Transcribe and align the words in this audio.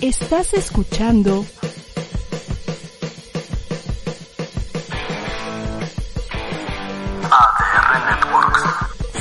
Estás 0.00 0.54
escuchando 0.54 1.44
ADR 7.24 8.06
Networks. 8.06 8.62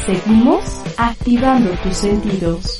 Seguimos 0.05 0.63
activando 0.97 1.71
tus 1.81 1.97
sentidos. 1.97 2.79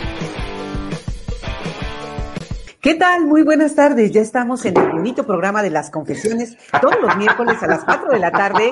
¿Qué 2.88 2.96
tal? 2.96 3.26
Muy 3.26 3.42
buenas 3.42 3.76
tardes. 3.76 4.12
Ya 4.14 4.22
estamos 4.22 4.64
en 4.64 4.78
el 4.78 4.88
bonito 4.88 5.26
programa 5.26 5.62
de 5.62 5.70
las 5.70 5.90
confesiones 5.92 6.56
todos 6.80 6.96
los 7.02 7.18
miércoles 7.18 7.62
a 7.62 7.68
las 7.68 7.84
4 7.84 8.12
de 8.12 8.20
la 8.20 8.32
tarde. 8.32 8.72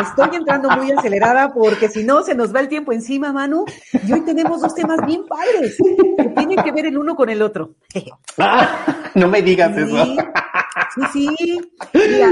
Estoy 0.00 0.36
entrando 0.36 0.70
muy 0.70 0.92
acelerada 0.92 1.52
porque 1.52 1.88
si 1.88 2.04
no 2.04 2.22
se 2.22 2.36
nos 2.36 2.54
va 2.54 2.60
el 2.60 2.68
tiempo 2.68 2.92
encima, 2.92 3.32
Manu. 3.32 3.64
Y 4.06 4.12
hoy 4.12 4.20
tenemos 4.20 4.60
dos 4.60 4.72
temas 4.72 5.04
bien 5.04 5.26
padres 5.26 5.76
que 6.16 6.28
tienen 6.36 6.62
que 6.62 6.70
ver 6.70 6.86
el 6.86 6.96
uno 6.96 7.16
con 7.16 7.28
el 7.28 7.42
otro. 7.42 7.74
Ah, 8.38 8.86
no 9.16 9.26
me 9.26 9.42
digas 9.42 9.72
Sí, 9.74 9.82
eso. 9.82 11.10
sí, 11.12 11.28
sí. 11.36 11.60
Mira, 11.92 12.30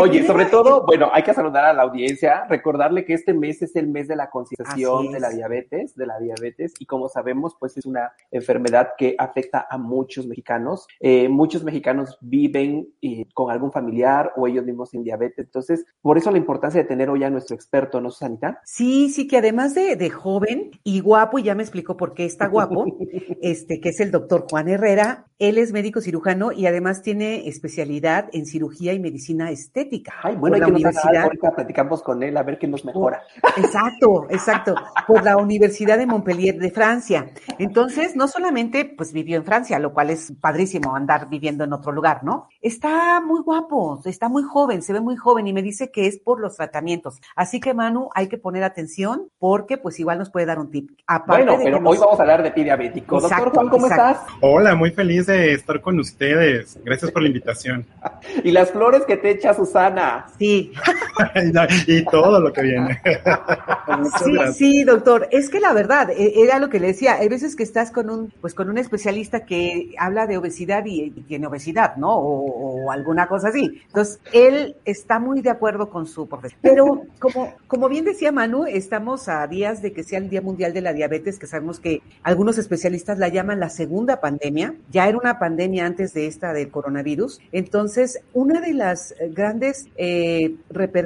Oye, 0.00 0.26
sobre 0.26 0.46
todo, 0.46 0.84
bueno, 0.86 1.08
hay 1.12 1.22
que 1.22 1.34
saludar 1.34 1.64
a 1.64 1.72
la 1.72 1.82
audiencia, 1.82 2.44
recordarle 2.48 3.04
que 3.04 3.14
este 3.14 3.34
mes 3.34 3.62
es 3.62 3.76
el 3.76 3.88
mes 3.88 4.08
de 4.08 4.16
la 4.16 4.30
concienciación 4.30 5.12
de 5.12 5.20
la 5.20 5.28
es. 5.28 5.36
diabetes, 5.36 5.96
de 5.96 6.06
la 6.06 6.18
diabetes, 6.18 6.74
y 6.78 6.86
como 6.86 7.08
sabemos, 7.08 7.56
pues 7.58 7.76
es 7.76 7.86
una 7.86 8.12
enfermedad 8.30 8.90
que 8.96 9.14
afecta 9.18 9.66
a 9.68 9.78
muchos 9.78 10.26
mexicanos. 10.26 10.86
Eh, 11.00 11.28
muchos 11.28 11.64
mexicanos 11.64 12.18
viven 12.20 12.88
eh, 13.02 13.26
con 13.34 13.50
algún 13.50 13.72
familiar 13.72 14.32
o 14.36 14.46
ellos 14.46 14.64
mismos 14.64 14.90
sin 14.90 15.04
diabetes. 15.04 15.46
Entonces, 15.46 15.84
por 16.00 16.18
eso 16.18 16.30
la 16.30 16.38
importancia 16.38 16.80
de 16.80 16.88
tener 16.88 17.10
hoy 17.10 17.24
a 17.24 17.30
nuestro 17.30 17.54
experto, 17.54 18.00
¿no, 18.00 18.10
Susanita? 18.10 18.60
Sí, 18.64 19.10
sí, 19.10 19.26
que 19.26 19.38
además 19.38 19.74
de, 19.74 19.96
de 19.96 20.10
joven 20.10 20.70
y 20.82 21.00
guapo, 21.00 21.38
y 21.38 21.44
ya 21.44 21.54
me 21.54 21.62
explicó 21.62 21.96
por 21.96 22.14
qué 22.14 22.24
está 22.24 22.48
guapo, 22.48 22.84
este, 23.42 23.80
que 23.80 23.90
es 23.90 24.00
el 24.00 24.10
doctor 24.10 24.46
Juan 24.50 24.68
Herrera. 24.68 25.26
Él 25.38 25.58
es 25.58 25.72
médico 25.72 26.00
cirujano 26.00 26.52
y 26.52 26.66
además 26.66 27.02
tiene 27.02 27.48
especialidad 27.48 28.28
en 28.32 28.46
cirugía 28.46 28.92
y 28.92 29.00
medicina 29.00 29.50
estética. 29.50 29.83
Ay, 30.22 30.36
bueno, 30.36 30.54
hay 30.54 30.60
la 30.60 30.66
que 30.66 30.72
universidad. 30.72 31.22
ahorita 31.24 31.50
platicamos 31.54 32.02
con 32.02 32.22
él 32.22 32.36
a 32.36 32.42
ver 32.42 32.58
qué 32.58 32.66
nos 32.66 32.84
mejora. 32.84 33.22
Exacto, 33.56 34.26
exacto, 34.30 34.74
por 35.06 35.24
la 35.24 35.36
Universidad 35.36 35.98
de 35.98 36.06
Montpellier 36.06 36.56
de 36.58 36.70
Francia. 36.70 37.30
Entonces, 37.58 38.16
no 38.16 38.28
solamente 38.28 38.84
pues 38.84 39.12
vivió 39.12 39.36
en 39.36 39.44
Francia, 39.44 39.78
lo 39.78 39.92
cual 39.92 40.10
es 40.10 40.32
padrísimo 40.40 40.94
andar 40.96 41.28
viviendo 41.28 41.64
en 41.64 41.72
otro 41.72 41.92
lugar, 41.92 42.24
¿no? 42.24 42.48
Está 42.60 43.20
muy 43.20 43.40
guapo, 43.42 44.00
está 44.04 44.28
muy 44.28 44.42
joven, 44.42 44.82
se 44.82 44.92
ve 44.92 45.00
muy 45.00 45.16
joven 45.16 45.46
y 45.46 45.52
me 45.52 45.62
dice 45.62 45.90
que 45.90 46.06
es 46.06 46.18
por 46.18 46.40
los 46.40 46.56
tratamientos. 46.56 47.20
Así 47.36 47.60
que 47.60 47.74
Manu, 47.74 48.10
hay 48.14 48.28
que 48.28 48.38
poner 48.38 48.64
atención 48.64 49.28
porque 49.38 49.78
pues 49.78 49.98
igual 50.00 50.18
nos 50.18 50.30
puede 50.30 50.46
dar 50.46 50.58
un 50.58 50.70
tip. 50.70 50.90
Aparte 51.06 51.44
Bueno, 51.44 51.58
de 51.58 51.64
pero 51.64 51.80
nos- 51.80 51.92
hoy 51.92 51.98
vamos 51.98 52.18
a 52.18 52.22
hablar 52.22 52.42
de 52.42 52.50
pie 52.50 52.64
diabético. 52.64 53.20
Doctor 53.20 53.50
Juan, 53.52 53.68
¿cómo 53.68 53.86
exacto. 53.86 54.20
estás? 54.22 54.36
Hola, 54.40 54.74
muy 54.74 54.90
feliz 54.90 55.26
de 55.26 55.52
estar 55.52 55.80
con 55.80 55.98
ustedes. 55.98 56.78
Gracias 56.84 57.10
por 57.10 57.22
la 57.22 57.28
invitación. 57.28 57.86
Y 58.44 58.50
las 58.50 58.70
flores 58.72 59.04
que 59.04 59.16
te 59.16 59.30
echa 59.30 59.54
Susana. 59.74 60.26
Sí, 60.38 60.72
y 61.86 62.04
todo 62.06 62.40
lo 62.40 62.52
que 62.52 62.62
viene. 62.62 63.00
Sí, 64.24 64.32
gracias. 64.32 64.56
sí, 64.56 64.84
doctor. 64.84 65.28
Es 65.30 65.50
que 65.50 65.60
la 65.60 65.72
verdad, 65.72 66.10
e- 66.10 66.42
era 66.42 66.58
lo 66.58 66.68
que 66.68 66.80
le 66.80 66.88
decía. 66.88 67.14
Hay 67.16 67.28
veces 67.28 67.54
que 67.54 67.62
estás 67.62 67.90
con 67.90 68.08
un, 68.10 68.32
pues 68.40 68.54
con 68.54 68.70
un 68.70 68.78
especialista 68.78 69.44
que 69.44 69.94
habla 69.98 70.26
de 70.26 70.38
obesidad 70.38 70.84
y, 70.86 71.02
y 71.02 71.10
tiene 71.22 71.46
obesidad, 71.46 71.96
¿no? 71.96 72.16
O, 72.16 72.84
o 72.86 72.90
alguna 72.90 73.28
cosa 73.28 73.48
así. 73.48 73.82
Entonces, 73.86 74.20
él 74.32 74.76
está 74.84 75.18
muy 75.18 75.42
de 75.42 75.50
acuerdo 75.50 75.90
con 75.90 76.06
su 76.06 76.26
profesión. 76.28 76.60
Pero, 76.62 77.02
como, 77.20 77.54
como 77.66 77.88
bien 77.88 78.04
decía 78.04 78.32
Manu, 78.32 78.64
estamos 78.64 79.28
a 79.28 79.46
días 79.46 79.82
de 79.82 79.92
que 79.92 80.02
sea 80.02 80.18
el 80.18 80.30
Día 80.30 80.40
Mundial 80.40 80.72
de 80.72 80.80
la 80.80 80.92
Diabetes, 80.92 81.38
que 81.38 81.46
sabemos 81.46 81.78
que 81.78 82.02
algunos 82.22 82.58
especialistas 82.58 83.18
la 83.18 83.28
llaman 83.28 83.60
la 83.60 83.68
segunda 83.68 84.20
pandemia. 84.20 84.74
Ya 84.90 85.06
era 85.08 85.18
una 85.18 85.38
pandemia 85.38 85.86
antes 85.86 86.14
de 86.14 86.26
esta 86.26 86.52
del 86.52 86.70
coronavirus. 86.70 87.40
Entonces, 87.52 88.20
una 88.32 88.60
de 88.60 88.74
las 88.74 89.14
grandes 89.30 89.86
eh, 89.96 90.54
repercusiones 90.70 91.03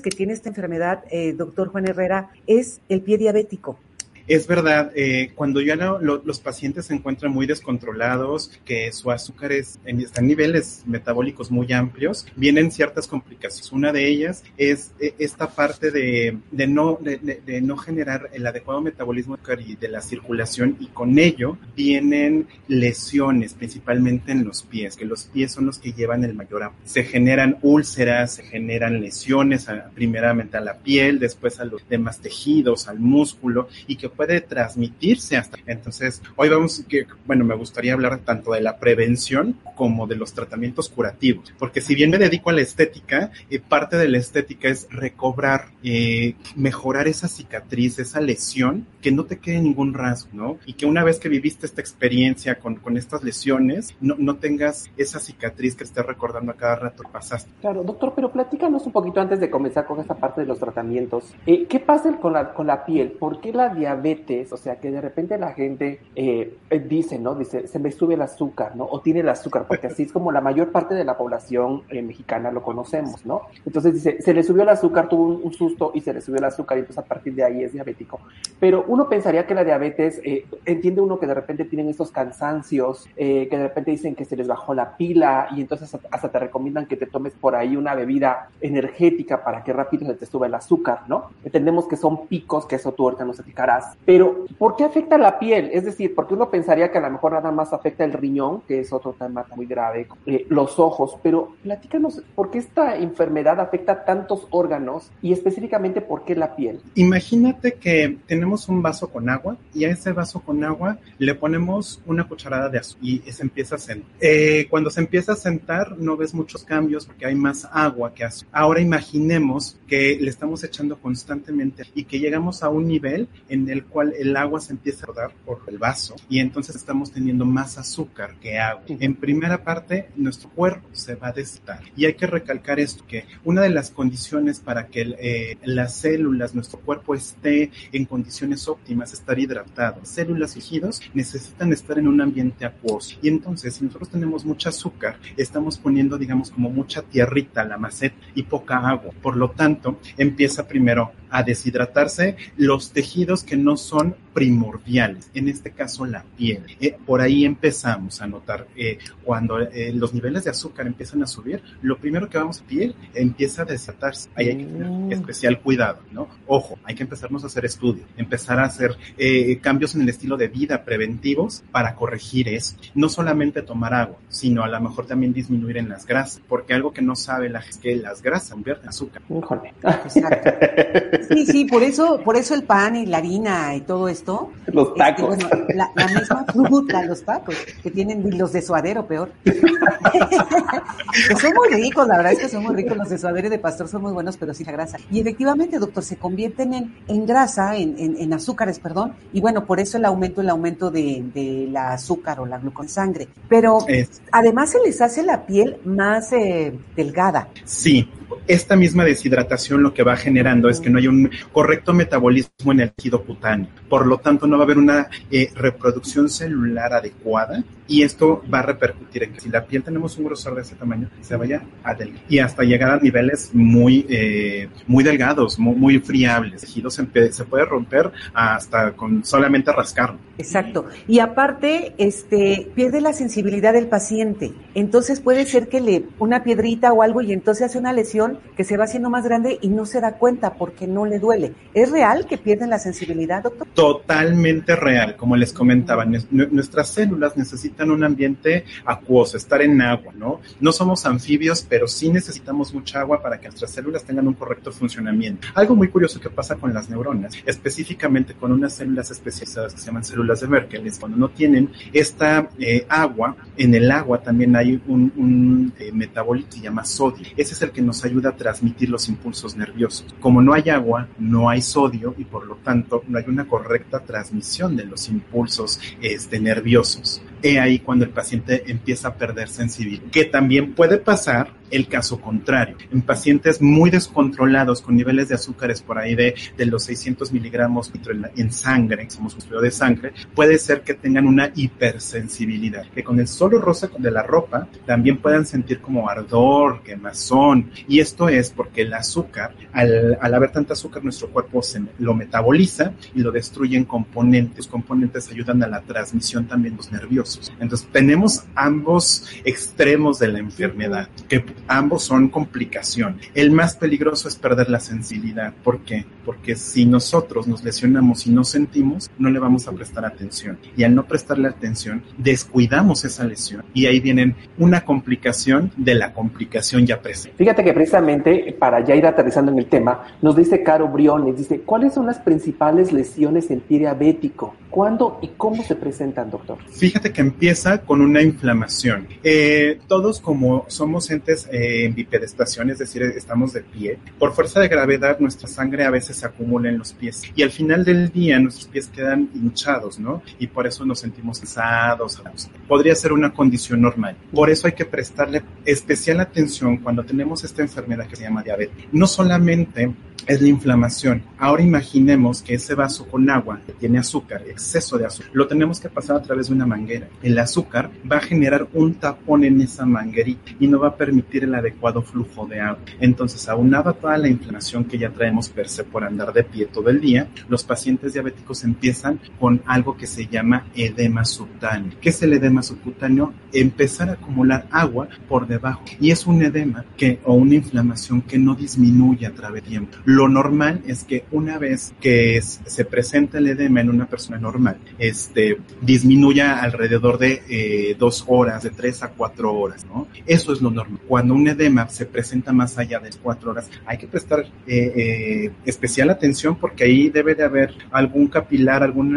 que 0.00 0.10
tiene 0.10 0.32
esta 0.32 0.48
enfermedad, 0.48 1.04
eh, 1.10 1.32
doctor 1.32 1.68
Juan 1.68 1.88
Herrera, 1.88 2.30
es 2.46 2.80
el 2.88 3.00
pie 3.00 3.18
diabético. 3.18 3.78
Es 4.26 4.46
verdad, 4.46 4.92
eh, 4.94 5.32
cuando 5.34 5.60
ya 5.60 5.76
lo- 5.76 6.00
lo- 6.00 6.22
los 6.24 6.40
pacientes 6.40 6.86
se 6.86 6.94
encuentran 6.94 7.32
muy 7.32 7.46
descontrolados, 7.46 8.50
que 8.64 8.92
su 8.92 9.10
azúcar 9.10 9.52
es, 9.52 9.78
en, 9.84 10.00
está 10.00 10.20
en 10.20 10.28
niveles 10.28 10.82
metabólicos 10.86 11.50
muy 11.50 11.72
amplios, 11.72 12.26
vienen 12.36 12.70
ciertas 12.70 13.06
complicaciones. 13.06 13.72
Una 13.72 13.92
de 13.92 14.06
ellas 14.08 14.42
es 14.56 14.92
eh, 15.00 15.14
esta 15.18 15.50
parte 15.50 15.90
de, 15.90 16.38
de 16.50 16.66
no, 16.66 16.98
de, 17.00 17.16
de- 17.18 17.60
no 17.60 17.76
generar 17.76 18.30
el 18.32 18.46
adecuado 18.46 18.80
metabolismo 18.80 19.38
y 19.66 19.76
de 19.76 19.88
la 19.88 20.00
circulación 20.00 20.76
y 20.80 20.86
con 20.86 21.18
ello 21.18 21.58
vienen 21.76 22.46
lesiones, 22.68 23.54
principalmente 23.54 24.32
en 24.32 24.44
los 24.44 24.62
pies, 24.62 24.96
que 24.96 25.04
los 25.04 25.24
pies 25.24 25.52
son 25.52 25.66
los 25.66 25.78
que 25.78 25.92
llevan 25.92 26.24
el 26.24 26.34
mayor 26.34 26.62
am- 26.64 26.72
Se 26.84 27.04
generan 27.04 27.58
úlceras, 27.62 28.34
se 28.34 28.42
generan 28.44 29.00
lesiones, 29.00 29.68
a- 29.68 29.90
primeramente 29.94 30.56
a 30.56 30.60
la 30.60 30.78
piel, 30.78 31.18
después 31.18 31.60
a 31.60 31.64
los 31.64 31.86
demás 31.88 32.20
tejidos, 32.20 32.88
al 32.88 32.98
músculo 32.98 33.68
y 33.86 33.96
que 33.96 34.08
puede 34.12 34.40
transmitirse 34.40 35.36
hasta. 35.36 35.58
Entonces, 35.66 36.22
hoy 36.36 36.48
vamos, 36.48 36.84
que, 36.88 37.06
bueno, 37.26 37.44
me 37.44 37.54
gustaría 37.54 37.92
hablar 37.92 38.18
tanto 38.20 38.52
de 38.52 38.60
la 38.60 38.78
prevención 38.78 39.56
como 39.74 40.06
de 40.06 40.16
los 40.16 40.32
tratamientos 40.32 40.88
curativos, 40.88 41.52
porque 41.58 41.80
si 41.80 41.94
bien 41.94 42.10
me 42.10 42.18
dedico 42.18 42.50
a 42.50 42.52
la 42.52 42.60
estética, 42.60 43.30
eh, 43.50 43.58
parte 43.58 43.96
de 43.96 44.08
la 44.08 44.18
estética 44.18 44.68
es 44.68 44.86
recobrar, 44.90 45.68
eh, 45.82 46.34
mejorar 46.56 47.08
esa 47.08 47.28
cicatriz, 47.28 47.98
esa 47.98 48.20
lesión, 48.20 48.86
que 49.00 49.12
no 49.12 49.24
te 49.24 49.38
quede 49.38 49.60
ningún 49.60 49.94
rasgo, 49.94 50.30
¿no? 50.32 50.58
Y 50.66 50.74
que 50.74 50.86
una 50.86 51.04
vez 51.04 51.18
que 51.18 51.28
viviste 51.28 51.66
esta 51.66 51.80
experiencia 51.80 52.56
con, 52.56 52.76
con 52.76 52.96
estas 52.96 53.24
lesiones, 53.24 53.94
no, 54.00 54.14
no 54.18 54.36
tengas 54.36 54.90
esa 54.96 55.18
cicatriz 55.18 55.74
que 55.74 55.84
estés 55.84 56.06
recordando 56.06 56.52
a 56.52 56.54
cada 56.54 56.76
rato 56.76 57.02
que 57.02 57.08
pasaste. 57.10 57.50
Claro, 57.60 57.82
doctor, 57.82 58.12
pero 58.14 58.30
platícanos 58.30 58.86
un 58.86 58.92
poquito 58.92 59.20
antes 59.20 59.40
de 59.40 59.50
comenzar 59.50 59.86
con 59.86 60.00
esta 60.00 60.14
parte 60.14 60.42
de 60.42 60.46
los 60.46 60.58
tratamientos. 60.58 61.32
Eh, 61.46 61.66
¿Qué 61.66 61.80
pasa 61.80 62.16
con 62.18 62.32
la, 62.32 62.52
con 62.52 62.66
la 62.66 62.84
piel? 62.84 63.12
¿Por 63.12 63.40
qué 63.40 63.52
la 63.52 63.68
diabetes? 63.74 64.01
O 64.50 64.56
sea, 64.56 64.76
que 64.76 64.90
de 64.90 65.00
repente 65.00 65.38
la 65.38 65.52
gente 65.52 66.00
eh, 66.16 66.56
dice, 66.88 67.18
¿no? 67.18 67.34
Dice, 67.34 67.66
se 67.68 67.78
me 67.78 67.90
sube 67.90 68.14
el 68.14 68.22
azúcar, 68.22 68.76
¿no? 68.76 68.84
O 68.84 69.00
tiene 69.00 69.20
el 69.20 69.28
azúcar, 69.28 69.66
porque 69.66 69.86
así 69.86 70.02
es 70.04 70.12
como 70.12 70.32
la 70.32 70.40
mayor 70.40 70.70
parte 70.70 70.94
de 70.94 71.04
la 71.04 71.16
población 71.16 71.82
eh, 71.88 72.02
mexicana 72.02 72.50
lo 72.50 72.62
conocemos, 72.62 73.24
¿no? 73.24 73.42
Entonces 73.64 73.94
dice, 73.94 74.20
se 74.20 74.34
le 74.34 74.42
subió 74.42 74.62
el 74.62 74.68
azúcar, 74.68 75.08
tuvo 75.08 75.24
un, 75.24 75.40
un 75.42 75.52
susto 75.52 75.92
y 75.94 76.00
se 76.00 76.12
le 76.12 76.20
subió 76.20 76.38
el 76.38 76.44
azúcar 76.44 76.78
y 76.78 76.80
entonces 76.80 77.04
a 77.04 77.06
partir 77.06 77.34
de 77.34 77.44
ahí 77.44 77.62
es 77.62 77.72
diabético. 77.72 78.20
Pero 78.58 78.84
uno 78.88 79.08
pensaría 79.08 79.46
que 79.46 79.54
la 79.54 79.64
diabetes, 79.64 80.20
eh, 80.24 80.46
entiende 80.64 81.00
uno 81.00 81.18
que 81.18 81.26
de 81.26 81.34
repente 81.34 81.64
tienen 81.64 81.88
estos 81.88 82.10
cansancios, 82.10 83.08
eh, 83.16 83.48
que 83.48 83.56
de 83.56 83.64
repente 83.64 83.90
dicen 83.90 84.14
que 84.14 84.24
se 84.24 84.36
les 84.36 84.46
bajó 84.46 84.74
la 84.74 84.96
pila 84.96 85.48
y 85.56 85.60
entonces 85.60 85.96
hasta 86.10 86.28
te 86.30 86.38
recomiendan 86.38 86.86
que 86.86 86.96
te 86.96 87.06
tomes 87.06 87.32
por 87.34 87.54
ahí 87.54 87.76
una 87.76 87.94
bebida 87.94 88.48
energética 88.60 89.44
para 89.44 89.62
que 89.64 89.72
rápido 89.72 90.06
se 90.06 90.14
te 90.14 90.26
suba 90.26 90.46
el 90.46 90.54
azúcar, 90.54 91.02
¿no? 91.08 91.30
Entendemos 91.44 91.86
que 91.86 91.96
son 91.96 92.26
picos, 92.26 92.66
que 92.66 92.76
eso 92.76 92.92
tú 92.92 93.04
ahorita 93.04 93.24
nos 93.24 93.38
explicarás, 93.38 93.91
pero 94.04 94.46
¿por 94.58 94.76
qué 94.76 94.84
afecta 94.84 95.18
la 95.18 95.38
piel? 95.38 95.70
Es 95.72 95.84
decir, 95.84 96.14
porque 96.14 96.34
uno 96.34 96.50
pensaría 96.50 96.90
que 96.90 96.98
a 96.98 97.02
lo 97.02 97.10
mejor 97.10 97.32
nada 97.32 97.50
más 97.50 97.72
afecta 97.72 98.04
el 98.04 98.12
riñón, 98.12 98.62
que 98.66 98.80
es 98.80 98.92
otro 98.92 99.12
tema 99.12 99.44
muy 99.54 99.66
grave, 99.66 100.08
eh, 100.26 100.46
los 100.48 100.78
ojos, 100.78 101.16
pero 101.22 101.54
platícanos, 101.62 102.22
¿por 102.34 102.50
qué 102.50 102.58
esta 102.58 102.96
enfermedad 102.96 103.60
afecta 103.60 104.04
tantos 104.04 104.46
órganos 104.50 105.10
y 105.20 105.32
específicamente 105.32 106.00
por 106.00 106.24
qué 106.24 106.34
la 106.34 106.54
piel? 106.56 106.80
Imagínate 106.94 107.74
que 107.74 108.18
tenemos 108.26 108.68
un 108.68 108.82
vaso 108.82 109.08
con 109.10 109.28
agua 109.28 109.56
y 109.74 109.84
a 109.84 109.90
ese 109.90 110.12
vaso 110.12 110.40
con 110.40 110.62
agua 110.64 110.98
le 111.18 111.34
ponemos 111.34 112.02
una 112.06 112.26
cucharada 112.26 112.68
de 112.68 112.78
azúcar 112.78 112.92
y 113.02 113.18
se 113.32 113.42
empieza 113.42 113.76
a 113.76 113.78
sentar. 113.78 114.10
Eh, 114.20 114.66
cuando 114.68 114.90
se 114.90 115.00
empieza 115.00 115.32
a 115.32 115.36
sentar 115.36 115.98
no 115.98 116.16
ves 116.16 116.34
muchos 116.34 116.64
cambios 116.64 117.06
porque 117.06 117.26
hay 117.26 117.34
más 117.34 117.68
agua 117.72 118.12
que 118.14 118.24
azúcar. 118.24 118.50
Ahora 118.52 118.80
imaginemos 118.80 119.78
que 119.86 120.18
le 120.20 120.30
estamos 120.30 120.62
echando 120.64 120.98
constantemente 121.00 121.84
y 121.94 122.04
que 122.04 122.18
llegamos 122.18 122.62
a 122.62 122.68
un 122.68 122.86
nivel 122.86 123.28
en 123.48 123.68
el 123.68 123.81
cual 123.84 124.14
el 124.18 124.36
agua 124.36 124.60
se 124.60 124.72
empieza 124.72 125.04
a 125.04 125.08
rodar 125.08 125.32
por 125.44 125.60
el 125.66 125.78
vaso 125.78 126.16
y 126.28 126.40
entonces 126.40 126.76
estamos 126.76 127.12
teniendo 127.12 127.44
más 127.44 127.78
azúcar 127.78 128.36
que 128.40 128.58
agua. 128.58 128.84
En 128.88 129.14
primera 129.14 129.62
parte, 129.62 130.08
nuestro 130.16 130.48
cuerpo 130.50 130.88
se 130.92 131.14
va 131.14 131.28
a 131.28 131.32
deshidratar 131.32 131.82
y 131.96 132.06
hay 132.06 132.14
que 132.14 132.26
recalcar 132.26 132.80
esto, 132.80 133.04
que 133.06 133.26
una 133.44 133.62
de 133.62 133.70
las 133.70 133.90
condiciones 133.90 134.60
para 134.60 134.86
que 134.86 135.14
eh, 135.18 135.58
las 135.64 135.94
células, 135.96 136.54
nuestro 136.54 136.80
cuerpo 136.80 137.14
esté 137.14 137.70
en 137.92 138.04
condiciones 138.04 138.68
óptimas, 138.68 139.12
estar 139.12 139.38
hidratado. 139.38 140.04
Células 140.04 140.56
y 140.56 140.62
tejidos 140.62 141.02
necesitan 141.12 141.72
estar 141.72 141.98
en 141.98 142.06
un 142.06 142.20
ambiente 142.20 142.64
acuoso. 142.64 143.16
Y 143.20 143.28
entonces, 143.28 143.74
si 143.74 143.84
nosotros 143.84 144.10
tenemos 144.10 144.44
mucho 144.44 144.68
azúcar, 144.68 145.18
estamos 145.36 145.76
poniendo, 145.76 146.16
digamos, 146.16 146.50
como 146.50 146.70
mucha 146.70 147.02
tierrita 147.02 147.62
a 147.62 147.64
la 147.64 147.78
maceta 147.78 148.16
y 148.34 148.44
poca 148.44 148.78
agua. 148.78 149.12
Por 149.20 149.36
lo 149.36 149.50
tanto, 149.50 149.98
empieza 150.16 150.68
primero 150.68 151.12
a 151.30 151.42
deshidratarse 151.42 152.36
los 152.56 152.92
tejidos 152.92 153.42
que 153.42 153.56
no 153.56 153.71
son 153.76 154.14
primordiales, 154.32 155.30
en 155.34 155.48
este 155.48 155.70
caso 155.72 156.04
la 156.06 156.24
piel. 156.36 156.64
Eh, 156.80 156.96
por 157.06 157.20
ahí 157.20 157.44
empezamos 157.44 158.20
a 158.20 158.26
notar 158.26 158.66
eh, 158.76 158.98
cuando 159.24 159.60
eh, 159.60 159.92
los 159.94 160.14
niveles 160.14 160.44
de 160.44 160.50
azúcar 160.50 160.86
empiezan 160.86 161.22
a 161.22 161.26
subir, 161.26 161.62
lo 161.82 161.98
primero 161.98 162.28
que 162.28 162.38
vamos 162.38 162.60
a 162.60 162.64
piel 162.64 162.94
empieza 163.14 163.62
a 163.62 163.64
desatarse. 163.64 164.28
Ahí 164.34 164.48
hay 164.48 164.56
que 164.58 164.64
tener 164.64 164.92
Mm. 164.92 165.12
especial 165.12 165.60
cuidado, 165.60 165.98
¿no? 166.12 166.28
Ojo, 166.46 166.78
hay 166.84 166.94
que 166.94 167.02
empezarnos 167.02 167.44
a 167.44 167.46
hacer 167.46 167.64
estudios, 167.64 168.06
empezar 168.16 168.58
a 168.58 168.64
hacer 168.64 168.96
eh, 169.18 169.58
cambios 169.60 169.94
en 169.94 170.02
el 170.02 170.08
estilo 170.08 170.36
de 170.36 170.48
vida 170.48 170.84
preventivos 170.84 171.62
para 171.70 171.94
corregir 171.94 172.48
eso. 172.48 172.76
No 172.94 173.08
solamente 173.08 173.62
tomar 173.62 173.94
agua, 173.94 174.16
sino 174.28 174.62
a 174.62 174.68
lo 174.68 174.80
mejor 174.80 175.06
también 175.06 175.32
disminuir 175.32 175.78
en 175.78 175.88
las 175.88 176.06
grasas, 176.06 176.40
porque 176.48 176.74
algo 176.74 176.92
que 176.92 177.02
no 177.02 177.16
sabe 177.16 177.48
la 177.48 177.60
gente 177.60 177.72
es 177.72 177.78
que 177.78 177.96
las 177.96 178.22
grasas 178.22 178.50
convierten 178.50 178.84
en 178.84 178.88
azúcar. 178.90 179.22
Híjole. 179.28 179.74
Exacto. 179.82 180.50
Sí, 181.32 181.46
sí, 181.46 181.64
por 181.64 181.82
eso, 181.82 182.20
por 182.22 182.36
eso 182.36 182.54
el 182.54 182.64
pan 182.64 182.96
y 182.96 183.06
la 183.06 183.18
harina 183.18 183.74
y 183.74 183.80
todo 183.80 184.08
esto. 184.08 184.21
Los 184.66 184.88
este, 184.88 184.98
tacos. 184.98 185.26
bueno, 185.36 185.48
la, 185.74 185.90
la 185.94 186.06
misma 186.08 186.44
fruta, 186.52 187.04
los 187.04 187.22
tacos, 187.24 187.54
que 187.82 187.90
tienen 187.90 188.38
los 188.38 188.52
de 188.52 188.62
suadero 188.62 189.06
peor. 189.06 189.32
que 189.44 189.52
son 191.40 191.52
muy 191.54 191.68
ricos, 191.82 192.06
la 192.06 192.16
verdad 192.16 192.32
es 192.32 192.38
que 192.40 192.48
son 192.48 192.62
muy 192.62 192.74
ricos, 192.74 192.96
los 192.96 193.08
de 193.08 193.18
suadero 193.18 193.46
y 193.46 193.50
de 193.50 193.58
pastor 193.58 193.88
son 193.88 194.02
muy 194.02 194.12
buenos, 194.12 194.36
pero 194.36 194.54
sí 194.54 194.64
la 194.64 194.72
grasa. 194.72 194.98
Y 195.10 195.20
efectivamente, 195.20 195.78
doctor, 195.78 196.02
se 196.04 196.16
convierten 196.16 196.74
en, 196.74 196.94
en 197.08 197.26
grasa, 197.26 197.76
en, 197.76 197.94
en, 197.98 198.16
en 198.18 198.32
azúcares, 198.32 198.78
perdón, 198.78 199.14
y 199.32 199.40
bueno, 199.40 199.64
por 199.66 199.80
eso 199.80 199.98
el 199.98 200.04
aumento, 200.04 200.40
el 200.40 200.48
aumento 200.50 200.90
de, 200.90 201.24
de 201.34 201.68
la 201.70 201.92
azúcar 201.92 202.40
o 202.40 202.46
la 202.46 202.58
glucosa 202.58 202.82
en 202.82 202.88
sangre. 202.88 203.28
Pero 203.48 203.78
Es- 203.88 204.22
además 204.32 204.70
se 204.70 204.80
les 204.80 205.00
hace 205.00 205.22
la 205.22 205.46
piel 205.46 205.78
más 205.84 206.32
eh, 206.32 206.76
delgada. 206.96 207.48
Sí, 207.64 208.08
esta 208.46 208.76
misma 208.76 209.04
deshidratación 209.04 209.82
lo 209.82 209.94
que 209.94 210.02
va 210.02 210.16
generando 210.16 210.68
es 210.68 210.80
que 210.80 210.90
no 210.90 210.98
hay 210.98 211.08
un 211.08 211.30
correcto 211.52 211.92
metabolismo 211.92 212.72
en 212.72 212.80
el 212.80 212.92
tejido 212.92 213.22
cutáneo. 213.22 213.68
Por 213.88 214.06
lo 214.06 214.18
tanto, 214.18 214.46
no 214.46 214.56
va 214.56 214.62
a 214.62 214.66
haber 214.66 214.78
una 214.78 215.08
eh, 215.30 215.50
reproducción 215.54 216.28
celular 216.28 216.92
adecuada 216.92 217.64
y 217.86 218.02
esto 218.02 218.42
va 218.52 218.60
a 218.60 218.62
repercutir 218.62 219.24
en 219.24 219.32
que 219.32 219.40
si 219.40 219.48
la 219.48 219.66
piel 219.66 219.82
tenemos 219.82 220.16
un 220.16 220.24
grosor 220.24 220.54
de 220.54 220.62
ese 220.62 220.76
tamaño, 220.76 221.10
se 221.20 221.36
vaya 221.36 221.62
a 221.82 221.94
delgar 221.94 222.22
y 222.28 222.38
hasta 222.38 222.62
llegar 222.62 222.90
a 222.90 222.98
niveles 222.98 223.50
muy, 223.52 224.06
eh, 224.08 224.68
muy 224.86 225.04
delgados, 225.04 225.58
muy, 225.58 225.74
muy 225.74 225.98
friables. 225.98 226.62
El 226.62 226.68
tejido 226.68 226.90
se, 226.90 227.32
se 227.32 227.44
puede 227.44 227.64
romper 227.64 228.10
hasta 228.32 228.92
con 228.92 229.24
solamente 229.24 229.72
rascarlo. 229.72 230.18
Exacto. 230.38 230.86
Y 231.06 231.18
aparte, 231.18 231.94
este, 231.98 232.70
pierde 232.74 233.00
la 233.00 233.12
sensibilidad 233.12 233.72
del 233.72 233.88
paciente. 233.88 234.52
Entonces 234.74 235.20
puede 235.20 235.44
ser 235.46 235.68
que 235.68 235.80
le 235.80 236.04
una 236.18 236.42
piedrita 236.44 236.92
o 236.92 237.02
algo 237.02 237.20
y 237.20 237.32
entonces 237.32 237.66
hace 237.66 237.78
una 237.78 237.92
lesión 237.92 238.21
que 238.56 238.64
se 238.64 238.76
va 238.76 238.84
haciendo 238.84 239.10
más 239.10 239.24
grande 239.24 239.58
y 239.60 239.68
no 239.68 239.86
se 239.86 240.00
da 240.00 240.12
cuenta 240.18 240.54
porque 240.54 240.86
no 240.86 241.06
le 241.06 241.18
duele. 241.18 241.52
¿Es 241.74 241.90
real 241.90 242.26
que 242.26 242.38
pierden 242.38 242.70
la 242.70 242.78
sensibilidad, 242.78 243.42
doctor? 243.42 243.66
totalmente 243.74 244.76
real, 244.76 245.16
como 245.16 245.36
les 245.36 245.52
comentaba, 245.52 246.04
nu- 246.04 246.20
nuestras 246.50 246.88
células 246.88 247.36
necesitan 247.36 247.90
un 247.90 248.04
ambiente 248.04 248.64
acuoso, 248.84 249.36
estar 249.36 249.62
en 249.62 249.80
agua, 249.80 250.12
¿no? 250.16 250.40
No 250.60 250.72
somos 250.72 251.06
anfibios, 251.06 251.64
pero 251.68 251.86
sí 251.88 252.10
necesitamos 252.10 252.74
mucha 252.74 253.00
agua 253.00 253.22
para 253.22 253.38
que 253.40 253.46
nuestras 253.48 253.70
células 253.70 254.04
tengan 254.04 254.28
un 254.28 254.34
correcto 254.34 254.72
funcionamiento. 254.72 255.48
Algo 255.54 255.74
muy 255.74 255.88
curioso 255.88 256.20
que 256.20 256.28
pasa 256.30 256.56
con 256.56 256.74
las 256.74 256.90
neuronas, 256.90 257.34
específicamente 257.46 258.34
con 258.34 258.52
unas 258.52 258.74
células 258.74 259.10
especializadas 259.10 259.72
que 259.74 259.80
se 259.80 259.86
llaman 259.86 260.04
células 260.04 260.40
de 260.40 260.48
Merkel, 260.48 260.82
cuando 260.98 261.16
no 261.16 261.28
tienen 261.30 261.70
esta 261.92 262.48
eh, 262.58 262.84
agua, 262.88 263.36
en 263.56 263.74
el 263.74 263.90
agua 263.90 264.20
también 264.22 264.54
hay 264.56 264.80
un, 264.86 265.12
un 265.16 265.72
eh, 265.78 265.90
metabolito 265.92 266.48
que 266.50 266.56
se 266.58 266.62
llama 266.64 266.84
sodio. 266.84 267.26
Ese 267.36 267.54
es 267.54 267.62
el 267.62 267.70
que 267.70 267.80
nos 267.80 268.04
ayuda 268.04 268.11
a 268.30 268.36
transmitir 268.36 268.88
los 268.90 269.08
impulsos 269.08 269.56
nerviosos. 269.56 270.14
Como 270.20 270.42
no 270.42 270.52
hay 270.52 270.70
agua, 270.70 271.08
no 271.18 271.48
hay 271.48 271.62
sodio 271.62 272.14
y 272.18 272.24
por 272.24 272.46
lo 272.46 272.56
tanto 272.56 273.02
no 273.08 273.18
hay 273.18 273.24
una 273.26 273.46
correcta 273.46 274.00
transmisión 274.00 274.76
de 274.76 274.84
los 274.84 275.08
impulsos 275.08 275.80
este, 276.00 276.40
nerviosos. 276.40 277.22
He 277.42 277.58
ahí 277.58 277.80
cuando 277.80 278.04
el 278.04 278.10
paciente 278.10 278.70
empieza 278.70 279.08
a 279.08 279.14
perder 279.14 279.48
sensibilidad, 279.48 280.04
que 280.10 280.24
también 280.24 280.74
puede 280.74 280.98
pasar 280.98 281.61
el 281.72 281.88
caso 281.88 282.20
contrario. 282.20 282.76
En 282.92 283.02
pacientes 283.02 283.60
muy 283.60 283.90
descontrolados 283.90 284.82
con 284.82 284.96
niveles 284.96 285.28
de 285.28 285.34
azúcares 285.34 285.82
por 285.82 285.98
ahí 285.98 286.14
de, 286.14 286.34
de 286.56 286.66
los 286.66 286.84
600 286.84 287.32
miligramos 287.32 287.90
en, 287.94 288.26
en 288.36 288.52
sangre, 288.52 289.10
somos 289.10 289.34
un 289.34 289.62
de 289.62 289.70
sangre, 289.70 290.12
puede 290.34 290.58
ser 290.58 290.82
que 290.82 290.94
tengan 290.94 291.26
una 291.26 291.50
hipersensibilidad, 291.54 292.86
que 292.90 293.04
con 293.04 293.18
el 293.20 293.28
solo 293.28 293.60
roce 293.60 293.88
de 293.98 294.10
la 294.10 294.22
ropa 294.22 294.68
también 294.86 295.18
puedan 295.18 295.46
sentir 295.46 295.80
como 295.80 296.08
ardor, 296.08 296.82
quemazón, 296.82 297.70
y 297.88 298.00
esto 298.00 298.28
es 298.28 298.50
porque 298.50 298.82
el 298.82 298.94
azúcar, 298.94 299.54
al, 299.72 300.18
al 300.20 300.34
haber 300.34 300.52
tanta 300.52 300.72
azúcar, 300.72 301.02
nuestro 301.04 301.28
cuerpo 301.30 301.62
se, 301.62 301.82
lo 301.98 302.14
metaboliza 302.14 302.92
y 303.14 303.20
lo 303.20 303.30
destruye 303.30 303.76
en 303.76 303.84
componentes. 303.84 304.58
Los 304.58 304.68
componentes 304.68 305.30
ayudan 305.30 305.62
a 305.62 305.68
la 305.68 305.82
transmisión 305.82 306.46
también 306.46 306.74
de 306.74 306.78
los 306.78 306.92
nerviosos. 306.92 307.52
Entonces, 307.60 307.88
tenemos 307.92 308.44
ambos 308.54 309.28
extremos 309.44 310.18
de 310.18 310.28
la 310.28 310.38
enfermedad, 310.38 311.08
que 311.28 311.40
ambos 311.68 312.04
son 312.04 312.28
complicación. 312.28 313.18
El 313.34 313.50
más 313.50 313.76
peligroso 313.76 314.28
es 314.28 314.36
perder 314.36 314.70
la 314.70 314.80
sensibilidad. 314.80 315.52
¿Por 315.62 315.80
qué? 315.80 316.04
Porque 316.24 316.56
si 316.56 316.86
nosotros 316.86 317.46
nos 317.46 317.64
lesionamos 317.64 318.26
y 318.26 318.30
no 318.30 318.44
sentimos, 318.44 319.10
no 319.18 319.30
le 319.30 319.38
vamos 319.38 319.68
a 319.68 319.72
prestar 319.72 320.04
atención. 320.04 320.58
Y 320.76 320.84
al 320.84 320.94
no 320.94 321.04
prestarle 321.04 321.48
atención, 321.48 322.02
descuidamos 322.18 323.04
esa 323.04 323.24
lesión 323.24 323.64
y 323.74 323.86
ahí 323.86 324.00
vienen 324.00 324.36
una 324.58 324.84
complicación 324.84 325.72
de 325.76 325.94
la 325.94 326.12
complicación 326.12 326.86
ya 326.86 327.00
presente. 327.00 327.36
Fíjate 327.36 327.64
que 327.64 327.72
precisamente 327.72 328.54
para 328.58 328.84
ya 328.84 328.94
ir 328.94 329.06
aterrizando 329.06 329.52
en 329.52 329.58
el 329.58 329.66
tema, 329.66 330.02
nos 330.20 330.36
dice 330.36 330.62
Caro 330.62 330.88
Briones, 330.88 331.36
dice, 331.36 331.60
¿cuáles 331.60 331.94
son 331.94 332.06
las 332.06 332.18
principales 332.18 332.92
lesiones 332.92 333.50
en 333.50 333.60
pie 333.60 333.80
diabético? 333.80 334.54
¿Cuándo 334.72 335.18
y 335.20 335.28
cómo 335.36 335.62
se 335.62 335.76
presentan, 335.76 336.30
doctor? 336.30 336.56
Fíjate 336.70 337.12
que 337.12 337.20
empieza 337.20 337.82
con 337.82 338.00
una 338.00 338.22
inflamación. 338.22 339.06
Eh, 339.22 339.78
todos 339.86 340.18
como 340.18 340.64
somos 340.68 341.10
entes 341.10 341.46
eh, 341.52 341.84
en 341.84 341.94
bipedestación, 341.94 342.70
es 342.70 342.78
decir, 342.78 343.02
estamos 343.02 343.52
de 343.52 343.60
pie, 343.60 343.98
por 344.18 344.32
fuerza 344.32 344.60
de 344.60 344.68
gravedad 344.68 345.18
nuestra 345.20 345.46
sangre 345.46 345.84
a 345.84 345.90
veces 345.90 346.16
se 346.16 346.24
acumula 346.24 346.70
en 346.70 346.78
los 346.78 346.94
pies 346.94 347.22
y 347.36 347.42
al 347.42 347.50
final 347.50 347.84
del 347.84 348.10
día 348.10 348.38
nuestros 348.38 348.66
pies 348.68 348.88
quedan 348.88 349.28
hinchados, 349.34 349.98
¿no? 349.98 350.22
Y 350.38 350.46
por 350.46 350.66
eso 350.66 350.86
nos 350.86 351.00
sentimos 351.00 351.38
cansados. 351.40 352.22
Podría 352.66 352.94
ser 352.94 353.12
una 353.12 353.34
condición 353.34 353.82
normal. 353.82 354.16
Por 354.32 354.48
eso 354.48 354.66
hay 354.68 354.72
que 354.72 354.86
prestarle 354.86 355.42
especial 355.66 356.20
atención 356.20 356.78
cuando 356.78 357.04
tenemos 357.04 357.44
esta 357.44 357.60
enfermedad 357.60 358.06
que 358.06 358.16
se 358.16 358.22
llama 358.22 358.42
diabetes. 358.42 358.86
No 358.90 359.06
solamente 359.06 359.92
es 360.26 360.40
la 360.40 360.48
inflamación. 360.48 361.22
Ahora 361.38 361.62
imaginemos 361.62 362.42
que 362.42 362.54
ese 362.54 362.74
vaso 362.74 363.06
con 363.06 363.28
agua 363.28 363.60
tiene 363.78 363.98
azúcar, 363.98 364.42
exceso 364.62 364.96
de 364.96 365.06
azúcar, 365.06 365.30
lo 365.34 365.46
tenemos 365.46 365.80
que 365.80 365.88
pasar 365.88 366.16
a 366.16 366.22
través 366.22 366.48
de 366.48 366.54
una 366.54 366.66
manguera. 366.66 367.08
El 367.22 367.38
azúcar 367.38 367.90
va 368.10 368.18
a 368.18 368.20
generar 368.20 368.68
un 368.72 368.94
tapón 368.94 369.44
en 369.44 369.60
esa 369.60 369.84
manguerita 369.84 370.52
y 370.60 370.66
no 370.68 370.78
va 370.78 370.88
a 370.88 370.96
permitir 370.96 371.44
el 371.44 371.54
adecuado 371.54 372.02
flujo 372.02 372.46
de 372.46 372.60
agua. 372.60 372.78
Entonces, 373.00 373.48
aunado 373.48 373.90
a 373.90 373.94
toda 373.94 374.16
la 374.18 374.28
inflamación 374.28 374.84
que 374.84 374.98
ya 374.98 375.10
traemos 375.10 375.48
per 375.48 375.68
se 375.68 375.84
por 375.84 376.04
andar 376.04 376.32
de 376.32 376.44
pie 376.44 376.66
todo 376.66 376.88
el 376.90 377.00
día, 377.00 377.28
los 377.48 377.64
pacientes 377.64 378.12
diabéticos 378.12 378.62
empiezan 378.64 379.20
con 379.38 379.60
algo 379.66 379.96
que 379.96 380.06
se 380.06 380.26
llama 380.26 380.66
edema 380.74 381.24
subcutáneo. 381.24 381.92
¿Qué 382.00 382.10
es 382.10 382.22
el 382.22 382.32
edema 382.34 382.62
subcutáneo? 382.62 383.32
Empezar 383.52 384.08
a 384.10 384.12
acumular 384.12 384.66
agua 384.70 385.08
por 385.28 385.46
debajo. 385.46 385.82
Y 386.00 386.10
es 386.10 386.26
un 386.26 386.42
edema 386.42 386.84
que, 386.96 387.18
o 387.24 387.34
una 387.34 387.56
inflamación 387.56 388.22
que 388.22 388.38
no 388.38 388.54
disminuye 388.54 389.26
a 389.26 389.32
través 389.32 389.62
del 389.62 389.70
tiempo. 389.72 389.98
Lo 390.04 390.28
normal 390.28 390.82
es 390.86 391.04
que 391.04 391.24
una 391.30 391.58
vez 391.58 391.94
que 392.00 392.36
es- 392.36 392.60
se 392.66 392.84
presenta 392.84 393.38
el 393.38 393.48
edema 393.48 393.80
en 393.80 393.90
una 393.90 394.06
persona 394.06 394.38
normal, 394.38 394.51
este, 394.98 395.58
disminuya 395.80 396.60
alrededor 396.62 397.18
de 397.18 397.42
eh, 397.48 397.96
dos 397.98 398.24
horas, 398.28 398.62
de 398.62 398.70
tres 398.70 399.02
a 399.02 399.08
cuatro 399.08 399.52
horas, 399.54 399.84
¿no? 399.86 400.06
Eso 400.26 400.52
es 400.52 400.60
lo 400.62 400.70
normal. 400.70 401.00
Cuando 401.08 401.34
un 401.34 401.46
edema 401.48 401.88
se 401.88 402.06
presenta 402.06 402.52
más 402.52 402.78
allá 402.78 402.98
de 403.00 403.10
cuatro 403.22 403.50
horas, 403.50 403.70
hay 403.86 403.98
que 403.98 404.06
prestar 404.06 404.40
eh, 404.40 404.92
eh, 404.96 405.50
especial 405.64 406.10
atención 406.10 406.56
porque 406.56 406.84
ahí 406.84 407.08
debe 407.10 407.34
de 407.34 407.44
haber 407.44 407.74
algún 407.90 408.28
capilar, 408.28 408.82
algún 408.82 409.16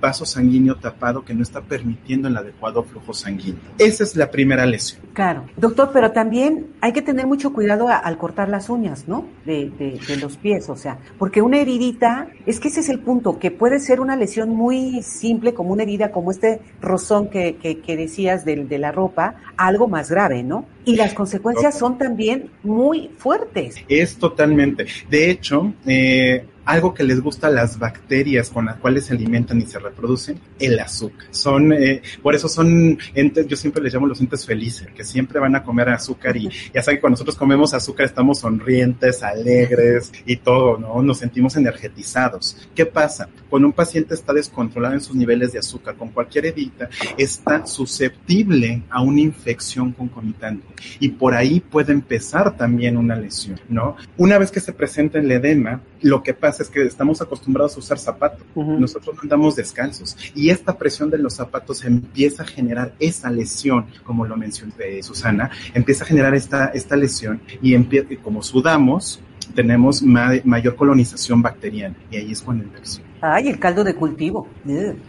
vaso 0.00 0.24
sanguíneo 0.24 0.76
tapado 0.76 1.24
que 1.24 1.34
no 1.34 1.42
está 1.42 1.60
permitiendo 1.60 2.28
el 2.28 2.36
adecuado 2.36 2.82
flujo 2.82 3.12
sanguíneo. 3.12 3.60
Esa 3.78 4.02
es 4.04 4.16
la 4.16 4.30
primera 4.30 4.64
lesión. 4.66 5.02
Claro. 5.12 5.44
Doctor, 5.56 5.90
pero 5.92 6.12
también 6.12 6.68
hay 6.80 6.92
que 6.92 7.02
tener 7.02 7.26
mucho 7.26 7.52
cuidado 7.52 7.88
al 7.88 8.16
cortar 8.16 8.48
las 8.48 8.70
uñas, 8.70 9.06
¿no? 9.08 9.26
De, 9.44 9.70
de- 9.78 10.00
de 10.06 10.16
los 10.16 10.36
pies, 10.38 10.68
o 10.70 10.76
sea, 10.76 10.98
porque 11.18 11.42
una 11.42 11.58
heridita, 11.58 12.28
es 12.46 12.58
que 12.60 12.68
ese 12.68 12.80
es 12.80 12.88
el 12.88 13.00
punto, 13.00 13.38
que 13.38 13.50
puede 13.50 13.78
ser 13.80 14.00
una 14.00 14.16
lesión 14.16 14.48
muy 14.60 15.02
simple, 15.02 15.54
como 15.54 15.72
una 15.72 15.84
herida, 15.84 16.10
como 16.10 16.30
este 16.30 16.60
rozón 16.82 17.30
que, 17.30 17.56
que, 17.56 17.80
que 17.80 17.96
decías 17.96 18.44
de, 18.44 18.64
de 18.64 18.78
la 18.78 18.92
ropa, 18.92 19.36
a 19.56 19.66
algo 19.66 19.88
más 19.88 20.10
grave, 20.10 20.42
¿no? 20.42 20.66
Y 20.84 20.96
las 20.96 21.14
consecuencias 21.14 21.78
son 21.78 21.96
también 21.96 22.50
muy 22.62 23.10
fuertes. 23.16 23.76
Es 23.88 24.16
totalmente. 24.16 24.86
De 25.08 25.30
hecho, 25.30 25.72
eh, 25.86 26.44
algo 26.70 26.94
que 26.94 27.02
les 27.02 27.20
gusta 27.20 27.48
a 27.48 27.50
las 27.50 27.80
bacterias 27.80 28.48
con 28.48 28.66
las 28.66 28.76
cuales 28.76 29.06
se 29.06 29.14
alimentan 29.14 29.60
y 29.60 29.66
se 29.66 29.80
reproducen, 29.80 30.38
el 30.60 30.78
azúcar. 30.78 31.26
Son, 31.32 31.72
eh, 31.72 32.00
por 32.22 32.36
eso 32.36 32.48
son 32.48 32.96
entes, 33.14 33.48
yo 33.48 33.56
siempre 33.56 33.82
les 33.82 33.92
llamo 33.92 34.06
los 34.06 34.20
entes 34.20 34.46
felices, 34.46 34.86
que 34.94 35.02
siempre 35.02 35.40
van 35.40 35.56
a 35.56 35.64
comer 35.64 35.88
azúcar 35.88 36.36
y 36.36 36.48
ya 36.72 36.80
saben 36.80 36.98
que 36.98 37.00
cuando 37.00 37.14
nosotros 37.14 37.36
comemos 37.36 37.74
azúcar 37.74 38.06
estamos 38.06 38.38
sonrientes, 38.38 39.24
alegres 39.24 40.12
y 40.24 40.36
todo, 40.36 40.78
¿no? 40.78 41.02
Nos 41.02 41.18
sentimos 41.18 41.56
energetizados. 41.56 42.56
¿Qué 42.72 42.86
pasa? 42.86 43.28
Cuando 43.48 43.66
un 43.66 43.72
paciente 43.72 44.14
está 44.14 44.32
descontrolado 44.32 44.94
en 44.94 45.00
sus 45.00 45.16
niveles 45.16 45.52
de 45.52 45.58
azúcar 45.58 45.96
con 45.96 46.10
cualquier 46.10 46.46
edita, 46.46 46.88
está 47.18 47.66
susceptible 47.66 48.84
a 48.90 49.02
una 49.02 49.20
infección 49.20 49.92
concomitante 49.92 50.68
y 51.00 51.08
por 51.08 51.34
ahí 51.34 51.58
puede 51.58 51.92
empezar 51.92 52.56
también 52.56 52.96
una 52.96 53.16
lesión, 53.16 53.58
¿no? 53.68 53.96
Una 54.16 54.38
vez 54.38 54.52
que 54.52 54.60
se 54.60 54.72
presenta 54.72 55.18
el 55.18 55.32
edema, 55.32 55.80
lo 56.00 56.22
que 56.22 56.32
pasa 56.32 56.59
es 56.62 56.70
que 56.70 56.84
estamos 56.84 57.20
acostumbrados 57.20 57.76
a 57.76 57.78
usar 57.80 57.98
zapatos. 57.98 58.44
Nosotros 58.54 59.16
andamos 59.22 59.56
descalzos 59.56 60.16
y 60.34 60.50
esta 60.50 60.76
presión 60.76 61.10
de 61.10 61.18
los 61.18 61.34
zapatos 61.34 61.84
empieza 61.84 62.42
a 62.42 62.46
generar 62.46 62.94
esa 62.98 63.30
lesión, 63.30 63.86
como 64.04 64.26
lo 64.26 64.36
mencionó 64.36 64.74
Susana, 65.02 65.50
empieza 65.74 66.04
a 66.04 66.06
generar 66.06 66.34
esta, 66.34 66.66
esta 66.66 66.96
lesión 66.96 67.40
y 67.62 67.74
como 68.16 68.42
sudamos, 68.42 69.20
tenemos 69.54 70.02
mayor 70.02 70.76
colonización 70.76 71.42
bacteriana 71.42 71.96
y 72.10 72.16
ahí 72.16 72.32
es 72.32 72.42
cuando 72.42 72.64
infección. 72.64 73.09
Ay, 73.20 73.48
el 73.48 73.58
caldo 73.58 73.84
de 73.84 73.94
cultivo. 73.94 74.46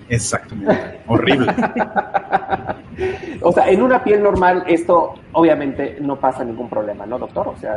Exactamente. 0.09 1.01
Horrible. 1.07 1.53
o 3.41 3.51
sea, 3.51 3.69
en 3.69 3.81
una 3.81 4.03
piel 4.03 4.21
normal 4.21 4.63
esto 4.67 5.13
obviamente 5.33 5.97
no 6.01 6.19
pasa 6.19 6.43
ningún 6.43 6.69
problema, 6.69 7.05
¿no, 7.05 7.17
doctor? 7.17 7.47
O 7.47 7.57
sea, 7.57 7.75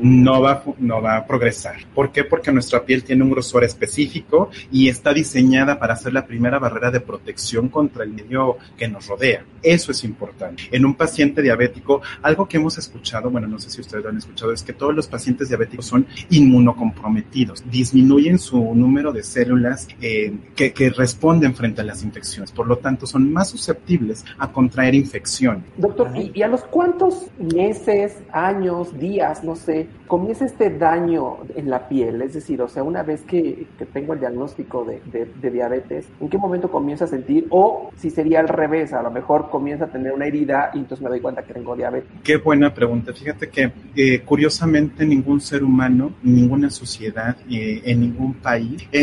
no 0.00 0.40
va 0.40 0.62
no 0.78 1.02
va 1.02 1.16
a 1.16 1.26
progresar. 1.26 1.76
¿Por 1.94 2.10
qué? 2.10 2.24
Porque 2.24 2.52
nuestra 2.52 2.84
piel 2.84 3.04
tiene 3.04 3.22
un 3.22 3.30
grosor 3.30 3.64
específico 3.64 4.50
y 4.70 4.88
está 4.88 5.12
diseñada 5.12 5.78
para 5.78 5.96
ser 5.96 6.12
la 6.12 6.26
primera 6.26 6.58
barrera 6.58 6.90
de 6.90 7.00
protección 7.00 7.68
contra 7.68 8.04
el 8.04 8.12
medio 8.12 8.56
que 8.76 8.88
nos 8.88 9.06
rodea. 9.08 9.44
Eso 9.62 9.92
es 9.92 10.04
importante. 10.04 10.64
En 10.70 10.86
un 10.86 10.94
paciente 10.94 11.42
diabético, 11.42 12.00
algo 12.22 12.46
que 12.46 12.56
hemos 12.56 12.78
escuchado, 12.78 13.30
bueno, 13.30 13.46
no 13.46 13.58
sé 13.58 13.70
si 13.70 13.80
ustedes 13.80 14.04
lo 14.04 14.10
han 14.10 14.16
escuchado, 14.16 14.52
es 14.52 14.62
que 14.62 14.72
todos 14.72 14.94
los 14.94 15.06
pacientes 15.06 15.48
diabéticos 15.48 15.86
son 15.86 16.06
inmunocomprometidos, 16.30 17.62
disminuyen 17.70 18.38
su 18.38 18.74
número 18.74 19.12
de 19.12 19.22
células 19.22 19.65
eh, 20.00 20.32
que, 20.54 20.90
responden 20.90 21.54
frente 21.54 21.80
a 21.80 21.84
las 21.84 22.02
infecciones. 22.02 22.52
Por 22.52 22.66
lo 22.66 22.78
tanto, 22.78 23.06
son 23.06 23.32
más 23.32 23.50
susceptibles 23.50 24.24
a 24.38 24.50
contraer 24.52 24.94
infección. 24.94 25.64
Doctor, 25.76 26.10
¿y, 26.16 26.42
a 26.42 26.48
los 26.48 26.62
cuántos 26.64 27.26
meses, 27.38 28.16
años, 28.32 28.98
días, 28.98 29.42
no 29.44 29.56
sé, 29.56 29.88
comienza 30.06 30.44
este 30.44 30.70
daño 30.70 31.38
en 31.54 31.70
la 31.70 31.88
piel? 31.88 32.22
Es 32.22 32.34
decir, 32.34 32.60
o 32.62 32.68
sea, 32.68 32.82
una 32.82 33.02
vez 33.02 33.22
que, 33.22 33.66
tengo 33.92 34.14
el 34.14 34.20
diagnóstico 34.20 34.84
de, 34.84 35.50
diabetes, 35.50 36.06
¿en 36.20 36.28
qué 36.28 36.38
momento 36.38 36.70
comienza 36.70 37.04
a 37.04 37.08
sentir? 37.08 37.46
O 37.50 37.90
si 37.96 38.10
sería 38.10 38.40
al 38.40 38.48
revés, 38.48 38.92
a 38.92 39.02
lo 39.02 39.10
mejor 39.10 39.50
comienza 39.50 39.86
a 39.86 39.88
tener 39.88 40.12
una 40.12 40.26
herida 40.26 40.70
y 40.74 40.78
entonces 40.78 41.02
me 41.02 41.10
doy 41.10 41.20
cuenta 41.20 41.42
que 41.42 41.54
tengo 41.54 41.74
diabetes. 41.76 42.10
Qué 42.22 42.36
buena 42.36 42.72
pregunta. 42.72 43.12
Fíjate 43.12 43.48
que 43.48 43.72
eh, 43.94 44.20
curiosamente 44.20 45.06
ningún 45.06 45.40
ser 45.40 45.62
humano, 45.62 46.12
ninguna 46.22 46.70
sociedad, 46.70 47.36
eh, 47.50 47.82
en 47.84 48.00
ningún 48.00 48.34
país 48.34 48.86
ha 48.92 48.98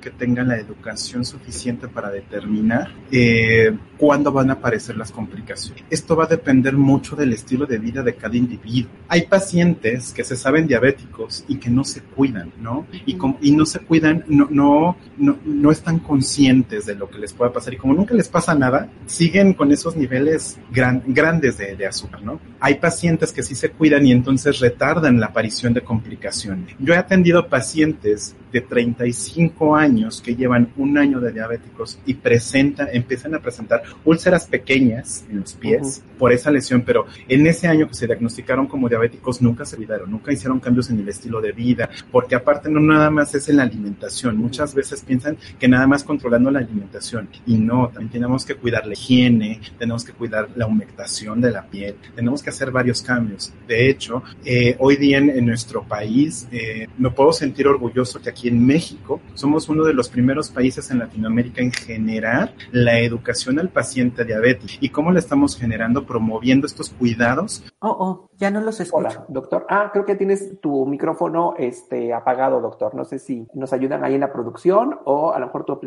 que 0.00 0.10
tengan 0.10 0.48
la 0.48 0.58
educación 0.58 1.24
suficiente 1.24 1.88
para 1.88 2.10
determinar 2.10 2.92
eh, 3.10 3.76
cuándo 3.96 4.32
van 4.32 4.50
a 4.50 4.54
aparecer 4.54 4.96
las 4.96 5.10
complicaciones. 5.10 5.84
Esto 5.90 6.16
va 6.16 6.24
a 6.24 6.26
depender 6.26 6.76
mucho 6.76 7.16
del 7.16 7.32
estilo 7.32 7.66
de 7.66 7.78
vida 7.78 8.02
de 8.02 8.14
cada 8.14 8.36
individuo. 8.36 8.90
Hay 9.08 9.22
pacientes 9.22 10.12
que 10.12 10.24
se 10.24 10.36
saben 10.36 10.66
diabéticos 10.66 11.44
y 11.48 11.56
que 11.56 11.70
no 11.70 11.84
se 11.84 12.02
cuidan, 12.02 12.52
¿no? 12.60 12.86
Y, 13.06 13.16
y 13.40 13.50
no 13.52 13.66
se 13.66 13.80
cuidan, 13.80 14.24
no, 14.28 14.48
no, 14.50 14.96
no, 15.16 15.70
están 15.70 15.98
conscientes 16.00 16.86
de 16.86 16.94
lo 16.94 17.08
que 17.08 17.18
les 17.18 17.32
pueda 17.32 17.52
pasar. 17.52 17.74
Y 17.74 17.76
como 17.78 17.94
nunca 17.94 18.14
les 18.14 18.28
pasa 18.28 18.54
nada, 18.54 18.90
siguen 19.06 19.54
con 19.54 19.72
esos 19.72 19.96
niveles 19.96 20.58
grandes 20.70 21.58
de, 21.58 21.76
de 21.76 21.86
azúcar, 21.86 22.22
¿no? 22.22 22.40
Hay 22.60 22.74
pacientes 22.74 23.32
que 23.32 23.42
sí 23.42 23.54
se 23.54 23.70
cuidan 23.70 24.06
y 24.06 24.12
entonces 24.12 24.58
retardan 24.60 25.18
la 25.20 25.26
aparición 25.26 25.72
de 25.72 25.82
complicaciones. 25.82 26.74
Yo 26.78 26.94
he 26.94 26.96
atendido 26.96 27.48
pacientes 27.48 28.36
de 28.52 28.60
35 28.60 29.69
años 29.76 30.20
que 30.20 30.36
llevan 30.36 30.72
un 30.76 30.98
año 30.98 31.20
de 31.20 31.32
diabéticos 31.32 31.98
y 32.06 32.14
presenta, 32.14 32.88
empiezan 32.92 33.34
a 33.34 33.40
presentar 33.40 33.82
úlceras 34.04 34.46
pequeñas 34.46 35.24
en 35.30 35.40
los 35.40 35.54
pies 35.54 36.02
por 36.18 36.32
esa 36.32 36.50
lesión, 36.50 36.82
pero 36.82 37.06
en 37.28 37.46
ese 37.46 37.66
año 37.66 37.88
que 37.88 37.94
se 37.94 38.06
diagnosticaron 38.06 38.66
como 38.66 38.88
diabéticos 38.88 39.40
nunca 39.40 39.64
se 39.64 39.76
olvidaron, 39.76 40.10
nunca 40.10 40.32
hicieron 40.32 40.60
cambios 40.60 40.90
en 40.90 41.00
el 41.00 41.08
estilo 41.08 41.40
de 41.40 41.52
vida, 41.52 41.88
porque 42.10 42.34
aparte 42.34 42.70
no 42.70 42.80
nada 42.80 43.10
más 43.10 43.34
es 43.34 43.48
en 43.48 43.56
la 43.56 43.62
alimentación, 43.64 44.36
muchas 44.36 44.74
veces 44.74 45.02
piensan 45.02 45.36
que 45.58 45.68
nada 45.68 45.86
más 45.86 46.04
controlando 46.04 46.50
la 46.50 46.60
alimentación 46.60 47.28
y 47.46 47.56
no, 47.56 47.88
también 47.88 48.10
tenemos 48.10 48.44
que 48.44 48.54
cuidar 48.54 48.86
la 48.86 48.92
higiene, 48.92 49.60
tenemos 49.78 50.04
que 50.04 50.12
cuidar 50.12 50.48
la 50.56 50.66
humectación 50.66 51.40
de 51.40 51.50
la 51.50 51.66
piel, 51.66 51.96
tenemos 52.14 52.42
que 52.42 52.50
hacer 52.50 52.70
varios 52.70 53.02
cambios. 53.02 53.52
De 53.66 53.88
hecho, 53.88 54.22
eh, 54.44 54.76
hoy 54.78 54.96
día 54.96 55.18
en, 55.18 55.46
nuestro 55.46 55.82
país 55.82 56.46
eh, 56.52 56.86
me 56.98 57.10
puedo 57.10 57.32
sentir 57.32 57.66
orgulloso 57.66 58.20
que 58.20 58.30
aquí 58.30 58.48
en 58.48 58.64
México 58.64 59.20
somos 59.34 59.59
uno 59.68 59.84
de 59.84 59.94
los 59.94 60.08
primeros 60.08 60.50
países 60.50 60.90
en 60.90 60.98
Latinoamérica 60.98 61.62
en 61.62 61.72
generar 61.72 62.54
la 62.72 62.98
educación 63.00 63.58
al 63.58 63.68
paciente 63.68 64.24
diabético. 64.24 64.72
¿Y 64.80 64.90
cómo 64.90 65.12
la 65.12 65.18
estamos 65.18 65.56
generando? 65.56 66.06
Promoviendo 66.06 66.66
estos 66.66 66.90
cuidados. 66.90 67.64
Oh, 67.80 67.96
oh, 67.98 68.30
ya 68.38 68.50
no 68.50 68.60
los 68.60 68.80
escucho. 68.80 69.06
Hola, 69.06 69.24
doctor. 69.28 69.66
Ah, 69.68 69.90
creo 69.92 70.04
que 70.04 70.14
tienes 70.14 70.60
tu 70.60 70.86
micrófono 70.86 71.54
este, 71.58 72.12
apagado, 72.12 72.60
doctor. 72.60 72.94
No 72.94 73.04
sé 73.04 73.18
si 73.18 73.46
nos 73.54 73.72
ayudan 73.72 74.04
ahí 74.04 74.14
en 74.14 74.20
la 74.20 74.32
producción 74.32 74.98
o 75.04 75.32
a 75.32 75.38
lo 75.38 75.46
mejor 75.46 75.64
tú 75.64 75.80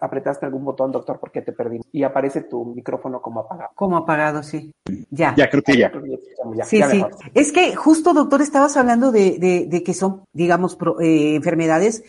apretaste 0.00 0.46
algún 0.46 0.64
botón, 0.64 0.92
doctor, 0.92 1.18
porque 1.20 1.42
te 1.42 1.52
perdí. 1.52 1.80
Y 1.92 2.02
aparece 2.02 2.42
tu 2.42 2.64
micrófono 2.64 3.20
como 3.20 3.40
apagado. 3.40 3.70
Como 3.74 3.96
apagado, 3.96 4.42
sí. 4.42 4.72
Ya. 5.10 5.34
Ya, 5.36 5.48
creo 5.48 5.62
que 5.62 5.76
ya. 5.76 5.92
sí, 6.64 6.82
sí. 6.82 7.04
Es 7.34 7.52
que 7.52 7.74
justo, 7.74 8.12
doctor, 8.12 8.42
estabas 8.42 8.76
hablando 8.76 9.12
de, 9.12 9.66
de, 9.68 9.82
que 9.82 9.94
son, 9.94 10.22
digamos, 10.32 10.76
eh, 11.00 11.36
enfermedades 11.36 12.04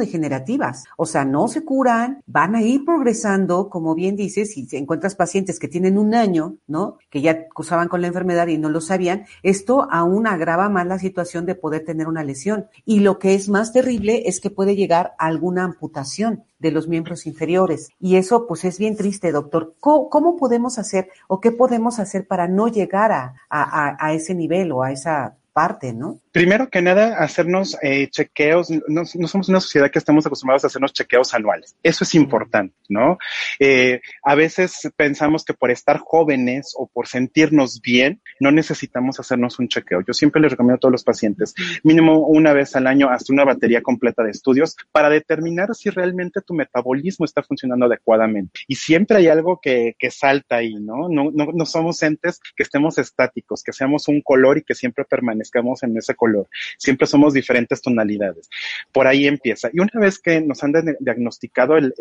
crónico-degenerativas. 0.00 0.84
O 0.96 1.06
sea, 1.06 1.24
no 1.24 1.48
se 1.48 1.64
curan, 1.64 2.22
van 2.26 2.54
a 2.54 2.62
ir 2.62 2.84
progresando, 2.84 3.68
como 3.68 3.94
bien 3.94 4.16
dices, 4.16 4.52
si 4.52 4.66
encuentras 4.72 5.14
pacientes 5.14 5.58
que 5.58 5.68
tienen 5.68 5.98
un 5.98 6.14
año, 6.14 6.56
¿no? 6.66 6.98
Que 7.10 7.20
ya 7.20 7.48
cursaban 7.48 7.88
con 7.88 8.00
la 8.00 8.08
enfermedad 8.08 8.48
y 8.48 8.58
no 8.58 8.68
lo 8.68 8.80
sabían, 8.80 9.26
esto 9.42 9.86
aún 9.90 10.26
agrava 10.26 10.68
más 10.68 10.86
la 10.86 10.98
situación 10.98 11.46
de 11.46 11.54
poder 11.54 11.84
tener 11.84 12.08
una 12.08 12.24
lesión. 12.24 12.66
Y 12.84 13.00
lo 13.00 13.18
que 13.18 13.34
es 13.34 13.48
más 13.48 13.72
terrible 13.72 14.22
es 14.26 14.40
que 14.40 14.50
puede 14.50 14.76
llegar 14.76 15.12
a 15.18 15.26
alguna 15.26 15.64
amputación 15.64 16.44
de 16.58 16.70
los 16.70 16.88
miembros 16.88 17.26
inferiores. 17.26 17.90
Y 18.00 18.16
eso 18.16 18.46
pues 18.46 18.64
es 18.64 18.78
bien 18.78 18.96
triste, 18.96 19.32
doctor. 19.32 19.74
¿Cómo, 19.80 20.36
podemos 20.36 20.78
hacer 20.78 21.08
o 21.28 21.40
qué 21.40 21.52
podemos 21.52 21.98
hacer 21.98 22.26
para 22.26 22.46
no 22.48 22.68
llegar 22.68 23.12
a, 23.12 23.34
a 23.50 24.12
ese 24.12 24.34
nivel 24.34 24.72
o 24.72 24.82
a 24.82 24.92
esa 24.92 25.36
parte, 25.52 25.92
¿no? 25.92 26.20
Primero 26.32 26.70
que 26.70 26.80
nada, 26.80 27.18
hacernos 27.18 27.76
eh, 27.82 28.08
chequeos. 28.08 28.68
No, 28.86 29.04
somos 29.04 29.48
una 29.48 29.60
sociedad 29.60 29.90
que 29.90 29.98
estamos 29.98 30.24
acostumbrados 30.26 30.62
a 30.62 30.68
hacernos 30.68 30.92
chequeos 30.92 31.34
anuales. 31.34 31.74
Eso 31.82 32.04
es 32.04 32.14
importante, 32.14 32.74
¿no? 32.88 33.18
Eh, 33.58 34.00
a 34.22 34.36
veces 34.36 34.88
pensamos 34.96 35.44
que 35.44 35.54
por 35.54 35.72
estar 35.72 35.98
jóvenes 35.98 36.72
o 36.76 36.86
por 36.86 37.08
sentirnos 37.08 37.80
bien, 37.80 38.22
no 38.38 38.52
necesitamos 38.52 39.18
hacernos 39.18 39.58
un 39.58 39.66
chequeo. 39.66 40.02
Yo 40.06 40.12
siempre 40.12 40.40
les 40.40 40.52
recomiendo 40.52 40.76
a 40.76 40.78
todos 40.78 40.92
los 40.92 41.04
pacientes, 41.04 41.52
mínimo 41.82 42.18
una 42.18 42.52
vez 42.52 42.76
al 42.76 42.86
año, 42.86 43.10
hasta 43.10 43.32
una 43.32 43.44
batería 43.44 43.82
completa 43.82 44.22
de 44.22 44.30
estudios 44.30 44.76
para 44.92 45.10
determinar 45.10 45.74
si 45.74 45.90
realmente 45.90 46.42
tu 46.42 46.54
metabolismo 46.54 47.24
está 47.24 47.42
funcionando 47.42 47.86
adecuadamente. 47.86 48.60
Y 48.68 48.76
siempre 48.76 49.16
hay 49.16 49.26
algo 49.26 49.58
que, 49.60 49.96
que 49.98 50.12
salta 50.12 50.56
ahí, 50.56 50.74
¿no? 50.74 51.08
No, 51.08 51.30
no, 51.32 51.48
no 51.52 51.66
somos 51.66 52.00
entes 52.04 52.40
que 52.54 52.62
estemos 52.62 52.98
estáticos, 52.98 53.64
que 53.64 53.72
seamos 53.72 54.06
un 54.06 54.20
color 54.20 54.58
y 54.58 54.62
que 54.62 54.76
siempre 54.76 55.04
permanezcamos 55.04 55.82
en 55.82 55.96
ese 55.96 56.14
color. 56.20 56.46
Siempre 56.76 57.06
somos 57.06 57.32
diferentes 57.32 57.80
tonalidades. 57.80 58.48
Por 58.92 59.06
ahí 59.06 59.26
empieza. 59.26 59.70
Y 59.72 59.80
una 59.80 59.98
vez 59.98 60.18
que 60.18 60.40
nos 60.42 60.62
han 60.62 60.72
diagnosticado 61.00 61.78
el, 61.78 61.94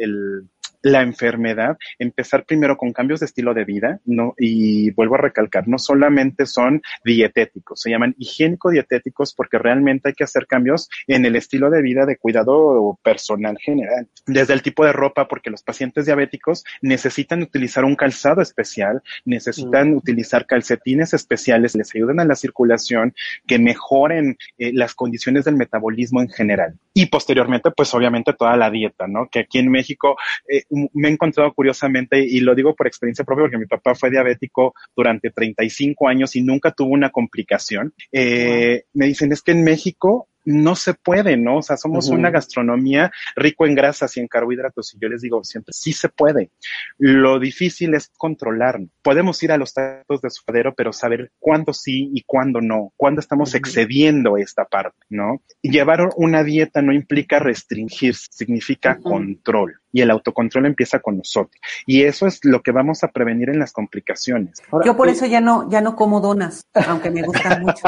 la 0.81 1.01
enfermedad, 1.01 1.77
empezar 1.97 2.45
primero 2.45 2.77
con 2.77 2.93
cambios 2.93 3.19
de 3.19 3.25
estilo 3.25 3.53
de 3.53 3.65
vida, 3.65 3.99
¿no? 4.05 4.33
Y 4.37 4.91
vuelvo 4.91 5.15
a 5.15 5.19
recalcar, 5.19 5.67
no 5.67 5.77
solamente 5.77 6.45
son 6.45 6.81
dietéticos, 7.03 7.81
se 7.81 7.89
llaman 7.89 8.15
higiénico-dietéticos 8.17 9.33
porque 9.35 9.57
realmente 9.57 10.09
hay 10.09 10.13
que 10.13 10.23
hacer 10.23 10.47
cambios 10.47 10.89
en 11.07 11.25
el 11.25 11.35
estilo 11.35 11.69
de 11.69 11.81
vida 11.81 12.05
de 12.05 12.17
cuidado 12.17 12.97
personal 13.03 13.57
general. 13.59 14.07
Desde 14.25 14.53
el 14.53 14.61
tipo 14.61 14.85
de 14.85 14.93
ropa, 14.93 15.27
porque 15.27 15.49
los 15.49 15.63
pacientes 15.63 16.05
diabéticos 16.05 16.63
necesitan 16.81 17.41
utilizar 17.41 17.83
un 17.85 17.95
calzado 17.95 18.41
especial, 18.41 19.01
necesitan 19.25 19.91
mm. 19.91 19.97
utilizar 19.97 20.45
calcetines 20.45 21.13
especiales, 21.13 21.75
les 21.75 21.93
ayudan 21.95 22.19
a 22.19 22.25
la 22.25 22.35
circulación, 22.35 23.13
que 23.47 23.59
mejoren 23.59 24.37
eh, 24.57 24.71
las 24.73 24.95
condiciones 24.95 25.45
del 25.45 25.55
metabolismo 25.55 26.21
en 26.21 26.29
general. 26.29 26.77
Y 26.93 27.07
posteriormente, 27.07 27.71
pues 27.71 27.93
obviamente 27.93 28.33
toda 28.33 28.55
la 28.57 28.69
dieta, 28.69 29.07
¿no? 29.07 29.27
Que 29.29 29.39
aquí 29.39 29.59
en 29.59 29.69
México, 29.69 30.17
eh, 30.47 30.63
me 30.69 31.09
he 31.09 31.11
encontrado 31.11 31.53
curiosamente, 31.53 32.19
y 32.19 32.39
lo 32.39 32.55
digo 32.55 32.75
por 32.75 32.87
experiencia 32.87 33.25
propia, 33.25 33.43
porque 33.43 33.57
mi 33.57 33.65
papá 33.65 33.95
fue 33.95 34.09
diabético 34.09 34.73
durante 34.95 35.31
35 35.31 36.07
años 36.07 36.35
y 36.35 36.41
nunca 36.41 36.71
tuvo 36.71 36.93
una 36.93 37.09
complicación. 37.09 37.93
Eh, 38.11 38.83
me 38.93 39.07
dicen, 39.07 39.31
es 39.31 39.41
que 39.41 39.51
en 39.51 39.63
México 39.63 40.27
no 40.45 40.75
se 40.75 40.93
puede, 40.93 41.37
¿no? 41.37 41.57
O 41.57 41.61
sea, 41.61 41.77
somos 41.77 42.09
una 42.09 42.31
gastronomía 42.31 43.11
rico 43.35 43.65
en 43.65 43.75
grasas 43.75 44.15
y 44.17 44.19
en 44.19 44.27
carbohidratos 44.27 44.93
y 44.93 44.99
yo 44.99 45.07
les 45.07 45.21
digo 45.21 45.43
siempre, 45.43 45.73
sí 45.73 45.93
se 45.93 46.09
puede. 46.09 46.49
Lo 46.97 47.39
difícil 47.39 47.93
es 47.93 48.11
controlar. 48.17 48.79
Podemos 49.01 49.41
ir 49.43 49.51
a 49.51 49.57
los 49.57 49.73
tacos 49.73 50.21
de 50.21 50.29
sufadero, 50.29 50.73
pero 50.75 50.93
saber 50.93 51.31
cuándo 51.39 51.73
sí 51.73 52.09
y 52.13 52.23
cuándo 52.23 52.61
no, 52.61 52.93
cuándo 52.97 53.19
estamos 53.19 53.53
excediendo 53.53 54.37
esta 54.37 54.65
parte, 54.65 54.97
¿no? 55.09 55.41
Y 55.61 55.71
llevar 55.71 56.09
una 56.15 56.43
dieta 56.43 56.81
no 56.81 56.93
implica 56.93 57.39
restringir, 57.39 58.15
significa 58.15 58.97
control 58.97 59.79
y 59.91 60.01
el 60.01 60.11
autocontrol 60.11 60.65
empieza 60.65 60.99
con 60.99 61.17
nosotros. 61.17 61.59
Y 61.85 62.03
eso 62.03 62.27
es 62.27 62.43
lo 62.43 62.61
que 62.61 62.71
vamos 62.71 63.03
a 63.03 63.09
prevenir 63.09 63.49
en 63.49 63.59
las 63.59 63.73
complicaciones. 63.73 64.61
Yo 64.85 64.95
por 64.95 65.09
eso 65.09 65.25
ya 65.25 65.41
no, 65.41 65.69
ya 65.69 65.81
no 65.81 65.95
como 65.95 66.21
donas, 66.21 66.65
aunque 66.87 67.11
me 67.11 67.23
gustan 67.23 67.61
mucho. 67.61 67.83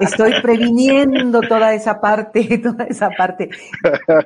Estoy 0.00 0.32
previniendo 0.42 1.40
toda 1.42 1.74
esa 1.74 2.00
parte, 2.00 2.58
toda 2.62 2.84
esa 2.84 3.10
parte. 3.10 3.50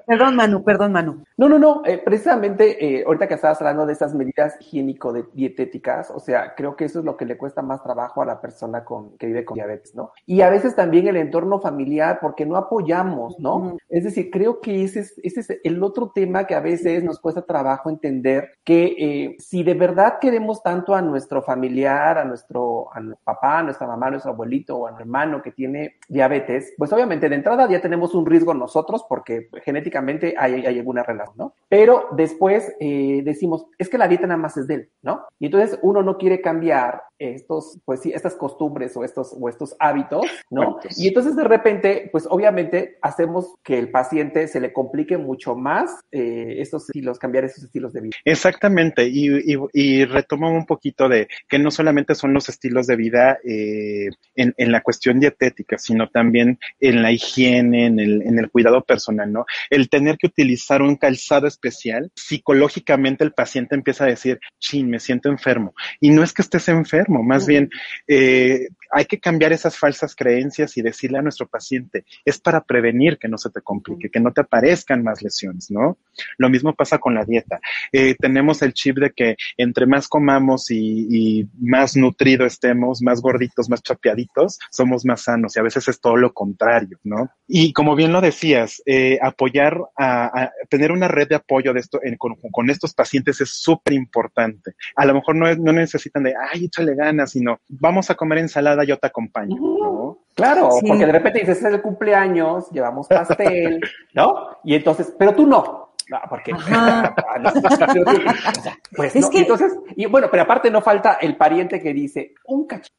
Perdón, 0.07 0.37
Manu, 0.37 0.63
perdón, 0.63 0.93
Manu. 0.93 1.25
No, 1.37 1.49
no, 1.49 1.59
no, 1.59 1.83
eh, 1.85 1.99
precisamente 1.99 2.85
eh, 2.85 3.05
ahorita 3.07 3.29
que 3.29 3.35
estabas 3.35 3.61
hablando 3.61 3.87
de 3.87 3.93
esas 3.93 4.15
medidas 4.15 4.57
higiénico-dietéticas, 4.61 6.11
o 6.11 6.21
sea, 6.21 6.55
creo 6.55 6.77
que 6.77 6.85
eso 6.85 7.01
es 7.01 7.05
lo 7.05 7.17
que 7.17 7.25
le 7.25 7.37
cuesta 7.37 7.63
más 7.63 7.83
trabajo 7.83 8.23
a 8.23 8.27
la 8.27 8.41
persona 8.41 8.85
con, 8.85 9.17
que 9.17 9.27
vive 9.27 9.45
con 9.45 9.55
diabetes, 9.55 9.95
¿no? 9.95 10.13
Y 10.27 10.41
a 10.43 10.51
veces 10.51 10.75
también 10.75 11.09
el 11.09 11.17
entorno 11.17 11.61
familiar, 11.61 12.19
porque 12.21 12.47
no 12.47 12.57
apoyamos, 12.57 13.39
¿no? 13.39 13.77
Es 13.89 14.05
decir, 14.05 14.31
creo 14.31 14.61
que 14.61 14.85
ese 14.85 15.01
es, 15.01 15.15
ese 15.23 15.41
es 15.41 15.61
el 15.63 15.83
otro 15.83 16.11
tema 16.15 16.47
que 16.47 16.55
a 16.55 16.61
veces 16.61 16.68
nos 17.03 17.19
cuesta 17.21 17.43
trabajo 17.43 17.91
entender 17.91 18.51
que 18.65 18.95
eh, 18.99 19.37
si 19.39 19.63
de 19.63 19.75
verdad 19.75 20.15
queremos 20.21 20.63
tanto 20.63 20.95
a 20.95 21.03
nuestro 21.03 21.43
familiar, 21.43 22.19
a 22.19 22.25
nuestro, 22.25 22.89
a 22.95 23.01
nuestro 23.01 23.25
papá, 23.25 23.59
a 23.59 23.63
nuestra 23.63 23.87
mamá, 23.87 24.07
a 24.07 24.11
nuestro 24.11 24.33
abuelito 24.33 24.77
o 24.77 24.87
a 24.87 24.91
nuestro 24.91 25.05
hermano 25.05 25.43
que 25.43 25.53
tiene 25.53 25.97
diabetes, 26.09 26.75
pues 26.77 26.93
obviamente 26.93 27.29
de 27.29 27.37
entrada 27.37 27.69
ya 27.69 27.81
tenemos 27.81 28.15
un 28.15 28.27
riesgo 28.27 28.55
nosotros 28.55 29.05
porque 29.09 29.49
genéticamente 29.65 30.35
hay, 30.39 30.67
hay 30.67 30.79
alguna 30.79 31.03
relación, 31.03 31.37
¿no? 31.37 31.55
Pero 31.69 32.09
después 32.13 32.75
eh, 32.81 33.23
decimos, 33.25 33.67
es 33.79 33.89
que 33.89 33.99
la 33.99 34.09
dieta 34.09 34.27
nada 34.27 34.39
más 34.39 34.57
es 34.57 34.67
de 34.67 34.75
él, 34.75 34.91
¿no? 35.03 35.25
Y 35.39 35.47
entonces 35.47 35.79
uno 35.83 36.03
no 36.03 36.19
quiere 36.19 36.41
cambiar 36.41 37.03
estos, 37.19 37.79
pues 37.85 38.01
sí, 38.01 38.13
estas 38.13 38.35
costumbres 38.35 38.97
o 38.97 39.05
estos, 39.05 39.35
o 39.39 39.49
estos 39.49 39.75
hábitos, 39.79 40.25
¿no? 40.51 40.79
Y 40.97 41.09
entonces 41.09 41.37
de 41.37 41.45
repente, 41.45 42.09
pues 42.13 42.27
obviamente 42.29 42.99
hacemos 43.03 43.55
que 43.63 43.79
el 43.79 43.91
paciente 43.91 44.49
se 44.49 44.61
le 44.61 44.73
complique 44.73 45.17
mucho 45.17 45.57
más 45.57 46.01
eh, 46.13 46.57
estos 46.59 46.89
estilos, 46.89 47.19
cambiar 47.19 47.45
esos 47.45 47.65
estilos 47.65 47.93
de 47.93 48.03
vida. 48.03 48.17
Exactamente, 48.25 49.09
y, 49.09 49.29
y, 49.53 49.59
y 49.73 50.05
retomo 50.05 50.51
un 50.51 50.67
poquito 50.67 51.09
de 51.09 51.29
que 51.49 51.59
no 51.59 51.71
solamente 51.71 52.15
son 52.15 52.33
los 52.33 52.49
estilos 52.49 52.87
de 52.87 52.97
vida 52.97 53.39
eh, 53.45 54.09
en, 54.35 54.55
en, 54.57 54.73
la 54.73 54.83
cuestión 54.83 55.21
dietética, 55.21 55.79
sino 55.79 56.09
también 56.09 56.59
en 56.81 57.03
la 57.03 57.13
higiene, 57.13 57.87
en 57.87 57.99
el, 57.99 58.23
en 58.23 58.39
el 58.39 58.51
cuidado 58.51 58.85
personal, 58.85 59.33
¿no? 59.33 59.45
El 59.71 59.89
tener 59.89 60.19
que 60.19 60.27
utilizar 60.29 60.83
un 60.83 60.97
calzado 60.97 61.47
especial, 61.47 62.11
psicológicamente 62.15 63.25
el 63.25 63.33
paciente 63.33 63.75
empieza 63.75 64.05
a 64.05 64.09
decir, 64.09 64.39
chin, 64.59 64.89
me 64.89 65.01
siento 65.01 65.29
enfermo. 65.29 65.75
Y 66.01 66.11
no 66.11 66.23
es 66.23 66.33
que 66.33 66.43
estés 66.43 66.69
enfermo, 66.69 67.08
más 67.09 67.47
bien 67.47 67.71
eh, 68.07 68.69
hay 68.91 69.05
que 69.05 69.19
cambiar 69.19 69.53
esas 69.53 69.77
falsas 69.77 70.15
creencias 70.15 70.77
y 70.77 70.83
decirle 70.83 71.19
a 71.19 71.23
nuestro 71.23 71.47
paciente, 71.47 72.05
es 72.25 72.39
para 72.39 72.63
prevenir 72.63 73.19
que 73.19 73.29
no 73.29 73.39
se 73.39 73.51
te 73.51 73.61
complique, 73.61 74.11
que 74.11 74.21
no 74.21 74.33
te 74.33 74.41
aparezcan 74.41 75.03
más 75.03 75.23
lesiones, 75.23 75.71
¿no? 75.71 75.99
Lo 76.39 76.49
mismo 76.49 76.75
pasa 76.75 76.99
con 76.99 77.15
la 77.15 77.25
dieta. 77.25 77.61
Eh, 77.93 78.15
tenemos 78.19 78.63
el 78.63 78.73
chip 78.73 78.99
de 78.99 79.11
que 79.11 79.37
entre 79.57 79.87
más 79.87 80.09
comamos 80.09 80.71
y, 80.71 81.07
y, 81.11 81.49
más 81.61 81.97
nutrido 81.97 82.47
estemos, 82.47 83.03
más 83.03 83.21
gorditos, 83.21 83.69
más 83.69 83.83
chapeaditos, 83.83 84.59
somos 84.71 85.05
más 85.05 85.23
sanos 85.23 85.57
y 85.57 85.61
a 85.61 85.63
veces 85.63 85.89
es 85.89 86.01
todo 86.01 86.17
lo 86.17 86.33
contrario, 86.33 86.99
¿no? 87.05 87.31
Y 87.47 87.73
como 87.73 87.95
bien 87.95 88.13
lo 88.13 88.21
decías, 88.21 88.83
eh, 88.87 89.19
apoyar 89.23 89.79
a, 89.97 90.27
a, 90.27 90.53
tener 90.69 90.93
una 90.93 91.09
red 91.09 91.29
de 91.29 91.37
apoyo 91.37 91.73
de 91.73 91.81
esto 91.81 92.01
en, 92.03 92.17
con, 92.17 92.37
con, 92.37 92.71
estos 92.71 92.95
pacientes 92.95 93.41
es 93.41 93.51
súper 93.51 93.95
importante. 93.95 94.75
A 94.97 95.07
lo 95.07 95.15
mejor 95.15 95.37
no, 95.37 95.55
no 95.55 95.73
necesitan 95.73 96.23
de, 96.23 96.35
ay, 96.53 96.67
échale 96.67 96.95
ganas, 96.99 97.31
sino 97.31 97.61
vamos 97.69 98.11
a 98.11 98.15
comer 98.15 98.39
ensalada, 98.39 98.85
yo 98.85 98.99
te 98.99 99.07
acompaño, 99.07 99.57
¿no? 99.57 100.19
Claro, 100.35 100.71
sí. 100.73 100.87
porque 100.87 101.07
de 101.07 101.13
repente 101.13 101.41
dices, 101.41 101.59
es 101.59 101.65
el 101.65 101.81
cumpleaños, 101.81 102.71
llevamos 102.71 103.09
pastel, 103.09 103.81
¿no? 104.15 104.59
Y 104.65 104.75
entonces, 104.75 105.15
pero 105.19 105.35
tú 105.35 105.47
no. 105.47 105.88
No, 106.09 106.19
porque. 106.29 106.53
pues 108.97 109.15
es 109.15 109.25
no. 109.25 109.31
que... 109.31 109.39
Entonces, 109.41 109.77
y 109.97 110.07
bueno, 110.07 110.29
pero 110.31 110.45
aparte 110.45 110.71
no 110.71 110.81
falta 110.81 111.19
el 111.21 111.37
pariente 111.37 111.81
que 111.81 111.93
dice, 111.93 112.35
un 112.47 112.67
cachito, 112.67 112.97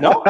¿no? 0.00 0.22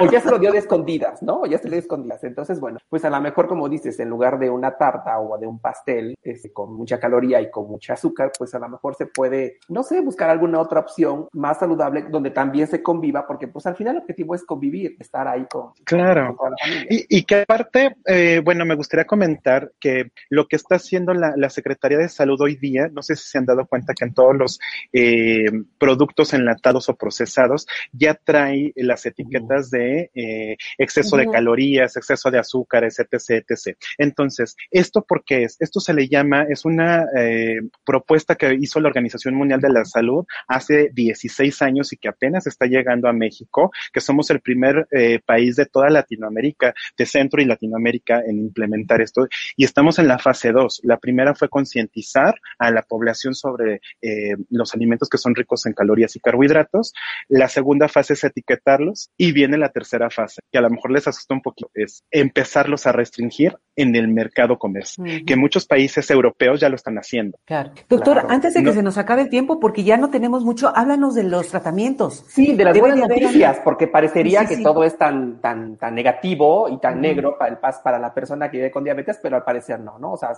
o 0.00 0.10
ya 0.10 0.20
se 0.20 0.30
lo 0.30 0.38
dio 0.38 0.52
de 0.52 0.58
escondidas, 0.58 1.22
¿no? 1.22 1.42
O 1.42 1.46
ya 1.46 1.58
se 1.58 1.64
le 1.64 1.70
dio 1.70 1.76
de 1.76 1.80
escondidas. 1.80 2.24
Entonces, 2.24 2.60
bueno, 2.60 2.78
pues 2.88 3.04
a 3.04 3.10
lo 3.10 3.20
mejor, 3.20 3.48
como 3.48 3.68
dices, 3.68 3.98
en 4.00 4.08
lugar 4.08 4.38
de 4.38 4.50
una 4.50 4.76
tarta 4.76 5.18
o 5.20 5.38
de 5.38 5.46
un 5.46 5.58
pastel 5.58 6.14
este, 6.22 6.52
con 6.52 6.74
mucha 6.74 6.98
caloría 6.98 7.40
y 7.40 7.50
con 7.50 7.68
mucha 7.68 7.94
azúcar, 7.94 8.32
pues 8.36 8.54
a 8.54 8.58
lo 8.58 8.68
mejor 8.68 8.94
se 8.94 9.06
puede, 9.06 9.58
no 9.68 9.82
sé, 9.82 10.00
buscar 10.00 10.30
alguna 10.30 10.60
otra 10.60 10.80
opción 10.80 11.28
más 11.32 11.58
saludable 11.58 12.06
donde 12.10 12.30
también 12.30 12.66
se 12.66 12.82
conviva, 12.82 13.26
porque 13.26 13.48
pues 13.48 13.66
al 13.66 13.76
final 13.76 13.96
el 13.96 14.02
objetivo 14.02 14.34
es 14.34 14.44
convivir, 14.44 14.96
estar 14.98 15.26
ahí 15.28 15.46
con, 15.50 15.72
claro. 15.84 16.28
con 16.28 16.36
toda 16.36 16.50
la 16.50 16.56
familia. 16.60 16.86
Y, 16.90 17.18
y 17.18 17.24
que 17.24 17.42
aparte, 17.42 17.96
eh, 18.06 18.40
bueno, 18.44 18.64
me 18.64 18.74
gustaría 18.74 19.04
comentar 19.04 19.72
que 19.80 20.12
lo 20.30 20.46
que 20.46 20.56
está 20.56 20.76
haciendo 20.76 21.12
la, 21.14 21.21
la, 21.36 21.50
Secretaría 21.50 21.98
de 21.98 22.08
Salud 22.08 22.40
hoy 22.40 22.56
día, 22.56 22.88
no 22.92 23.02
sé 23.02 23.14
si 23.16 23.28
se 23.28 23.38
han 23.38 23.46
dado 23.46 23.66
cuenta 23.66 23.94
que 23.94 24.04
en 24.04 24.14
todos 24.14 24.36
los 24.36 24.58
eh, 24.92 25.44
productos 25.78 26.32
enlatados 26.32 26.88
o 26.88 26.96
procesados 26.96 27.66
ya 27.92 28.14
trae 28.14 28.72
las 28.76 29.04
etiquetas 29.06 29.70
de 29.70 30.10
eh, 30.14 30.56
exceso 30.78 31.16
de 31.16 31.26
calorías, 31.26 31.96
exceso 31.96 32.30
de 32.30 32.38
azúcares, 32.38 32.98
etc, 32.98 33.44
etc. 33.48 33.76
Entonces, 33.98 34.56
¿esto 34.70 35.02
por 35.02 35.24
qué 35.24 35.44
es? 35.44 35.56
Esto 35.60 35.80
se 35.80 35.94
le 35.94 36.08
llama, 36.08 36.44
es 36.48 36.64
una 36.64 37.06
eh, 37.16 37.60
propuesta 37.84 38.34
que 38.34 38.54
hizo 38.54 38.80
la 38.80 38.88
Organización 38.88 39.34
Mundial 39.34 39.60
de 39.60 39.70
la 39.70 39.84
Salud 39.84 40.24
hace 40.48 40.90
16 40.92 41.62
años 41.62 41.92
y 41.92 41.96
que 41.96 42.08
apenas 42.08 42.46
está 42.46 42.66
llegando 42.66 43.08
a 43.08 43.12
México, 43.12 43.70
que 43.92 44.00
somos 44.00 44.30
el 44.30 44.40
primer 44.40 44.86
eh, 44.90 45.20
país 45.24 45.56
de 45.56 45.66
toda 45.66 45.90
Latinoamérica, 45.90 46.74
de 46.96 47.06
Centro 47.06 47.40
y 47.40 47.44
Latinoamérica 47.44 48.22
en 48.26 48.38
implementar 48.38 49.00
esto. 49.00 49.26
Y 49.56 49.64
estamos 49.64 49.98
en 49.98 50.08
la 50.08 50.18
fase 50.18 50.52
2. 50.52 50.80
La 50.84 50.98
primera 50.98 51.11
fue 51.34 51.48
concientizar 51.48 52.34
a 52.58 52.70
la 52.70 52.82
población 52.82 53.34
sobre 53.34 53.80
eh, 54.00 54.36
los 54.50 54.74
alimentos 54.74 55.08
que 55.08 55.18
son 55.18 55.34
ricos 55.34 55.66
en 55.66 55.72
calorías 55.72 56.16
y 56.16 56.20
carbohidratos. 56.20 56.92
La 57.28 57.48
segunda 57.48 57.88
fase 57.88 58.14
es 58.14 58.24
etiquetarlos 58.24 59.10
y 59.16 59.32
viene 59.32 59.58
la 59.58 59.70
tercera 59.70 60.10
fase, 60.10 60.40
que 60.50 60.58
a 60.58 60.62
lo 60.62 60.70
mejor 60.70 60.90
les 60.90 61.06
asusta 61.06 61.34
un 61.34 61.42
poquito, 61.42 61.70
es 61.74 62.04
empezarlos 62.10 62.86
a 62.86 62.92
restringir 62.92 63.56
en 63.76 63.96
el 63.96 64.08
mercado 64.08 64.58
comercio, 64.58 65.02
uh 65.02 65.06
-huh. 65.06 65.24
que 65.24 65.36
muchos 65.36 65.66
países 65.66 66.10
europeos 66.10 66.60
ya 66.60 66.68
lo 66.68 66.76
están 66.76 66.96
haciendo. 66.96 67.38
Claro. 67.46 67.72
Doctor, 67.88 68.14
claro. 68.14 68.30
antes 68.30 68.54
de 68.54 68.60
que 68.60 68.66
no. 68.66 68.72
se 68.72 68.82
nos 68.82 68.98
acabe 68.98 69.22
el 69.22 69.30
tiempo, 69.30 69.58
porque 69.60 69.82
ya 69.82 69.96
no 69.96 70.10
tenemos 70.10 70.44
mucho, 70.44 70.72
háblanos 70.76 71.14
de 71.14 71.24
los 71.24 71.48
tratamientos. 71.48 72.24
Sí, 72.28 72.54
de 72.54 72.64
las 72.64 72.78
buenas 72.78 72.98
noticias, 73.08 73.60
porque 73.64 73.86
parecería 73.88 74.40
sí, 74.40 74.46
sí, 74.46 74.50
que 74.50 74.56
sí. 74.56 74.62
todo 74.62 74.84
es 74.84 74.98
tan, 74.98 75.40
tan, 75.40 75.76
tan 75.76 75.94
negativo 75.94 76.68
y 76.68 76.78
tan 76.80 76.94
uh 76.94 76.96
-huh. 76.98 77.00
negro 77.00 77.38
para, 77.38 77.52
el, 77.52 77.58
para 77.82 77.98
la 77.98 78.12
persona 78.12 78.50
que 78.50 78.58
vive 78.58 78.70
con 78.70 78.84
diabetes, 78.84 79.18
pero 79.22 79.36
al 79.36 79.44
parecer 79.44 79.80
no, 79.80 79.98
¿no? 79.98 80.12
O 80.12 80.16
sea, 80.16 80.30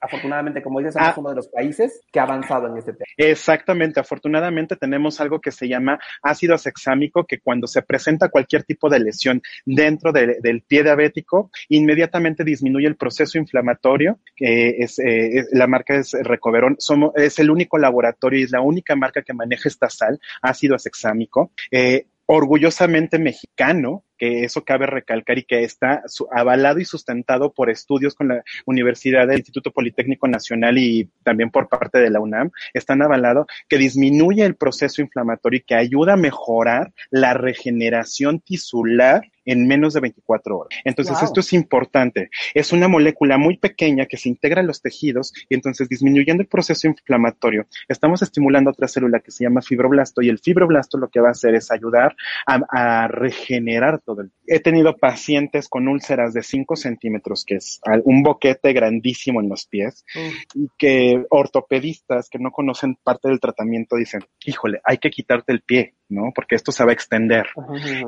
afortunadamente, 0.00 0.21
como 0.62 0.78
dices, 0.80 0.94
somos 0.94 1.08
ah. 1.08 1.14
uno 1.20 1.30
de 1.30 1.36
los 1.36 1.48
países 1.48 2.00
que 2.12 2.20
ha 2.20 2.24
avanzado 2.24 2.68
en 2.68 2.76
este 2.78 2.92
tema. 2.92 3.04
Exactamente, 3.16 4.00
afortunadamente 4.00 4.76
tenemos 4.76 5.20
algo 5.20 5.40
que 5.40 5.50
se 5.50 5.68
llama 5.68 5.98
ácido 6.22 6.54
hexámico, 6.54 7.24
que 7.24 7.40
cuando 7.40 7.66
se 7.66 7.82
presenta 7.82 8.28
cualquier 8.28 8.64
tipo 8.64 8.88
de 8.88 9.00
lesión 9.00 9.42
dentro 9.64 10.12
de, 10.12 10.38
del 10.40 10.62
pie 10.62 10.82
diabético, 10.82 11.50
inmediatamente 11.68 12.44
disminuye 12.44 12.86
el 12.86 12.96
proceso 12.96 13.38
inflamatorio, 13.38 14.18
que 14.36 14.76
es, 14.78 14.98
eh, 14.98 15.38
es, 15.38 15.48
la 15.52 15.66
marca 15.66 15.96
es 15.96 16.12
Recoverón, 16.12 16.76
somos, 16.78 17.12
es 17.16 17.38
el 17.38 17.50
único 17.50 17.78
laboratorio 17.78 18.40
y 18.40 18.44
es 18.44 18.50
la 18.50 18.60
única 18.60 18.96
marca 18.96 19.22
que 19.22 19.34
maneja 19.34 19.68
esta 19.68 19.90
sal, 19.90 20.20
ácido 20.40 20.76
hexámico. 20.76 21.52
Eh, 21.70 22.06
orgullosamente 22.26 23.18
mexicano, 23.18 24.04
que 24.22 24.44
eso 24.44 24.62
cabe 24.62 24.86
recalcar 24.86 25.36
y 25.38 25.42
que 25.42 25.64
está 25.64 26.04
avalado 26.30 26.78
y 26.78 26.84
sustentado 26.84 27.52
por 27.52 27.70
estudios 27.70 28.14
con 28.14 28.28
la 28.28 28.44
Universidad 28.66 29.26
del 29.26 29.38
Instituto 29.38 29.72
Politécnico 29.72 30.28
Nacional 30.28 30.78
y 30.78 31.10
también 31.24 31.50
por 31.50 31.68
parte 31.68 31.98
de 31.98 32.08
la 32.08 32.20
UNAM, 32.20 32.52
están 32.72 33.02
avalados 33.02 33.48
que 33.68 33.78
disminuye 33.78 34.44
el 34.44 34.54
proceso 34.54 35.02
inflamatorio 35.02 35.58
y 35.58 35.64
que 35.64 35.74
ayuda 35.74 36.12
a 36.12 36.16
mejorar 36.16 36.92
la 37.10 37.34
regeneración 37.34 38.38
tisular 38.38 39.24
en 39.44 39.66
menos 39.66 39.94
de 39.94 40.00
24 40.00 40.56
horas. 40.56 40.78
Entonces, 40.84 41.16
wow. 41.16 41.24
esto 41.24 41.40
es 41.40 41.52
importante. 41.52 42.30
Es 42.54 42.72
una 42.72 42.88
molécula 42.88 43.38
muy 43.38 43.56
pequeña 43.56 44.06
que 44.06 44.16
se 44.16 44.28
integra 44.28 44.60
en 44.60 44.66
los 44.66 44.82
tejidos 44.82 45.32
y 45.48 45.54
entonces 45.54 45.88
disminuyendo 45.88 46.42
el 46.42 46.48
proceso 46.48 46.86
inflamatorio, 46.86 47.66
estamos 47.88 48.22
estimulando 48.22 48.70
otra 48.70 48.88
célula 48.88 49.18
que 49.20 49.30
se 49.30 49.44
llama 49.44 49.62
fibroblasto 49.62 50.22
y 50.22 50.28
el 50.28 50.38
fibroblasto 50.38 50.98
lo 50.98 51.08
que 51.08 51.20
va 51.20 51.28
a 51.28 51.32
hacer 51.32 51.54
es 51.54 51.70
ayudar 51.70 52.14
a, 52.46 52.60
a 52.70 53.08
regenerar 53.08 54.00
todo 54.00 54.11
el... 54.20 54.30
He 54.46 54.60
tenido 54.60 54.96
pacientes 54.96 55.68
con 55.68 55.88
úlceras 55.88 56.34
de 56.34 56.42
5 56.42 56.76
centímetros, 56.76 57.44
que 57.44 57.56
es 57.56 57.80
un 58.04 58.22
boquete 58.22 58.72
grandísimo 58.72 59.40
en 59.40 59.48
los 59.48 59.66
pies, 59.66 60.04
mm. 60.14 60.60
y 60.62 60.68
que 60.78 61.24
ortopedistas 61.30 62.28
que 62.28 62.38
no 62.38 62.50
conocen 62.50 62.96
parte 63.02 63.28
del 63.28 63.40
tratamiento 63.40 63.96
dicen, 63.96 64.22
híjole, 64.44 64.80
hay 64.84 64.98
que 64.98 65.10
quitarte 65.10 65.52
el 65.52 65.62
pie, 65.62 65.94
¿no? 66.08 66.32
Porque 66.34 66.54
esto 66.54 66.72
se 66.72 66.84
va 66.84 66.90
a 66.90 66.94
extender. 66.94 67.46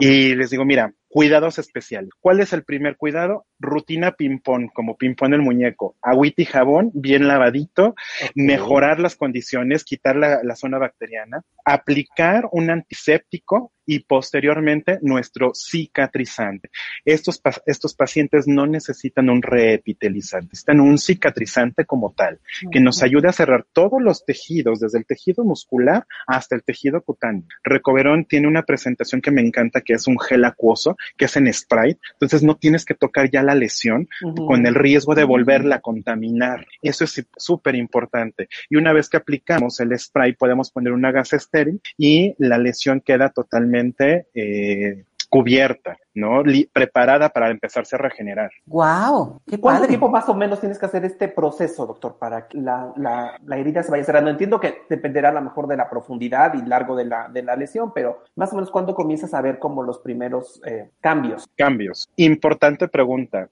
Y 0.00 0.34
les 0.34 0.50
digo, 0.50 0.64
mira, 0.64 0.92
cuidados 1.14 1.60
especiales. 1.60 2.10
¿Cuál 2.18 2.40
es 2.40 2.52
el 2.52 2.64
primer 2.64 2.96
cuidado? 2.96 3.46
rutina 3.60 4.12
ping-pong, 4.12 4.70
como 4.72 4.96
ping-pong 4.96 5.32
el 5.34 5.42
muñeco, 5.42 5.96
agüita 6.02 6.42
y 6.42 6.44
jabón, 6.44 6.90
bien 6.92 7.28
lavadito, 7.28 7.94
mejorar 8.34 9.00
las 9.00 9.16
condiciones, 9.16 9.84
quitar 9.84 10.16
la, 10.16 10.40
la 10.42 10.56
zona 10.56 10.78
bacteriana, 10.78 11.42
aplicar 11.64 12.48
un 12.52 12.70
antiséptico 12.70 13.72
y 13.86 14.00
posteriormente 14.00 14.98
nuestro 15.02 15.52
cicatrizante. 15.54 16.70
Estos, 17.04 17.40
estos 17.66 17.94
pacientes 17.94 18.46
no 18.46 18.66
necesitan 18.66 19.28
un 19.28 19.42
reepitelizante, 19.42 20.48
necesitan 20.52 20.80
un 20.80 20.98
cicatrizante 20.98 21.84
como 21.84 22.12
tal, 22.12 22.40
que 22.70 22.80
nos 22.80 23.02
ayude 23.02 23.28
a 23.28 23.32
cerrar 23.32 23.66
todos 23.72 24.00
los 24.00 24.24
tejidos, 24.24 24.80
desde 24.80 24.98
el 24.98 25.06
tejido 25.06 25.44
muscular 25.44 26.06
hasta 26.26 26.56
el 26.56 26.64
tejido 26.64 27.02
cutáneo. 27.02 27.44
Recoverón 27.62 28.24
tiene 28.24 28.48
una 28.48 28.62
presentación 28.62 29.20
que 29.20 29.30
me 29.30 29.42
encanta, 29.42 29.82
que 29.82 29.94
es 29.94 30.06
un 30.06 30.18
gel 30.18 30.44
acuoso, 30.44 30.96
que 31.16 31.26
es 31.26 31.36
en 31.36 31.52
spray, 31.52 31.96
entonces 32.12 32.42
no 32.42 32.56
tienes 32.56 32.84
que 32.84 32.94
tocar 32.94 33.30
ya 33.30 33.42
la 33.42 33.54
lesión 33.54 34.08
con 34.46 34.66
el 34.66 34.74
riesgo 34.74 35.14
de 35.14 35.24
volverla 35.24 35.76
a 35.76 35.80
contaminar. 35.80 36.66
Eso 36.82 37.04
es 37.04 37.24
súper 37.36 37.74
importante. 37.74 38.48
Y 38.70 38.76
una 38.76 38.92
vez 38.92 39.08
que 39.08 39.16
aplicamos 39.16 39.80
el 39.80 39.98
spray, 39.98 40.34
podemos 40.34 40.70
poner 40.70 40.92
una 40.92 41.12
gasa 41.12 41.36
estéril 41.36 41.80
y 41.96 42.34
la 42.38 42.58
lesión 42.58 43.00
queda 43.00 43.30
totalmente 43.30 44.26
eh, 44.34 45.04
cubierta. 45.34 45.98
¿no? 46.14 46.42
preparada 46.72 47.28
para 47.28 47.50
empezarse 47.50 47.96
a 47.96 47.98
regenerar. 47.98 48.50
¡Wow! 48.66 49.40
¿Qué 49.46 49.58
¿Cuánto 49.58 49.88
tiempo 49.88 50.08
más 50.08 50.28
o 50.28 50.34
menos 50.34 50.60
tienes 50.60 50.78
que 50.78 50.86
hacer 50.86 51.04
este 51.04 51.28
proceso, 51.28 51.86
doctor, 51.86 52.16
para 52.18 52.46
que 52.46 52.58
la, 52.58 52.92
la, 52.96 53.36
la, 53.44 53.58
herida 53.58 53.82
se 53.82 53.90
vaya 53.90 54.04
cerrando? 54.04 54.30
Entiendo 54.30 54.60
que 54.60 54.82
dependerá 54.88 55.30
a 55.30 55.32
lo 55.32 55.42
mejor 55.42 55.66
de 55.66 55.76
la 55.76 55.90
profundidad 55.90 56.54
y 56.54 56.62
largo 56.66 56.94
de 56.96 57.04
la, 57.04 57.28
de 57.28 57.42
la 57.42 57.56
lesión, 57.56 57.92
pero 57.92 58.22
más 58.36 58.52
o 58.52 58.56
menos 58.56 58.70
cuándo 58.70 58.94
comienzas 58.94 59.34
a 59.34 59.40
ver 59.40 59.58
como 59.58 59.82
los 59.82 59.98
primeros 59.98 60.60
eh, 60.64 60.90
cambios. 61.00 61.48
Cambios. 61.56 62.08
Importante 62.16 62.88
pregunta. 62.88 63.48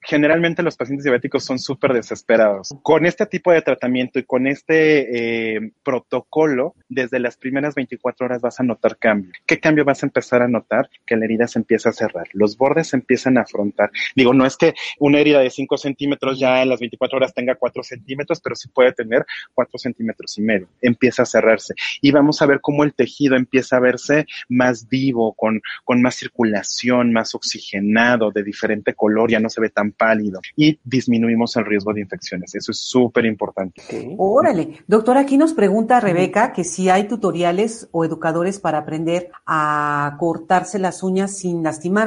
Generalmente 0.00 0.62
los 0.62 0.76
pacientes 0.76 1.04
diabéticos 1.04 1.44
son 1.44 1.58
súper 1.58 1.92
desesperados. 1.92 2.74
Con 2.82 3.04
este 3.04 3.26
tipo 3.26 3.52
de 3.52 3.62
tratamiento 3.62 4.18
y 4.18 4.24
con 4.24 4.46
este 4.46 5.56
eh, 5.56 5.72
protocolo, 5.84 6.74
desde 6.88 7.18
las 7.18 7.36
primeras 7.36 7.74
24 7.74 8.26
horas 8.26 8.40
vas 8.40 8.60
a 8.60 8.62
notar 8.62 8.96
cambio. 8.96 9.32
¿Qué 9.46 9.60
cambio 9.60 9.84
vas 9.84 10.02
a 10.02 10.06
empezar 10.06 10.42
a 10.42 10.48
notar? 10.48 10.88
Que 11.06 11.16
la 11.18 11.24
herida 11.24 11.46
se 11.46 11.58
empieza 11.58 11.90
a 11.90 11.92
cerrar, 11.92 12.28
los 12.32 12.56
bordes 12.56 12.92
empiezan 12.94 13.38
a 13.38 13.42
afrontar. 13.42 13.90
Digo, 14.14 14.34
no 14.34 14.46
es 14.46 14.56
que 14.56 14.74
una 14.98 15.18
herida 15.18 15.40
de 15.40 15.50
5 15.50 15.76
centímetros 15.76 16.38
ya 16.38 16.62
en 16.62 16.68
las 16.68 16.80
24 16.80 17.16
horas 17.16 17.34
tenga 17.34 17.54
4 17.54 17.82
centímetros, 17.82 18.40
pero 18.40 18.54
sí 18.56 18.68
puede 18.68 18.92
tener 18.92 19.24
4 19.54 19.78
centímetros 19.78 20.38
y 20.38 20.42
medio. 20.42 20.68
Empieza 20.80 21.22
a 21.22 21.26
cerrarse. 21.26 21.74
Y 22.00 22.10
vamos 22.10 22.42
a 22.42 22.46
ver 22.46 22.60
cómo 22.60 22.84
el 22.84 22.94
tejido 22.94 23.36
empieza 23.36 23.76
a 23.76 23.80
verse 23.80 24.26
más 24.48 24.88
vivo, 24.88 25.34
con, 25.34 25.60
con 25.84 26.02
más 26.02 26.16
circulación, 26.16 27.12
más 27.12 27.34
oxigenado, 27.34 28.30
de 28.30 28.42
diferente 28.42 28.94
color, 28.94 29.30
ya 29.30 29.40
no 29.40 29.48
se 29.48 29.60
ve 29.60 29.70
tan 29.70 29.92
pálido. 29.92 30.40
Y 30.56 30.78
disminuimos 30.84 31.56
el 31.56 31.64
riesgo 31.64 31.92
de 31.92 32.00
infecciones. 32.00 32.54
Eso 32.54 32.72
es 32.72 32.78
súper 32.78 33.24
importante. 33.26 33.82
Órale. 34.16 34.80
Doctor, 34.86 35.16
aquí 35.16 35.36
nos 35.36 35.52
pregunta 35.52 36.00
Rebeca 36.00 36.52
que 36.52 36.64
si 36.64 36.88
hay 36.88 37.08
tutoriales 37.08 37.88
o 37.92 38.04
educadores 38.04 38.58
para 38.58 38.78
aprender 38.78 39.30
a 39.46 40.16
cortarse 40.18 40.78
las 40.78 41.02
uñas 41.02 41.07
sin 41.28 41.62
lastimar 41.62 41.98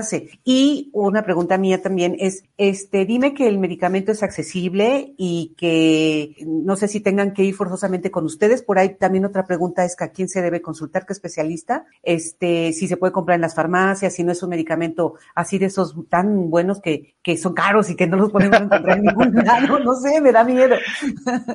y 0.43 0.89
una 0.93 1.23
pregunta 1.23 1.57
mía 1.57 1.81
también 1.81 2.15
es, 2.19 2.43
este, 2.57 3.05
dime 3.05 3.33
que 3.33 3.47
el 3.47 3.57
medicamento 3.57 4.11
es 4.11 4.23
accesible 4.23 5.13
y 5.17 5.53
que 5.57 6.35
no 6.45 6.75
sé 6.75 6.87
si 6.87 7.01
tengan 7.01 7.33
que 7.33 7.43
ir 7.43 7.55
forzosamente 7.55 8.11
con 8.11 8.25
ustedes. 8.25 8.63
Por 8.63 8.79
ahí 8.79 8.95
también 8.95 9.25
otra 9.25 9.45
pregunta 9.45 9.83
es 9.85 9.95
que 9.95 10.05
a 10.05 10.11
quién 10.11 10.29
se 10.29 10.41
debe 10.41 10.61
consultar, 10.61 11.05
qué 11.05 11.13
especialista, 11.13 11.85
este, 12.03 12.73
si 12.73 12.87
se 12.87 12.97
puede 12.97 13.13
comprar 13.13 13.35
en 13.35 13.41
las 13.41 13.55
farmacias, 13.55 14.13
si 14.13 14.23
no 14.23 14.31
es 14.31 14.41
un 14.43 14.49
medicamento 14.49 15.15
así 15.35 15.57
de 15.57 15.67
esos 15.67 15.95
tan 16.09 16.49
buenos 16.49 16.81
que, 16.81 17.15
que 17.21 17.37
son 17.37 17.53
caros 17.53 17.89
y 17.89 17.95
que 17.95 18.07
no 18.07 18.17
los 18.17 18.31
podemos 18.31 18.59
encontrar 18.61 18.97
en 18.97 19.05
ningún 19.05 19.33
lado, 19.33 19.79
no 19.79 19.95
sé, 19.95 20.21
me 20.21 20.31
da 20.31 20.43
miedo. 20.43 20.75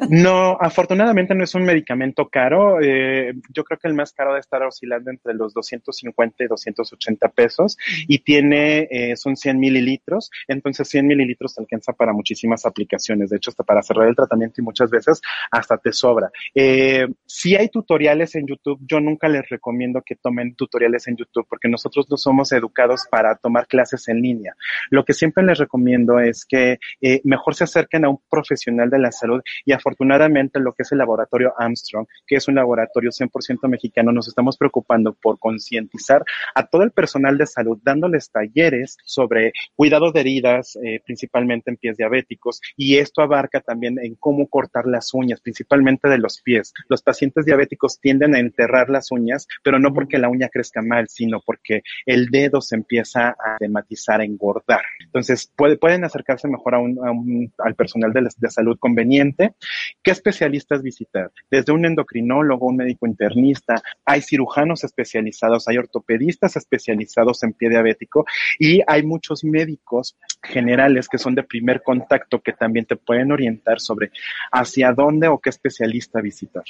No, 0.09 0.57
afortunadamente 0.61 1.35
no 1.35 1.45
es 1.45 1.55
un 1.55 1.65
medicamento 1.65 2.29
caro. 2.29 2.81
Eh, 2.81 3.35
yo 3.51 3.65
creo 3.65 3.79
que 3.79 3.89
el 3.89 3.95
más 3.95 4.13
caro 4.13 4.31
debe 4.31 4.41
estar 4.41 4.63
oscilando 4.63 5.11
entre 5.11 5.35
los 5.35 5.55
250 5.55 6.45
y 6.45 6.47
280 6.47 7.29
pesos 7.37 7.77
y 8.09 8.19
tiene, 8.21 8.89
eh, 8.91 9.17
son 9.17 9.37
100 9.37 9.61
mililitros, 9.61 10.31
entonces 10.49 10.89
100 10.89 11.07
mililitros 11.07 11.57
alcanza 11.59 11.93
para 11.93 12.13
muchísimas 12.13 12.65
aplicaciones, 12.67 13.31
de 13.31 13.37
hecho 13.37 13.51
hasta 13.51 13.63
para 13.63 13.83
cerrar 13.83 14.09
el 14.09 14.17
tratamiento 14.17 14.61
y 14.61 14.65
muchas 14.65 14.91
veces 14.91 15.21
hasta 15.51 15.77
te 15.77 15.93
sobra. 15.93 16.31
Eh, 16.55 17.07
si 17.27 17.55
hay 17.55 17.69
tutoriales 17.69 18.35
en 18.35 18.47
YouTube, 18.47 18.81
yo 18.87 19.01
nunca 19.01 19.29
les 19.29 19.49
recomiendo 19.49 20.03
que 20.05 20.17
tomen 20.17 20.55
tutoriales 20.55 21.07
en 21.09 21.17
YouTube 21.17 21.47
porque 21.49 21.69
nosotros 21.69 22.07
no 22.11 22.17
somos 22.17 22.53
educados 22.53 23.03
para 23.11 23.37
tomar 23.37 23.67
clases 23.67 24.09
en 24.09 24.23
línea. 24.23 24.57
Lo 24.91 25.05
que 25.05 25.13
siempre 25.13 25.45
les 25.45 25.59
recomiendo 25.59 26.19
es 26.19 26.45
que 26.45 26.79
eh, 27.01 27.21
mejor 27.25 27.55
se 27.55 27.65
acerquen 27.65 28.05
a 28.05 28.09
un 28.09 28.21
profesional 28.31 28.89
de 28.91 28.99
la 28.99 29.13
salud 29.13 29.43
y 29.65 29.73
afortunadamente 29.73 30.61
lo 30.61 30.73
que 30.73 30.83
es 30.83 30.93
el 30.93 30.99
laboratorio 30.99 31.53
Armstrong, 31.59 32.07
que 32.27 32.37
es 32.37 32.49
un 32.49 32.55
laboratorio 32.55 33.11
100% 33.11 33.69
mexicano, 33.69 34.13
nos 34.13 34.29
estamos 34.29 34.57
preocupando 34.57 35.13
por 35.15 35.39
concientizar 35.39 36.25
a 36.55 36.67
todo 36.67 36.83
el 36.83 36.93
personal 36.93 37.16
de 37.17 37.47
salud, 37.47 37.79
dándoles 37.83 38.31
talleres 38.31 38.97
sobre 39.05 39.53
cuidado 39.75 40.13
de 40.13 40.21
heridas, 40.21 40.79
eh, 40.83 41.01
principalmente 41.05 41.71
en 41.71 41.77
pies 41.77 41.97
diabéticos, 41.97 42.61
y 42.77 42.97
esto 42.97 43.23
abarca 43.23 43.61
también 43.61 43.99
en 44.01 44.15
cómo 44.15 44.47
cortar 44.49 44.87
las 44.87 45.13
uñas, 45.15 45.41
principalmente 45.41 46.09
de 46.09 46.19
los 46.19 46.41
pies. 46.43 46.73
Los 46.89 47.03
pacientes 47.03 47.45
diabéticos 47.45 48.01
tienden 48.01 48.35
a 48.35 48.39
enterrar 48.39 48.91
las 48.91 49.11
uñas, 49.11 49.47
pero 49.63 49.79
no 49.79 49.93
porque 49.93 50.19
la 50.19 50.29
uña 50.29 50.49
crezca 50.49 50.83
mal, 50.83 51.09
sino 51.09 51.41
porque 51.45 51.83
el 52.05 52.27
dedo 52.27 52.61
se 52.61 52.77
empieza 52.77 53.31
a 53.31 53.57
dematizar, 53.59 54.21
a 54.21 54.25
engordar. 54.25 54.83
Entonces, 55.01 55.53
pueden 55.57 56.05
acercarse 56.05 56.49
mejor 56.49 56.75
a 56.75 56.79
un, 56.79 57.53
al 57.59 57.75
personal 57.75 58.13
de, 58.13 58.29
de 58.37 58.51
salud 58.51 58.79
conveniente. 58.79 59.55
¿Qué 60.03 60.11
especialistas 60.11 60.83
visitar? 60.83 61.31
Desde 61.51 61.73
un 61.73 61.85
endocrinólogo, 61.85 62.67
un 62.67 62.77
médico 62.77 63.07
internista, 63.07 63.83
hay 64.05 64.23
cirujanos 64.23 64.85
especializados, 64.85 65.67
hay 65.69 65.79
ortopedistas 65.79 66.57
especializados 66.57 67.06
en 67.43 67.53
pie 67.53 67.69
diabético 67.69 68.25
y 68.59 68.81
hay 68.87 69.03
muchos 69.03 69.45
médicos 69.45 70.17
generales 70.43 71.09
que 71.09 71.19
son 71.19 71.35
de 71.35 71.43
primer 71.43 71.83
contacto 71.83 72.41
que 72.41 72.53
también 72.53 72.87
te 72.87 72.97
pueden 72.97 73.33
orientar 73.33 73.81
sobre 73.81 74.11
hacia 74.53 74.93
dónde 74.93 75.29
o 75.29 75.39
qué 75.39 75.51
especialista 75.51 76.21
visitar. 76.21 76.65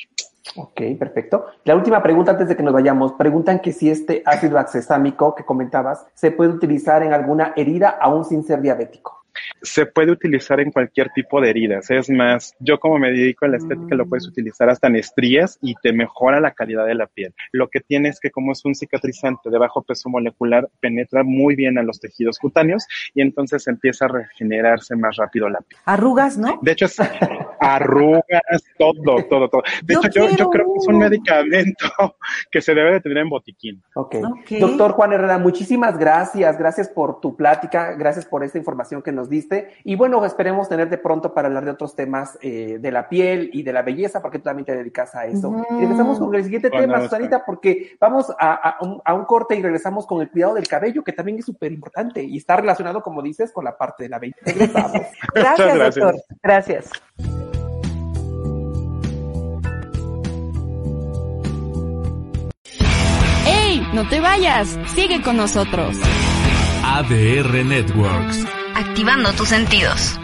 Ok, 0.55 0.81
perfecto. 0.99 1.47
La 1.65 1.75
última 1.75 2.03
pregunta 2.03 2.31
antes 2.33 2.49
de 2.49 2.57
que 2.57 2.63
nos 2.63 2.73
vayamos. 2.73 3.13
Preguntan 3.13 3.61
que 3.61 3.73
si 3.73 3.91
este 3.91 4.23
ácido 4.25 4.59
accesámico 4.59 5.35
que 5.35 5.45
comentabas 5.45 6.07
se 6.15 6.31
puede 6.31 6.51
utilizar 6.51 7.03
en 7.03 7.13
alguna 7.13 7.53
herida 7.57 7.89
aún 7.89 8.25
sin 8.25 8.45
ser 8.45 8.61
diabético 8.61 9.26
se 9.63 9.87
puede 9.87 10.13
utilizar 10.13 10.61
en 10.61 10.71
cualquier 10.71 11.11
tipo 11.11 11.41
de 11.41 11.51
heridas. 11.51 11.91
Es 11.91 12.11
más, 12.11 12.55
yo 12.61 12.79
como 12.79 12.99
me 12.99 13.11
dedico 13.11 13.45
a 13.45 13.49
la 13.49 13.57
estética 13.57 13.95
lo 13.95 14.07
puedes 14.07 14.27
mm. 14.27 14.31
utilizar 14.31 14.69
hasta 14.69 14.89
en 14.89 14.97
estrías 14.97 15.59
y 15.63 15.75
te 15.77 15.93
mejora 15.93 16.41
la 16.41 16.53
calidad 16.53 16.87
de 16.87 16.95
la 16.95 17.07
piel. 17.07 17.35
Lo 17.53 17.69
que 17.69 17.81
tiene 17.81 18.09
es 18.09 18.21
que 18.21 18.31
como 18.31 18.53
es 18.53 18.65
un 18.65 18.75
cicatrizante 18.75 19.51
de 19.51 19.59
bajo 19.59 19.83
peso 19.83 20.09
molecular, 20.09 20.69
penetra 20.81 21.23
muy 21.23 21.57
bien 21.57 21.79
a 21.79 21.83
los 21.83 22.01
tejidos 22.01 22.39
cutáneos 22.39 22.87
y 23.15 23.23
entonces 23.23 23.67
empieza 23.67 24.07
a 24.07 24.09
regenerarse 24.09 24.97
más 24.97 25.17
rápido 25.17 25.49
la 25.49 25.61
piel. 25.61 25.81
Arrugas, 25.85 26.39
¿no? 26.39 26.59
De 26.63 26.73
hecho, 26.73 26.87
es 26.87 26.97
arrugas, 27.61 28.63
todo, 28.79 29.25
todo, 29.29 29.49
todo. 29.49 29.63
De 29.85 29.95
hecho, 29.95 30.09
yo, 30.37 30.51
creo 30.51 30.67
que 30.67 30.79
es 30.79 30.89
un 30.89 30.99
medicamento 30.99 31.87
que 32.51 32.61
se 32.61 32.75
debe 32.75 32.93
de 32.93 33.01
tener 33.01 33.19
en 33.19 33.29
botiquín. 33.29 33.83
ok. 33.95 34.17
Doctor 34.61 34.93
Juan 34.93 35.13
Herrera, 35.13 35.39
muchísimas 35.39 35.99
gracias. 35.99 36.59
Gracias 36.59 36.89
por 36.89 37.21
tu 37.21 37.37
plática. 37.37 37.93
Gracias 37.95 38.27
por 38.27 38.45
esta 38.45 38.59
información 38.59 39.03
que 39.03 39.13
nos 39.13 39.29
diste. 39.29 39.71
Y 39.85 39.97
bueno, 39.97 40.25
esperemos 40.25 40.69
tenerte 40.69 40.99
pronto 40.99 41.35
para 41.35 41.49
hablar 41.49 41.65
de 41.65 41.71
otros 41.73 41.95
temas 41.95 42.39
eh, 42.43 42.79
de 42.81 42.93
la 42.93 43.09
piel 43.09 43.51
y 43.53 43.63
de 43.63 43.73
la 43.73 43.83
belleza, 43.83 44.21
porque 44.23 44.39
tú 44.39 44.45
también 44.45 44.67
te 44.67 44.77
dedicas 44.77 45.15
a 45.15 45.27
eso. 45.27 45.65
Y 45.71 45.81
regresamos 45.81 46.19
con 46.19 46.35
el 46.35 46.45
siguiente 46.45 46.71
tema, 46.71 47.01
Susanita, 47.01 47.45
porque 47.45 47.97
vamos 48.01 48.33
a, 48.39 48.79
un, 48.81 49.25
corte 49.25 49.57
y 49.57 49.63
regresamos 49.63 50.07
con 50.07 50.21
el 50.21 50.31
cuidado 50.31 50.55
del 50.55 50.69
cabello, 50.69 51.03
que 51.03 51.13
también 51.13 51.39
es 51.39 51.45
súper 51.45 51.73
importante 51.73 52.23
y 52.23 52.37
está 52.37 52.57
relacionado, 52.57 53.03
como 53.03 53.23
dices, 53.23 53.53
con 53.53 53.65
la 53.65 53.77
parte 53.77 54.05
de 54.05 54.09
la 54.09 54.19
belleza. 54.19 54.41
Regresamos. 54.45 55.03
gracias, 55.35 55.79
doctor. 55.79 56.15
Gracias. 56.43 56.91
¡Ey! 63.47 63.89
No 63.93 64.09
te 64.09 64.21
vayas. 64.21 64.79
Sigue 64.95 65.23
con 65.23 65.37
nosotros. 65.37 65.97
ADR 66.85 67.65
Networks 67.65 68.47
activando 68.77 69.33
tus 69.33 69.49
sentidos. 69.49 70.19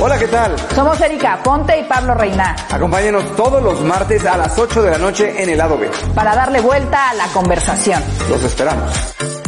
Hola, 0.00 0.18
¿qué 0.18 0.26
tal? 0.26 0.54
Somos 0.74 1.00
Erika 1.00 1.42
Ponte 1.42 1.78
y 1.78 1.84
Pablo 1.84 2.14
Reina. 2.14 2.56
Acompáñenos 2.70 3.36
todos 3.36 3.62
los 3.62 3.80
martes 3.80 4.24
a 4.26 4.36
las 4.36 4.58
8 4.58 4.82
de 4.82 4.90
la 4.90 4.98
noche 4.98 5.42
en 5.42 5.48
el 5.48 5.58
lado 5.58 5.78
B. 5.78 5.90
Para 6.14 6.34
darle 6.34 6.60
vuelta 6.60 7.10
a 7.10 7.14
la 7.14 7.26
conversación. 7.28 8.02
Los 8.28 8.42
esperamos. 8.42 9.43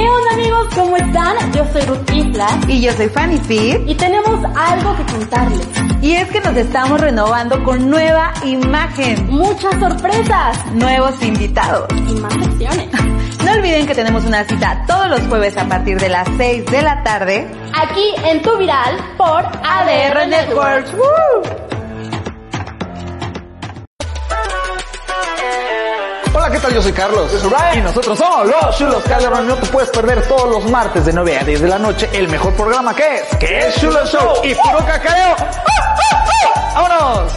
¿Qué 0.00 0.08
onda 0.08 0.32
amigos? 0.32 0.66
¿Cómo 0.74 0.96
están? 0.96 1.52
Yo 1.52 1.62
soy 1.74 1.82
Ruth 1.82 2.10
Islas. 2.10 2.54
Y 2.68 2.80
yo 2.80 2.90
soy 2.94 3.10
Fanny 3.10 3.36
Fit. 3.36 3.86
Y 3.86 3.94
tenemos 3.94 4.42
algo 4.56 4.96
que 4.96 5.04
contarles. 5.12 5.68
Y 6.00 6.12
es 6.12 6.26
que 6.30 6.40
nos 6.40 6.56
estamos 6.56 6.98
renovando 6.98 7.62
con 7.64 7.90
nueva 7.90 8.32
imagen. 8.42 9.26
Muchas 9.26 9.78
sorpresas. 9.78 10.72
Nuevos 10.72 11.22
invitados. 11.22 11.86
Y 12.08 12.14
más 12.18 12.32
secciones. 12.32 12.88
No 13.44 13.52
olviden 13.52 13.86
que 13.86 13.94
tenemos 13.94 14.24
una 14.26 14.44
cita 14.44 14.84
todos 14.86 15.08
los 15.08 15.20
jueves 15.22 15.56
a 15.56 15.66
partir 15.66 15.98
de 15.98 16.10
las 16.10 16.28
6 16.36 16.66
de 16.66 16.82
la 16.82 17.02
tarde. 17.02 17.50
Aquí 17.74 18.14
en 18.24 18.42
Tu 18.42 18.56
Viral 18.58 18.96
por 19.16 19.44
ADR 19.46 20.28
Networks. 20.28 20.92
Hola, 26.50 26.58
¿qué 26.58 26.66
tal? 26.66 26.74
Yo 26.74 26.82
soy 26.82 26.92
Carlos. 26.92 27.32
Yo 27.32 27.38
soy 27.38 27.50
Ryan. 27.50 27.78
Y 27.78 27.82
nosotros 27.82 28.18
somos 28.18 28.46
los 28.48 28.76
Chulos 28.76 29.04
Calderón. 29.04 29.46
No 29.46 29.54
te 29.54 29.66
puedes 29.68 29.88
perder 29.90 30.26
todos 30.26 30.50
los 30.50 30.68
martes 30.68 31.06
de 31.06 31.12
9 31.12 31.38
a 31.38 31.44
10 31.44 31.60
de 31.60 31.68
la 31.68 31.78
noche 31.78 32.10
el 32.12 32.28
mejor 32.28 32.54
programa 32.54 32.92
que 32.92 33.04
es, 33.04 33.36
que 33.36 33.58
es 33.60 33.80
Chulo 33.80 34.04
Show 34.04 34.42
y 34.42 34.52
puro 34.56 34.78
cacareo. 34.78 35.36
¡Vámonos! 36.74 37.32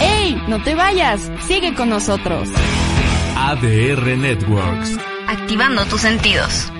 ¡Ey! 0.00 0.40
No 0.46 0.62
te 0.62 0.76
vayas. 0.76 1.20
Sigue 1.48 1.74
con 1.74 1.90
nosotros. 1.90 2.48
ADR 3.36 4.16
Networks. 4.16 4.96
Activando 5.26 5.84
tus 5.86 6.00
sentidos. 6.00 6.70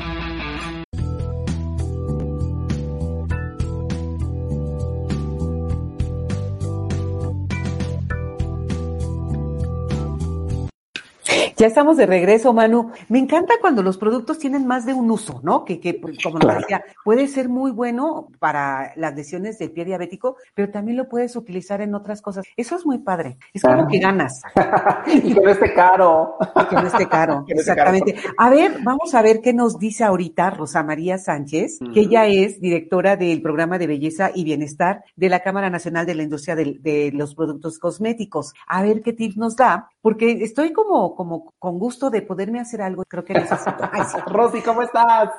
Ya 11.59 11.67
estamos 11.69 11.97
de 11.97 12.05
regreso, 12.05 12.53
Manu. 12.53 12.91
Me 13.09 13.19
encanta 13.19 13.55
cuando 13.63 13.83
los 13.83 13.97
productos 13.97 14.39
tienen 14.39 14.67
más 14.67 14.85
de 14.85 14.93
un 14.93 15.11
uso, 15.11 15.41
¿no? 15.43 15.65
Que, 15.65 15.81
que 15.81 15.95
pues, 15.95 16.19
como 16.23 16.39
nos 16.39 16.59
decía, 16.59 16.85
puede 17.03 17.27
ser 17.29 17.49
muy 17.49 17.71
bueno 17.71 18.29
para 18.39 18.93
las 18.97 19.15
lesiones 19.17 19.59
del 19.59 19.71
pie 19.71 19.87
diabético, 19.87 20.37
pero 20.55 20.71
también 20.71 20.99
lo 20.99 21.09
puedes 21.09 21.35
utilizar 21.35 21.81
en 21.81 21.95
otras 21.95 22.21
cosas. 22.21 22.45
Eso 22.59 22.77
es 22.77 22.85
muy 22.85 22.99
padre. 22.99 23.39
Es 23.55 23.63
como 23.63 23.83
Ah. 23.85 23.89
que 23.91 23.99
ganas. 23.99 24.43
y 25.07 25.33
que 25.33 25.41
no 25.41 25.49
esté 25.49 25.73
caro. 25.73 26.35
Que 26.69 26.77
no 26.77 26.87
esté 26.89 27.09
caro. 27.09 27.45
Esté 27.49 27.61
Exactamente. 27.61 28.17
A 28.37 28.51
ver, 28.51 28.77
vamos 28.83 29.15
a 29.15 29.23
ver 29.23 29.41
qué 29.41 29.55
nos 29.55 29.79
dice 29.79 30.05
ahorita 30.05 30.51
Rosa 30.51 30.83
María 30.83 31.17
Sánchez, 31.17 31.79
que 31.95 32.01
ella 32.01 32.27
es 32.27 32.61
directora 32.61 33.17
del 33.17 33.41
programa 33.41 33.79
de 33.79 33.87
belleza 33.87 34.31
y 34.35 34.45
bienestar 34.45 35.05
de 35.17 35.31
la 35.31 35.41
Cámara 35.41 35.71
Nacional 35.71 36.05
de 36.05 36.15
la 36.17 36.23
Industria 36.23 36.55
del- 36.55 36.83
de, 36.83 37.13
los 37.15 37.35
Productos 37.35 37.79
Cosméticos. 37.79 38.53
A 38.67 38.83
ver 38.83 39.01
qué 39.01 39.15
tip 39.15 39.37
nos 39.37 39.57
da, 39.57 39.89
porque 40.03 40.33
estoy 40.43 40.73
como, 40.75 41.15
como 41.15 41.46
con 41.59 41.79
gusto 41.79 42.11
de 42.11 42.23
poderme 42.23 42.61
hacer 42.61 42.83
algo. 42.83 43.05
Creo 43.09 43.25
que 43.25 43.35
necesito. 43.35 43.89
Ay, 43.93 44.03
sí. 44.11 44.19
Rosy, 44.27 44.61
¿cómo 44.63 44.83
estás? 44.83 45.31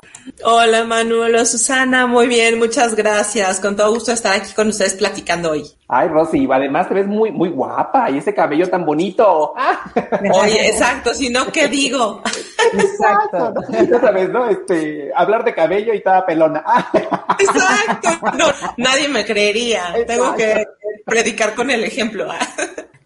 Hola 0.44 0.84
Manuel, 0.84 1.36
hola 1.36 1.46
Susana, 1.46 2.08
muy 2.08 2.28
bien, 2.28 2.58
muchas 2.60 2.96
gracias. 2.96 3.60
Con 3.60 3.76
todo 3.76 3.94
gusto 3.94 4.12
estar 4.12 4.34
aquí 4.36 4.54
con 4.54 4.68
ustedes 4.70 4.94
platicando 4.96 5.52
hoy. 5.52 5.66
Ay, 5.90 6.10
Rosy, 6.10 6.48
además 6.52 6.88
te 6.90 6.96
ves 6.96 7.08
muy, 7.08 7.32
muy 7.32 7.50
guapa 7.50 8.10
y 8.10 8.18
ese 8.18 8.34
cabello 8.34 8.70
tan 8.70 8.86
bonito. 8.86 9.54
Ah, 9.56 9.90
Oye, 10.34 10.68
exacto, 10.70 11.14
si 11.14 11.30
no, 11.30 11.48
¿qué 11.48 11.68
digo? 11.68 12.22
Exacto. 12.74 13.54
Otra 13.96 14.12
vez, 14.12 14.30
¿no? 14.30 14.50
Este, 14.50 15.12
hablar 15.16 15.46
de 15.46 15.54
cabello 15.54 15.94
y 15.94 16.02
toda 16.04 16.26
pelona. 16.26 16.64
Ah, 16.66 16.92
Exacto, 17.40 18.10
no, 18.38 18.46
nadie 18.78 19.08
me 19.08 19.26
creería. 19.26 19.94
Tengo 20.06 20.36
que 20.36 20.66
predicar 21.06 21.56
con 21.56 21.72
el 21.72 21.84
ejemplo. 21.84 22.28
¿ah? 22.30 22.38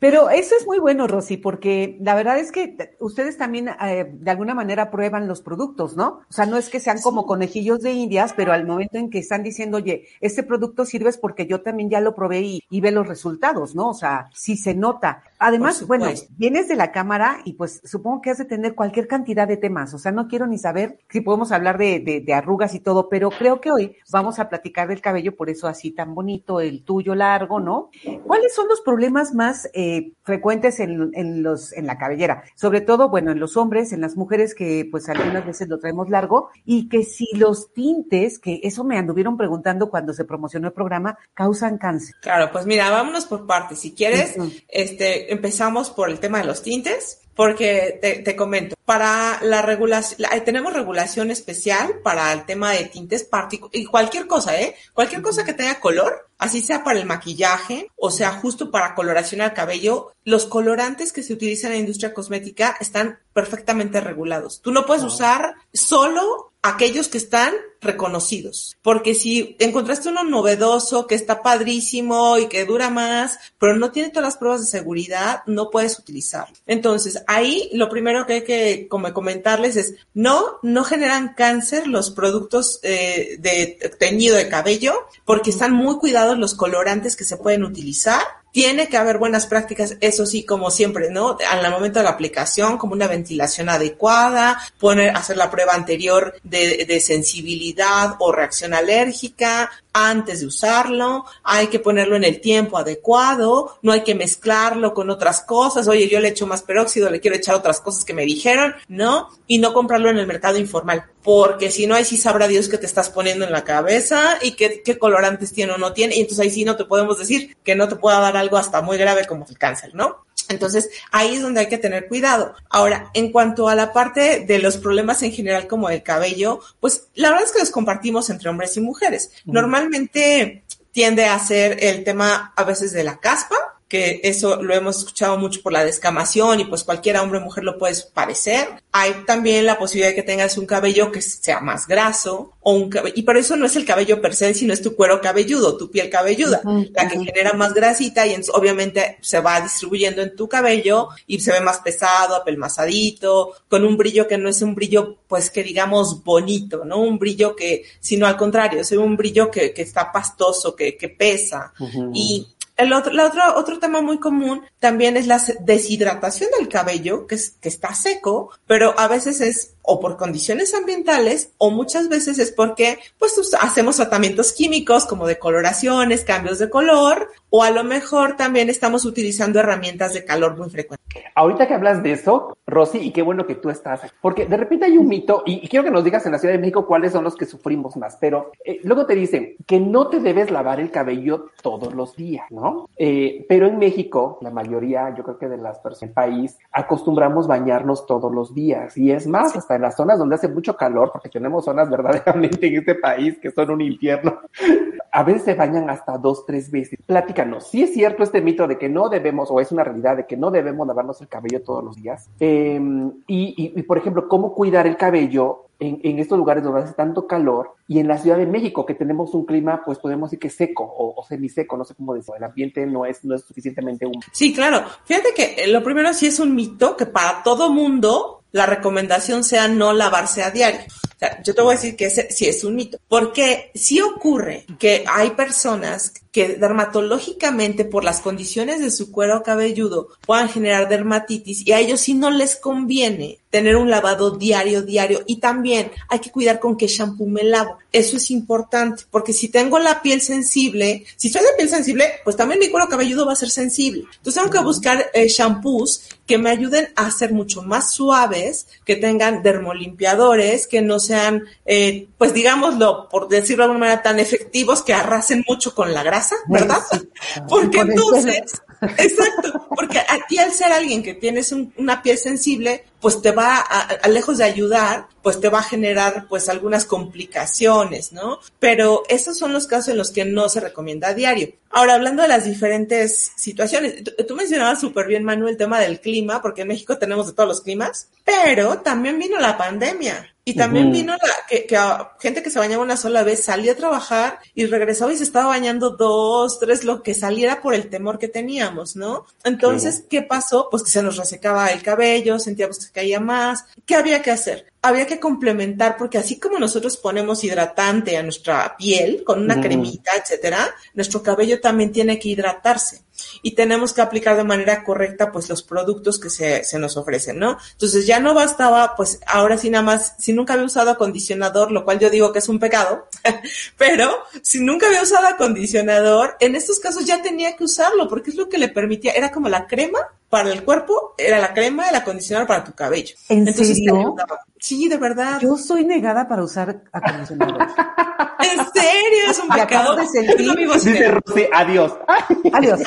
Pero 0.01 0.31
eso 0.31 0.55
es 0.59 0.65
muy 0.65 0.79
bueno, 0.79 1.05
Rosy, 1.05 1.37
porque 1.37 1.99
la 2.01 2.15
verdad 2.15 2.39
es 2.39 2.51
que 2.51 2.75
ustedes 2.99 3.37
también 3.37 3.69
eh, 3.69 4.09
de 4.11 4.31
alguna 4.31 4.55
manera 4.55 4.89
prueban 4.89 5.27
los 5.27 5.41
productos, 5.41 5.95
¿no? 5.95 6.21
O 6.27 6.33
sea, 6.33 6.47
no 6.47 6.57
es 6.57 6.69
que 6.69 6.79
sean 6.79 6.99
como 7.03 7.27
conejillos 7.27 7.81
de 7.81 7.91
indias, 7.91 8.33
pero 8.35 8.51
al 8.51 8.65
momento 8.65 8.97
en 8.97 9.11
que 9.11 9.19
están 9.19 9.43
diciendo, 9.43 9.77
oye, 9.77 10.07
este 10.19 10.41
producto 10.41 10.85
sirve 10.85 11.11
es 11.11 11.19
porque 11.19 11.45
yo 11.45 11.61
también 11.61 11.91
ya 11.91 12.01
lo 12.01 12.15
probé 12.15 12.41
y, 12.41 12.63
y 12.67 12.81
ve 12.81 12.89
los 12.89 13.07
resultados, 13.07 13.75
¿no? 13.75 13.89
O 13.89 13.93
sea, 13.93 14.27
sí 14.33 14.57
se 14.57 14.73
nota. 14.73 15.21
Además, 15.43 15.87
bueno, 15.87 16.05
vienes 16.37 16.67
de 16.67 16.75
la 16.75 16.91
cámara 16.91 17.39
y 17.45 17.53
pues 17.53 17.81
supongo 17.83 18.21
que 18.21 18.29
has 18.29 18.37
de 18.37 18.45
tener 18.45 18.75
cualquier 18.75 19.07
cantidad 19.07 19.47
de 19.47 19.57
temas. 19.57 19.91
O 19.95 19.97
sea, 19.97 20.11
no 20.11 20.27
quiero 20.27 20.45
ni 20.45 20.59
saber 20.59 20.99
si 21.09 21.21
podemos 21.21 21.51
hablar 21.51 21.79
de, 21.79 21.99
de, 21.99 22.21
de 22.21 22.33
arrugas 22.35 22.75
y 22.75 22.79
todo, 22.79 23.09
pero 23.09 23.31
creo 23.31 23.59
que 23.59 23.71
hoy 23.71 23.95
vamos 24.11 24.37
a 24.37 24.49
platicar 24.49 24.87
del 24.87 25.01
cabello, 25.01 25.35
por 25.35 25.49
eso 25.49 25.67
así 25.67 25.89
tan 25.89 26.13
bonito, 26.13 26.61
el 26.61 26.83
tuyo 26.83 27.15
largo, 27.15 27.59
¿no? 27.59 27.89
¿Cuáles 28.23 28.53
son 28.53 28.67
los 28.67 28.81
problemas 28.81 29.33
más 29.33 29.67
eh, 29.73 30.13
frecuentes 30.21 30.79
en, 30.79 31.09
en 31.15 31.41
los 31.41 31.73
en 31.73 31.87
la 31.87 31.97
cabellera? 31.97 32.43
Sobre 32.55 32.81
todo, 32.81 33.09
bueno, 33.09 33.31
en 33.31 33.39
los 33.39 33.57
hombres, 33.57 33.93
en 33.93 34.01
las 34.01 34.15
mujeres 34.15 34.53
que 34.53 34.87
pues 34.91 35.09
algunas 35.09 35.43
veces 35.43 35.67
lo 35.67 35.79
traemos 35.79 36.07
largo 36.11 36.49
y 36.65 36.87
que 36.87 37.03
si 37.03 37.27
los 37.33 37.73
tintes, 37.73 38.37
que 38.37 38.59
eso 38.61 38.83
me 38.83 38.99
anduvieron 38.99 39.37
preguntando 39.37 39.89
cuando 39.89 40.13
se 40.13 40.23
promocionó 40.23 40.67
el 40.67 40.73
programa, 40.73 41.17
causan 41.33 41.79
cáncer. 41.79 42.15
Claro, 42.21 42.51
pues 42.51 42.67
mira, 42.67 42.91
vámonos 42.91 43.25
por 43.25 43.47
partes. 43.47 43.79
Si 43.79 43.95
quieres, 43.95 44.35
este, 44.67 45.30
empezamos 45.31 45.89
por 45.89 46.09
el 46.09 46.19
tema 46.19 46.39
de 46.39 46.45
los 46.45 46.61
tintes, 46.63 47.19
porque 47.35 47.97
te, 48.01 48.19
te 48.19 48.35
comento, 48.35 48.75
para 48.85 49.39
la 49.41 49.61
regulación, 49.61 50.21
la- 50.21 50.43
tenemos 50.43 50.73
regulación 50.73 51.31
especial 51.31 51.99
para 52.03 52.31
el 52.33 52.45
tema 52.45 52.71
de 52.71 52.83
tintes 52.85 53.27
y 53.71 53.85
cualquier 53.85 54.27
cosa, 54.27 54.59
¿eh? 54.59 54.75
Cualquier 54.93 55.21
cosa 55.21 55.45
que 55.45 55.53
tenga 55.53 55.79
color, 55.79 56.27
así 56.37 56.61
sea 56.61 56.83
para 56.83 56.99
el 56.99 57.05
maquillaje 57.05 57.87
o 57.95 58.11
sea 58.11 58.33
justo 58.33 58.69
para 58.69 58.93
coloración 58.95 59.41
al 59.41 59.53
cabello, 59.53 60.11
los 60.25 60.45
colorantes 60.45 61.13
que 61.13 61.23
se 61.23 61.33
utilizan 61.33 61.71
en 61.71 61.77
la 61.77 61.81
industria 61.81 62.13
cosmética 62.13 62.75
están 62.81 63.19
perfectamente 63.33 64.01
regulados. 64.01 64.61
Tú 64.61 64.71
no 64.71 64.85
puedes 64.85 65.03
usar 65.03 65.55
solo 65.73 66.50
aquellos 66.61 67.07
que 67.07 67.17
están 67.17 67.53
reconocidos. 67.81 68.77
Porque 68.83 69.15
si 69.15 69.55
encontraste 69.59 70.09
uno 70.09 70.23
novedoso 70.23 71.07
que 71.07 71.15
está 71.15 71.41
padrísimo 71.41 72.37
y 72.37 72.47
que 72.47 72.65
dura 72.65 72.89
más, 72.89 73.39
pero 73.59 73.75
no 73.75 73.91
tiene 73.91 74.09
todas 74.09 74.27
las 74.27 74.37
pruebas 74.37 74.61
de 74.61 74.67
seguridad, 74.67 75.41
no 75.47 75.71
puedes 75.71 75.97
utilizarlo. 75.97 76.55
Entonces, 76.67 77.23
ahí 77.27 77.69
lo 77.73 77.89
primero 77.89 78.25
que 78.27 78.33
hay 78.33 78.43
que 78.43 78.87
como 78.87 79.11
comentarles 79.13 79.75
es, 79.75 79.95
no, 80.13 80.59
no 80.61 80.83
generan 80.83 81.33
cáncer 81.33 81.87
los 81.87 82.11
productos 82.11 82.79
eh, 82.83 83.37
de 83.39 83.95
teñido 83.99 84.35
de 84.35 84.47
cabello, 84.47 84.93
porque 85.25 85.49
están 85.49 85.73
muy 85.73 85.97
cuidados 85.97 86.37
los 86.37 86.53
colorantes 86.53 87.15
que 87.15 87.23
se 87.23 87.37
pueden 87.37 87.63
utilizar. 87.63 88.21
Tiene 88.51 88.89
que 88.89 88.97
haber 88.97 89.17
buenas 89.17 89.47
prácticas, 89.47 89.95
eso 90.01 90.25
sí, 90.25 90.43
como 90.43 90.71
siempre, 90.71 91.09
¿no? 91.09 91.37
Al 91.49 91.71
momento 91.71 91.99
de 91.99 92.03
la 92.03 92.11
aplicación, 92.11 92.77
como 92.77 92.93
una 92.93 93.07
ventilación 93.07 93.69
adecuada, 93.69 94.59
poner, 94.79 95.15
hacer 95.15 95.37
la 95.37 95.49
prueba 95.49 95.73
anterior 95.73 96.35
de, 96.43 96.85
de 96.85 96.99
sensibilidad 96.99 98.15
o 98.19 98.31
reacción 98.31 98.73
alérgica 98.73 99.71
antes 99.93 100.39
de 100.39 100.45
usarlo, 100.45 101.25
hay 101.43 101.67
que 101.67 101.79
ponerlo 101.79 102.15
en 102.15 102.23
el 102.23 102.39
tiempo 102.39 102.77
adecuado, 102.77 103.77
no 103.81 103.91
hay 103.91 104.01
que 104.01 104.15
mezclarlo 104.15 104.93
con 104.93 105.09
otras 105.09 105.41
cosas, 105.41 105.87
oye, 105.87 106.07
yo 106.07 106.19
le 106.19 106.29
echo 106.29 106.47
más 106.47 106.61
peróxido, 106.61 107.09
le 107.09 107.19
quiero 107.19 107.35
echar 107.35 107.55
otras 107.55 107.81
cosas 107.81 108.05
que 108.05 108.13
me 108.13 108.25
dijeron, 108.25 108.75
¿no? 108.87 109.29
Y 109.47 109.59
no 109.59 109.73
comprarlo 109.73 110.09
en 110.09 110.17
el 110.17 110.27
mercado 110.27 110.57
informal, 110.57 111.05
porque 111.23 111.71
si 111.71 111.87
no, 111.87 111.95
ahí 111.95 112.05
sí 112.05 112.17
sabrá 112.17 112.47
Dios 112.47 112.69
que 112.69 112.77
te 112.77 112.85
estás 112.85 113.09
poniendo 113.09 113.45
en 113.45 113.51
la 113.51 113.63
cabeza 113.63 114.37
y 114.41 114.51
qué, 114.51 114.81
qué 114.83 114.97
colorantes 114.97 115.51
tiene 115.51 115.73
o 115.73 115.77
no 115.77 115.93
tiene, 115.93 116.15
y 116.15 116.21
entonces 116.21 116.45
ahí 116.45 116.51
sí 116.51 116.65
no 116.65 116.77
te 116.77 116.85
podemos 116.85 117.17
decir 117.19 117.57
que 117.63 117.75
no 117.75 117.87
te 117.87 117.95
pueda 117.97 118.19
dar 118.19 118.37
algo 118.37 118.57
hasta 118.57 118.81
muy 118.81 118.97
grave 118.97 119.25
como 119.27 119.45
el 119.49 119.57
cáncer, 119.57 119.93
¿no? 119.93 120.25
Entonces, 120.51 120.89
ahí 121.11 121.35
es 121.35 121.41
donde 121.41 121.61
hay 121.61 121.69
que 121.69 121.77
tener 121.77 122.07
cuidado. 122.07 122.53
Ahora, 122.69 123.09
en 123.13 123.31
cuanto 123.31 123.67
a 123.67 123.75
la 123.75 123.93
parte 123.93 124.45
de 124.45 124.59
los 124.59 124.77
problemas 124.77 125.23
en 125.23 125.31
general 125.31 125.67
como 125.67 125.89
el 125.89 126.03
cabello, 126.03 126.59
pues 126.79 127.07
la 127.15 127.29
verdad 127.29 127.45
es 127.45 127.51
que 127.51 127.59
los 127.59 127.71
compartimos 127.71 128.29
entre 128.29 128.49
hombres 128.49 128.77
y 128.77 128.81
mujeres. 128.81 129.31
Normalmente 129.45 130.63
tiende 130.91 131.25
a 131.25 131.39
ser 131.39 131.83
el 131.83 132.03
tema 132.03 132.53
a 132.55 132.63
veces 132.63 132.91
de 132.91 133.03
la 133.03 133.19
caspa, 133.19 133.55
que 133.91 134.21
eso 134.23 134.63
lo 134.63 134.73
hemos 134.73 134.99
escuchado 134.99 135.37
mucho 135.37 135.61
por 135.61 135.73
la 135.73 135.83
descamación 135.83 136.61
y 136.61 136.63
pues 136.63 136.85
cualquier 136.85 137.17
hombre 137.17 137.39
o 137.39 137.41
mujer 137.41 137.65
lo 137.65 137.77
puede 137.77 137.93
parecer. 138.13 138.69
Hay 138.93 139.11
también 139.27 139.65
la 139.65 139.77
posibilidad 139.77 140.11
de 140.11 140.15
que 140.15 140.23
tengas 140.23 140.57
un 140.57 140.65
cabello 140.65 141.11
que 141.11 141.21
sea 141.21 141.59
más 141.59 141.89
graso 141.89 142.53
o 142.61 142.71
un 142.71 142.89
cabello, 142.89 143.13
y 143.17 143.23
pero 143.23 143.37
eso 143.37 143.57
no 143.57 143.65
es 143.65 143.75
el 143.75 143.83
cabello 143.83 144.21
per 144.21 144.33
se, 144.33 144.53
sino 144.53 144.71
es 144.71 144.81
tu 144.81 144.95
cuero 144.95 145.19
cabelludo, 145.19 145.75
tu 145.75 145.91
piel 145.91 146.09
cabelluda, 146.09 146.61
la 146.63 147.09
que 147.09 147.17
genera 147.17 147.51
más 147.51 147.73
grasita 147.73 148.25
y 148.25 148.29
entonces, 148.29 148.55
obviamente 148.55 149.17
se 149.19 149.41
va 149.41 149.59
distribuyendo 149.59 150.21
en 150.21 150.37
tu 150.37 150.47
cabello 150.47 151.09
y 151.27 151.41
se 151.41 151.51
ve 151.51 151.59
más 151.59 151.79
pesado, 151.79 152.37
apelmazadito, 152.37 153.55
con 153.67 153.83
un 153.83 153.97
brillo 153.97 154.25
que 154.25 154.37
no 154.37 154.47
es 154.47 154.61
un 154.61 154.73
brillo 154.73 155.17
pues 155.27 155.49
que 155.49 155.63
digamos 155.63 156.23
bonito, 156.23 156.85
¿no? 156.85 157.01
Un 157.01 157.19
brillo 157.19 157.57
que, 157.57 157.83
sino 157.99 158.25
al 158.25 158.37
contrario, 158.37 158.79
es 158.79 158.91
un 158.93 159.17
brillo 159.17 159.51
que, 159.51 159.73
que 159.73 159.81
está 159.81 160.13
pastoso, 160.13 160.77
que, 160.77 160.95
que 160.95 161.09
pesa. 161.09 161.73
Y 162.13 162.47
el 162.81 162.93
otro, 162.93 163.13
la 163.13 163.27
otra, 163.27 163.55
otro 163.55 163.79
tema 163.79 164.01
muy 164.01 164.19
común 164.19 164.63
también 164.79 165.17
es 165.17 165.27
la 165.27 165.39
deshidratación 165.61 166.49
del 166.57 166.67
cabello, 166.67 167.27
que, 167.27 167.35
es, 167.35 167.51
que 167.61 167.69
está 167.69 167.93
seco, 167.93 168.51
pero 168.65 168.99
a 168.99 169.07
veces 169.07 169.41
es 169.41 169.75
o 169.91 169.99
por 169.99 170.15
condiciones 170.15 170.73
ambientales 170.73 171.51
o 171.57 171.69
muchas 171.69 172.07
veces 172.07 172.39
es 172.39 172.53
porque 172.53 172.97
pues 173.19 173.33
hacemos 173.59 173.97
tratamientos 173.97 174.53
químicos 174.53 175.05
como 175.05 175.27
de 175.27 175.37
coloraciones, 175.37 176.23
cambios 176.23 176.59
de 176.59 176.69
color 176.69 177.27
o 177.49 177.63
a 177.63 177.71
lo 177.71 177.83
mejor 177.83 178.37
también 178.37 178.69
estamos 178.69 179.03
utilizando 179.03 179.59
herramientas 179.59 180.13
de 180.13 180.23
calor 180.23 180.57
muy 180.57 180.69
frecuentes. 180.69 181.01
Ahorita 181.35 181.67
que 181.67 181.73
hablas 181.73 182.01
de 182.01 182.13
eso, 182.13 182.57
Rosy, 182.65 182.99
y 182.99 183.11
qué 183.11 183.21
bueno 183.21 183.45
que 183.45 183.55
tú 183.55 183.69
estás, 183.69 184.01
porque 184.21 184.45
de 184.45 184.55
repente 184.55 184.85
hay 184.85 184.97
un 184.97 185.09
mito, 185.09 185.43
y, 185.45 185.65
y 185.65 185.67
quiero 185.67 185.83
que 185.83 185.91
nos 185.91 186.05
digas 186.05 186.25
en 186.25 186.31
la 186.31 186.39
Ciudad 186.39 186.53
de 186.53 186.59
México 186.59 186.87
cuáles 186.87 187.11
son 187.11 187.25
los 187.25 187.35
que 187.35 187.45
sufrimos 187.45 187.97
más, 187.97 188.17
pero 188.21 188.51
eh, 188.63 188.79
luego 188.83 189.05
te 189.05 189.15
dicen 189.15 189.55
que 189.67 189.81
no 189.81 190.07
te 190.07 190.21
debes 190.21 190.49
lavar 190.49 190.79
el 190.79 190.91
cabello 190.91 191.47
todos 191.61 191.93
los 191.93 192.15
días, 192.15 192.45
¿no? 192.49 192.89
Eh, 192.97 193.45
pero 193.49 193.67
en 193.67 193.77
México, 193.77 194.37
la 194.41 194.51
mayoría, 194.51 195.13
yo 195.13 195.23
creo 195.23 195.37
que 195.37 195.49
de 195.49 195.57
las 195.57 195.79
personas 195.79 196.01
del 196.01 196.13
país, 196.13 196.57
acostumbramos 196.71 197.47
bañarnos 197.47 198.05
todos 198.05 198.33
los 198.33 198.55
días, 198.55 198.97
y 198.97 199.11
es 199.11 199.27
más, 199.27 199.57
hasta 199.57 199.77
las 199.81 199.95
zonas 199.95 200.19
donde 200.19 200.35
hace 200.35 200.47
mucho 200.47 200.75
calor, 200.75 201.11
porque 201.11 201.29
tenemos 201.29 201.65
zonas 201.65 201.89
verdaderamente 201.89 202.67
en 202.67 202.77
este 202.77 202.95
país 202.95 203.37
que 203.39 203.51
son 203.51 203.71
un 203.71 203.81
infierno, 203.81 204.39
a 205.11 205.23
veces 205.23 205.43
se 205.43 205.53
bañan 205.55 205.89
hasta 205.89 206.17
dos, 206.17 206.45
tres 206.45 206.71
veces. 206.71 206.99
Platícanos, 207.05 207.67
si 207.67 207.83
es 207.83 207.93
cierto 207.93 208.23
este 208.23 208.41
mito 208.41 208.67
de 208.67 208.77
que 208.77 208.89
no 208.89 209.09
debemos, 209.09 209.49
o 209.51 209.59
es 209.59 209.71
una 209.71 209.83
realidad 209.83 210.17
de 210.17 210.25
que 210.25 210.37
no 210.37 210.51
debemos 210.51 210.87
lavarnos 210.87 211.19
el 211.21 211.27
cabello 211.27 211.61
todos 211.61 211.83
los 211.83 211.95
días, 211.95 212.29
eh, 212.39 212.79
y, 213.27 213.53
y, 213.57 213.79
y 213.79 213.83
por 213.83 213.97
ejemplo, 213.97 214.27
cómo 214.27 214.53
cuidar 214.53 214.87
el 214.87 214.97
cabello 214.97 215.65
en, 215.81 215.99
en, 216.03 216.19
estos 216.19 216.37
lugares 216.37 216.63
donde 216.63 216.81
hace 216.81 216.93
tanto 216.93 217.25
calor 217.25 217.73
y 217.87 217.99
en 217.99 218.07
la 218.07 218.19
Ciudad 218.19 218.37
de 218.37 218.45
México 218.45 218.85
que 218.85 218.93
tenemos 218.93 219.33
un 219.33 219.45
clima, 219.45 219.81
pues 219.83 219.97
podemos 219.97 220.29
decir 220.29 220.39
que 220.39 220.49
seco 220.51 220.83
o, 220.83 221.19
o 221.19 221.23
semiseco, 221.25 221.75
no 221.75 221.83
sé 221.83 221.95
cómo 221.95 222.13
decirlo, 222.13 222.37
el 222.37 222.43
ambiente 222.43 222.85
no 222.85 223.03
es, 223.05 223.25
no 223.25 223.35
es 223.35 223.41
suficientemente 223.43 224.05
húmedo. 224.05 224.21
Sí, 224.31 224.53
claro. 224.53 224.83
Fíjate 225.05 225.29
que 225.35 225.67
lo 225.67 225.83
primero 225.83 226.13
sí 226.13 226.27
es 226.27 226.39
un 226.39 226.53
mito 226.55 226.95
que 226.95 227.07
para 227.07 227.41
todo 227.43 227.71
mundo 227.71 228.30
la 228.51 228.65
recomendación 228.65 229.43
sea 229.43 229.67
no 229.67 229.93
lavarse 229.93 230.43
a 230.43 230.51
diario. 230.51 230.81
O 230.81 231.19
sea, 231.19 231.41
yo 231.43 231.53
te 231.53 231.61
voy 231.61 231.73
a 231.73 231.77
decir 231.77 231.95
que 231.95 232.05
ese 232.05 232.31
sí 232.31 232.47
es 232.47 232.63
un 232.63 232.75
mito, 232.75 232.99
porque 233.07 233.71
sí 233.75 234.01
ocurre 234.01 234.65
que 234.79 235.03
hay 235.07 235.31
personas 235.31 236.13
que 236.31 236.55
dermatológicamente 236.55 237.83
por 237.83 238.03
las 238.03 238.21
condiciones 238.21 238.79
de 238.79 238.91
su 238.91 239.11
cuero 239.11 239.43
cabelludo 239.43 240.07
puedan 240.25 240.49
generar 240.49 240.87
dermatitis 240.87 241.67
y 241.67 241.73
a 241.73 241.79
ellos 241.79 241.99
sí 241.99 242.13
no 242.13 242.31
les 242.31 242.55
conviene 242.55 243.39
tener 243.49 243.75
un 243.75 243.89
lavado 243.89 244.31
diario, 244.31 244.81
diario 244.81 245.23
y 245.27 245.35
también 245.35 245.91
hay 246.07 246.19
que 246.19 246.31
cuidar 246.31 246.59
con 246.59 246.77
qué 246.77 246.87
shampoo 246.87 247.27
me 247.27 247.43
lavo. 247.43 247.77
Eso 247.91 248.15
es 248.15 248.31
importante 248.31 249.03
porque 249.11 249.33
si 249.33 249.49
tengo 249.49 249.77
la 249.77 250.01
piel 250.01 250.21
sensible, 250.21 251.03
si 251.17 251.29
soy 251.29 251.41
de 251.41 251.57
piel 251.57 251.69
sensible, 251.69 252.05
pues 252.23 252.37
también 252.37 252.61
mi 252.61 252.69
cuero 252.69 252.87
cabelludo 252.87 253.25
va 253.25 253.33
a 253.33 253.35
ser 253.35 253.49
sensible. 253.49 254.05
Entonces 254.17 254.41
tengo 254.41 254.53
que 254.53 254.63
buscar 254.63 255.11
eh, 255.13 255.27
shampoos 255.27 256.03
que 256.25 256.37
me 256.37 256.49
ayuden 256.49 256.93
a 256.95 257.11
ser 257.11 257.33
mucho 257.33 257.61
más 257.61 257.91
suaves, 257.91 258.67
que 258.85 258.95
tengan 258.95 259.43
dermolimpiadores, 259.43 260.65
que 260.65 260.81
no 260.81 260.97
sean, 260.97 261.43
eh, 261.65 262.07
pues 262.17 262.33
digámoslo, 262.33 263.09
por 263.09 263.27
decirlo 263.27 263.63
de 263.63 263.65
alguna 263.65 263.79
manera, 263.87 264.01
tan 264.01 264.17
efectivos 264.17 264.81
que 264.81 264.93
arrasen 264.93 265.43
mucho 265.45 265.75
con 265.75 265.93
la 265.93 266.03
grasa, 266.03 266.20
¿verdad? 266.47 266.79
Sí. 266.91 267.09
Porque 267.49 267.79
entonces, 267.79 268.61
exacto, 268.81 269.67
porque 269.69 269.99
a 269.99 270.25
ti 270.27 270.37
al 270.39 270.51
ser 270.51 270.71
alguien 270.71 271.03
que 271.03 271.13
tienes 271.13 271.51
un, 271.51 271.73
una 271.77 272.01
piel 272.01 272.17
sensible, 272.17 272.85
pues 272.99 273.21
te 273.21 273.31
va 273.31 273.57
a, 273.57 273.81
a, 273.81 274.07
lejos 274.07 274.37
de 274.37 274.43
ayudar, 274.43 275.07
pues 275.21 275.39
te 275.39 275.49
va 275.49 275.59
a 275.59 275.63
generar 275.63 276.27
pues 276.27 276.49
algunas 276.49 276.85
complicaciones, 276.85 278.11
¿no? 278.11 278.39
Pero 278.59 279.03
esos 279.09 279.37
son 279.37 279.53
los 279.53 279.67
casos 279.67 279.89
en 279.89 279.97
los 279.97 280.11
que 280.11 280.25
no 280.25 280.49
se 280.49 280.59
recomienda 280.59 281.09
a 281.09 281.13
diario. 281.13 281.53
Ahora, 281.69 281.95
hablando 281.95 282.21
de 282.23 282.27
las 282.27 282.45
diferentes 282.45 283.31
situaciones, 283.35 284.03
tú, 284.03 284.11
tú 284.27 284.35
mencionabas 284.35 284.81
súper 284.81 285.07
bien, 285.07 285.23
Manu, 285.23 285.47
el 285.47 285.57
tema 285.57 285.79
del 285.79 285.99
clima, 285.99 286.41
porque 286.41 286.63
en 286.63 286.69
México 286.69 286.97
tenemos 286.97 287.27
de 287.27 287.33
todos 287.33 287.49
los 287.49 287.61
climas, 287.61 288.09
pero 288.25 288.79
también 288.79 289.17
vino 289.19 289.39
la 289.39 289.57
pandemia. 289.57 290.27
Y 290.43 290.55
también 290.55 290.87
uh 290.87 290.89
-huh. 290.89 290.93
vino 290.93 291.13
la, 291.13 291.33
que, 291.47 291.65
que 291.67 291.77
a, 291.77 292.13
gente 292.19 292.41
que 292.41 292.49
se 292.49 292.57
bañaba 292.57 292.83
una 292.83 292.97
sola 292.97 293.23
vez 293.23 293.43
salía 293.43 293.73
a 293.73 293.75
trabajar 293.75 294.39
y 294.55 294.65
regresaba 294.65 295.13
y 295.13 295.17
se 295.17 295.23
estaba 295.23 295.47
bañando 295.47 295.91
dos, 295.91 296.59
tres, 296.59 296.83
lo 296.83 297.03
que 297.03 297.13
saliera 297.13 297.61
por 297.61 297.75
el 297.75 297.89
temor 297.89 298.17
que 298.17 298.27
teníamos, 298.71 298.95
¿no? 298.95 299.25
Entonces. 299.43 300.05
¿qué 300.09 300.21
pasó? 300.21 300.67
Pues 300.69 300.83
que 300.83 300.89
se 300.89 301.03
nos 301.03 301.17
resecaba 301.17 301.67
el 301.67 301.81
cabello, 301.81 302.39
sentíamos 302.39 302.79
que 302.79 302.91
caía 302.91 303.19
más. 303.19 303.65
¿Qué 303.85 303.95
había 303.95 304.21
que 304.21 304.31
hacer? 304.31 304.71
había 304.83 305.05
que 305.05 305.19
complementar 305.19 305.95
porque 305.95 306.17
así 306.17 306.39
como 306.39 306.57
nosotros 306.57 306.97
ponemos 306.97 307.43
hidratante 307.43 308.17
a 308.17 308.23
nuestra 308.23 308.75
piel 308.77 309.23
con 309.23 309.43
una 309.43 309.57
mm. 309.57 309.61
cremita, 309.61 310.11
etcétera, 310.19 310.73
nuestro 310.95 311.21
cabello 311.21 311.61
también 311.61 311.91
tiene 311.91 312.17
que 312.17 312.29
hidratarse 312.29 313.03
y 313.43 313.51
tenemos 313.51 313.93
que 313.93 314.01
aplicar 314.01 314.35
de 314.35 314.43
manera 314.43 314.83
correcta 314.83 315.31
pues 315.31 315.49
los 315.49 315.61
productos 315.61 316.19
que 316.19 316.31
se, 316.31 316.63
se 316.63 316.79
nos 316.79 316.97
ofrecen, 316.97 317.37
¿no? 317.37 317.59
Entonces 317.73 318.07
ya 318.07 318.19
no 318.19 318.33
bastaba, 318.33 318.95
pues 318.95 319.19
ahora 319.27 319.57
sí 319.57 319.69
nada 319.69 319.83
más, 319.83 320.15
si 320.17 320.33
nunca 320.33 320.53
había 320.53 320.65
usado 320.65 320.89
acondicionador, 320.89 321.71
lo 321.71 321.85
cual 321.85 321.99
yo 321.99 322.09
digo 322.09 322.33
que 322.33 322.39
es 322.39 322.49
un 322.49 322.59
pecado, 322.59 323.07
pero 323.77 324.23
si 324.41 324.59
nunca 324.59 324.87
había 324.87 325.01
usado 325.01 325.27
acondicionador, 325.27 326.37
en 326.39 326.55
estos 326.55 326.79
casos 326.79 327.05
ya 327.05 327.21
tenía 327.21 327.55
que 327.55 327.63
usarlo 327.63 328.07
porque 328.07 328.31
es 328.31 328.35
lo 328.35 328.49
que 328.49 328.57
le 328.57 328.69
permitía, 328.69 329.13
era 329.13 329.31
como 329.31 329.49
la 329.49 329.67
crema 329.67 329.99
para 330.31 330.49
el 330.49 330.63
cuerpo, 330.63 331.13
era 331.17 331.37
la 331.39 331.53
crema, 331.53 331.89
el 331.89 331.95
acondicionador 331.95 332.47
para 332.47 332.63
tu 332.63 332.71
cabello. 332.71 333.13
¿En 333.27 333.39
Entonces, 333.39 333.75
serio? 333.77 334.15
Sí, 334.57 334.87
de 334.87 334.97
verdad. 334.97 335.39
Yo 335.41 335.57
soy 335.57 335.83
negada 335.83 336.27
para 336.27 336.43
usar 336.43 336.83
acondicionador. 336.91 337.57
¿En 338.39 338.57
serio? 338.73 339.23
Es 339.29 339.39
un 339.39 339.49
pecado. 339.49 339.95
de 339.95 340.07
sentir... 340.07 340.55
Dice 340.55 341.11
Rosy, 341.11 341.45
adiós. 341.53 341.93
Adiós. 342.53 342.79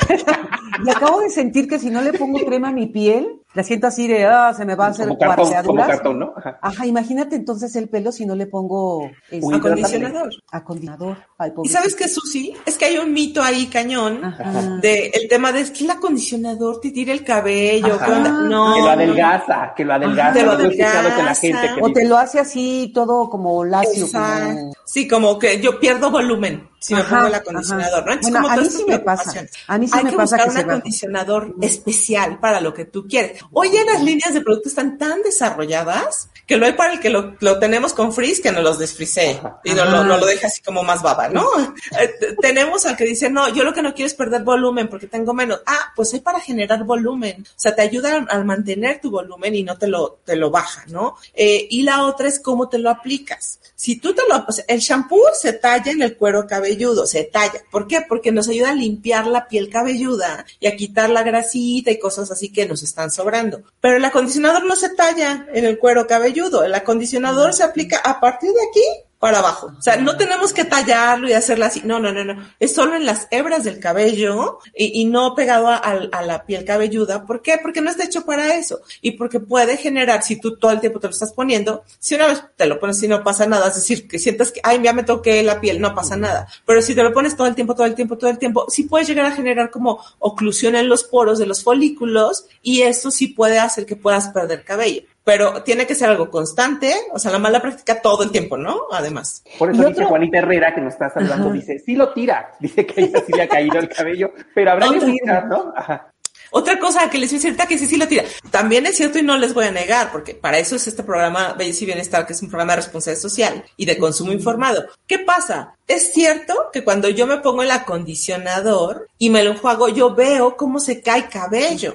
y 0.85 0.89
acabo 0.89 1.21
de 1.21 1.29
sentir 1.29 1.67
que 1.67 1.79
si 1.79 1.89
no 1.89 2.01
le 2.01 2.13
pongo 2.13 2.39
crema 2.45 2.69
a 2.69 2.71
mi 2.71 2.87
piel, 2.87 3.41
la 3.53 3.63
siento 3.63 3.87
así 3.87 4.07
de, 4.07 4.25
ah, 4.25 4.53
se 4.53 4.65
me 4.65 4.75
va 4.75 4.87
a 4.87 4.89
hacer 4.89 5.07
como 5.07 5.17
cartón, 5.17 5.65
como 5.65 5.85
cartón, 5.85 6.19
¿no? 6.19 6.33
Ajá. 6.35 6.59
Ajá. 6.61 6.85
imagínate 6.85 7.37
entonces 7.37 7.73
el 7.77 7.87
pelo 7.87 8.11
si 8.11 8.25
no 8.25 8.35
le 8.35 8.47
pongo 8.47 9.09
este, 9.31 9.55
acondicionador. 9.55 10.29
Acondicionador. 10.51 11.17
Ay, 11.37 11.51
¿Y 11.63 11.69
sabes 11.69 11.95
qué, 11.95 12.09
Susi? 12.09 12.53
Es 12.65 12.77
que 12.77 12.85
hay 12.85 12.97
un 12.97 13.13
mito 13.13 13.41
ahí 13.41 13.67
cañón 13.67 14.23
Ajá. 14.25 14.77
de 14.81 15.07
el 15.13 15.29
tema 15.29 15.53
de 15.53 15.61
es 15.61 15.71
que 15.71 15.85
el 15.85 15.91
acondicionador 15.91 16.81
te 16.81 16.91
tira 16.91 17.13
el 17.13 17.23
cabello. 17.23 17.34
No. 17.41 18.73
Que 18.75 18.81
lo 18.81 18.89
adelgaza, 18.89 19.73
que 19.75 19.85
lo 19.85 19.93
adelgaza. 19.93 20.33
Te 20.33 20.43
lo 20.43 20.51
adelgaza. 20.51 21.15
Que 21.15 21.23
la 21.23 21.35
gente 21.35 21.73
que 21.75 21.81
o 21.81 21.91
te 21.91 22.07
lo 22.07 22.17
hace 22.17 22.39
así 22.39 22.91
todo 22.93 23.29
como 23.29 23.63
lacio. 23.63 24.07
Como... 24.11 24.73
Sí, 24.83 25.07
como 25.07 25.39
que 25.39 25.59
yo 25.59 25.79
pierdo 25.79 26.11
volumen 26.11 26.69
si 26.85 26.93
me 26.93 27.03
pongo 27.03 27.25
el 27.25 27.33
acondicionador, 27.33 28.05
¿no? 28.05 28.11
Entonces, 28.11 28.31
bueno, 28.31 28.47
como 28.47 28.59
a 28.59 28.61
mí 28.61 28.69
sí 28.69 28.85
me 28.87 28.99
pasa. 28.99 29.45
A 29.65 29.77
mí 29.79 29.87
sí 29.87 29.93
hay 29.97 30.03
me 30.03 30.11
que 30.11 30.17
pasa 30.17 30.35
buscar 30.35 30.53
que 30.53 30.59
un 30.59 30.69
acondicionador 30.69 31.55
especial 31.59 32.39
para 32.39 32.61
lo 32.61 32.75
que 32.75 32.85
tú 32.85 33.07
quieres. 33.07 33.41
Hoy 33.53 33.71
ya 33.71 33.83
las 33.85 34.03
líneas 34.03 34.35
de 34.35 34.41
producto 34.41 34.69
están 34.69 34.99
tan 34.99 35.23
desarrolladas 35.23 36.29
que 36.45 36.57
lo 36.57 36.67
hay 36.67 36.73
para 36.73 36.93
el 36.93 36.99
que 36.99 37.09
lo, 37.09 37.35
lo 37.39 37.57
tenemos 37.57 37.93
con 37.93 38.13
freeze 38.13 38.39
que 38.39 38.51
nos 38.51 38.63
los 38.63 38.77
desfrisee 38.77 39.41
y 39.63 39.73
no, 39.73 39.85
no, 39.85 40.03
no, 40.03 40.17
lo 40.17 40.27
deja 40.27 40.45
así 40.45 40.61
como 40.61 40.83
más 40.83 41.01
baba, 41.01 41.27
¿no? 41.27 41.45
Eh, 41.97 42.35
tenemos 42.41 42.85
al 42.85 42.97
que 42.97 43.05
dice, 43.05 43.29
no, 43.29 43.47
yo 43.49 43.63
lo 43.63 43.73
que 43.73 43.81
no 43.81 43.93
quiero 43.93 44.07
es 44.07 44.13
perder 44.13 44.43
volumen 44.43 44.89
porque 44.89 45.07
tengo 45.07 45.33
menos. 45.33 45.61
Ah, 45.65 45.93
pues 45.95 46.13
hay 46.13 46.19
para 46.19 46.39
generar 46.39 46.83
volumen. 46.83 47.41
O 47.41 47.53
sea, 47.55 47.73
te 47.73 47.81
ayuda 47.81 48.25
a, 48.29 48.35
a 48.35 48.43
mantener 48.43 48.99
tu 48.99 49.11
volumen 49.11 49.55
y 49.55 49.63
no 49.63 49.77
te 49.77 49.87
lo, 49.87 50.19
te 50.25 50.35
lo 50.35 50.51
baja, 50.51 50.83
¿no? 50.87 51.15
Eh, 51.33 51.67
y 51.69 51.83
la 51.83 52.03
otra 52.03 52.27
es 52.27 52.39
cómo 52.39 52.67
te 52.67 52.79
lo 52.79 52.89
aplicas. 52.89 53.59
Si 53.75 53.97
tú 53.97 54.13
te 54.13 54.21
lo, 54.29 54.45
el 54.67 54.79
shampoo 54.79 55.27
se 55.33 55.53
talla 55.53 55.91
en 55.91 56.01
el 56.01 56.15
cuero 56.15 56.47
cabelludo, 56.47 57.05
se 57.05 57.23
talla. 57.23 57.61
¿Por 57.69 57.87
qué? 57.87 58.01
Porque 58.07 58.31
nos 58.31 58.47
ayuda 58.47 58.71
a 58.71 58.75
limpiar 58.75 59.27
la 59.27 59.47
piel 59.47 59.69
cabelluda 59.69 60.45
y 60.59 60.67
a 60.67 60.75
quitar 60.75 61.09
la 61.09 61.23
grasita 61.23 61.91
y 61.91 61.99
cosas 61.99 62.31
así 62.31 62.51
que 62.51 62.65
nos 62.65 62.83
están 62.83 63.11
sobrando. 63.11 63.63
Pero 63.81 63.97
el 63.97 64.05
acondicionador 64.05 64.65
no 64.65 64.75
se 64.75 64.89
talla 64.89 65.47
en 65.53 65.65
el 65.65 65.77
cuero 65.77 66.07
cabelludo. 66.07 66.63
El 66.63 66.73
acondicionador 66.73 67.53
se 67.53 67.63
aplica 67.63 67.97
a 67.97 68.19
partir 68.19 68.51
de 68.51 68.61
aquí 68.69 69.04
para 69.25 69.39
abajo. 69.39 69.73
O 69.75 69.81
sea, 69.81 69.97
no 69.97 70.17
tenemos 70.17 70.53
que 70.53 70.65
tallarlo 70.65 71.27
y 71.27 71.33
hacerlo 71.33 71.65
así. 71.65 71.81
No, 71.83 71.97
no, 71.97 72.13
no, 72.13 72.23
no. 72.23 72.47
Es 72.59 72.75
solo 72.75 72.95
en 72.95 73.07
las 73.07 73.27
hebras 73.31 73.63
del 73.63 73.79
cabello 73.79 74.59
y, 74.75 75.03
no 75.05 75.33
pegado 75.33 75.67
a, 75.67 75.77
a, 75.77 76.21
la 76.21 76.45
piel 76.45 76.63
cabelluda. 76.63 77.25
¿Por 77.25 77.41
qué? 77.41 77.57
Porque 77.59 77.81
no 77.81 77.89
está 77.89 78.03
hecho 78.03 78.23
para 78.23 78.53
eso. 78.53 78.81
Y 79.01 79.13
porque 79.13 79.39
puede 79.39 79.77
generar, 79.77 80.21
si 80.21 80.39
tú 80.39 80.57
todo 80.57 80.69
el 80.69 80.79
tiempo 80.79 80.99
te 80.99 81.07
lo 81.07 81.11
estás 81.11 81.33
poniendo, 81.33 81.83
si 81.97 82.13
una 82.13 82.27
vez 82.27 82.43
te 82.55 82.67
lo 82.67 82.79
pones 82.79 83.01
y 83.01 83.07
no 83.07 83.23
pasa 83.23 83.47
nada, 83.47 83.69
es 83.69 83.73
decir, 83.77 84.07
que 84.07 84.19
sientas 84.19 84.51
que, 84.51 84.61
ay, 84.63 84.79
ya 84.83 84.93
me 84.93 85.01
toqué 85.01 85.41
la 85.41 85.59
piel, 85.59 85.81
no 85.81 85.95
pasa 85.95 86.15
nada. 86.15 86.47
Pero 86.63 86.83
si 86.83 86.93
te 86.93 87.01
lo 87.01 87.11
pones 87.11 87.35
todo 87.35 87.47
el 87.47 87.55
tiempo, 87.55 87.73
todo 87.73 87.87
el 87.87 87.95
tiempo, 87.95 88.19
todo 88.19 88.29
el 88.29 88.37
tiempo, 88.37 88.67
sí 88.69 88.83
puede 88.83 89.05
llegar 89.05 89.25
a 89.25 89.31
generar 89.31 89.71
como 89.71 90.05
oclusión 90.19 90.75
en 90.75 90.87
los 90.87 91.03
poros 91.03 91.39
de 91.39 91.47
los 91.47 91.63
folículos 91.63 92.45
y 92.61 92.83
eso 92.83 93.09
sí 93.09 93.29
puede 93.29 93.57
hacer 93.57 93.87
que 93.87 93.95
puedas 93.95 94.27
perder 94.27 94.63
cabello 94.63 95.01
pero 95.25 95.63
tiene 95.63 95.87
que 95.87 95.95
ser 95.95 96.09
algo 96.09 96.29
constante, 96.29 96.93
o 97.11 97.19
sea, 97.19 97.31
la 97.31 97.39
mala 97.39 97.61
práctica 97.61 97.99
todo 97.99 98.23
el 98.23 98.31
tiempo, 98.31 98.57
¿no? 98.57 98.83
Además. 98.91 99.43
Por 99.57 99.71
eso 99.71 99.81
dice 99.81 99.93
otro... 99.93 100.07
Juanita 100.07 100.37
Herrera, 100.37 100.73
que 100.73 100.81
nos 100.81 100.93
está 100.93 101.09
saludando, 101.09 101.47
Ajá. 101.47 101.55
dice, 101.55 101.79
sí 101.79 101.95
lo 101.95 102.13
tira, 102.13 102.51
dice 102.59 102.85
que 102.85 103.01
ella 103.01 103.23
sí 103.25 103.33
le 103.33 103.41
ha 103.41 103.49
caído 103.49 103.79
el 103.79 103.89
cabello, 103.89 104.31
pero 104.53 104.71
habrá 104.71 104.87
que 104.91 105.01
tirar, 105.01 105.47
¿no? 105.47 105.73
Ajá. 105.75 106.11
Otra 106.51 106.79
cosa 106.79 107.09
que 107.09 107.17
les 107.17 107.31
voy 107.31 107.39
a 107.39 107.41
decir, 107.41 107.67
que 107.67 107.77
sí, 107.77 107.87
sí 107.87 107.97
lo 107.97 108.07
tira. 108.07 108.23
También 108.49 108.85
es 108.85 108.95
cierto 108.95 109.19
y 109.19 109.23
no 109.23 109.37
les 109.37 109.53
voy 109.53 109.65
a 109.65 109.71
negar, 109.71 110.11
porque 110.11 110.35
para 110.35 110.57
eso 110.57 110.75
es 110.75 110.87
este 110.87 111.03
programa 111.03 111.53
Belleza 111.53 111.83
y 111.83 111.87
Bienestar, 111.87 112.25
que 112.25 112.33
es 112.33 112.41
un 112.41 112.49
programa 112.49 112.73
de 112.73 112.77
responsabilidad 112.77 113.21
social 113.21 113.63
y 113.75 113.85
de 113.85 113.97
consumo 113.97 114.31
informado. 114.31 114.85
¿Qué 115.07 115.19
pasa? 115.19 115.75
Es 115.87 116.13
cierto 116.13 116.69
que 116.71 116.83
cuando 116.83 117.09
yo 117.09 117.27
me 117.27 117.39
pongo 117.39 117.63
el 117.63 117.71
acondicionador 117.71 119.07
y 119.17 119.31
me 119.31 119.43
lo 119.43 119.51
enjuago, 119.51 119.89
yo 119.89 120.15
veo 120.15 120.55
cómo 120.55 120.79
se 120.79 121.01
cae 121.01 121.27
cabello. 121.27 121.93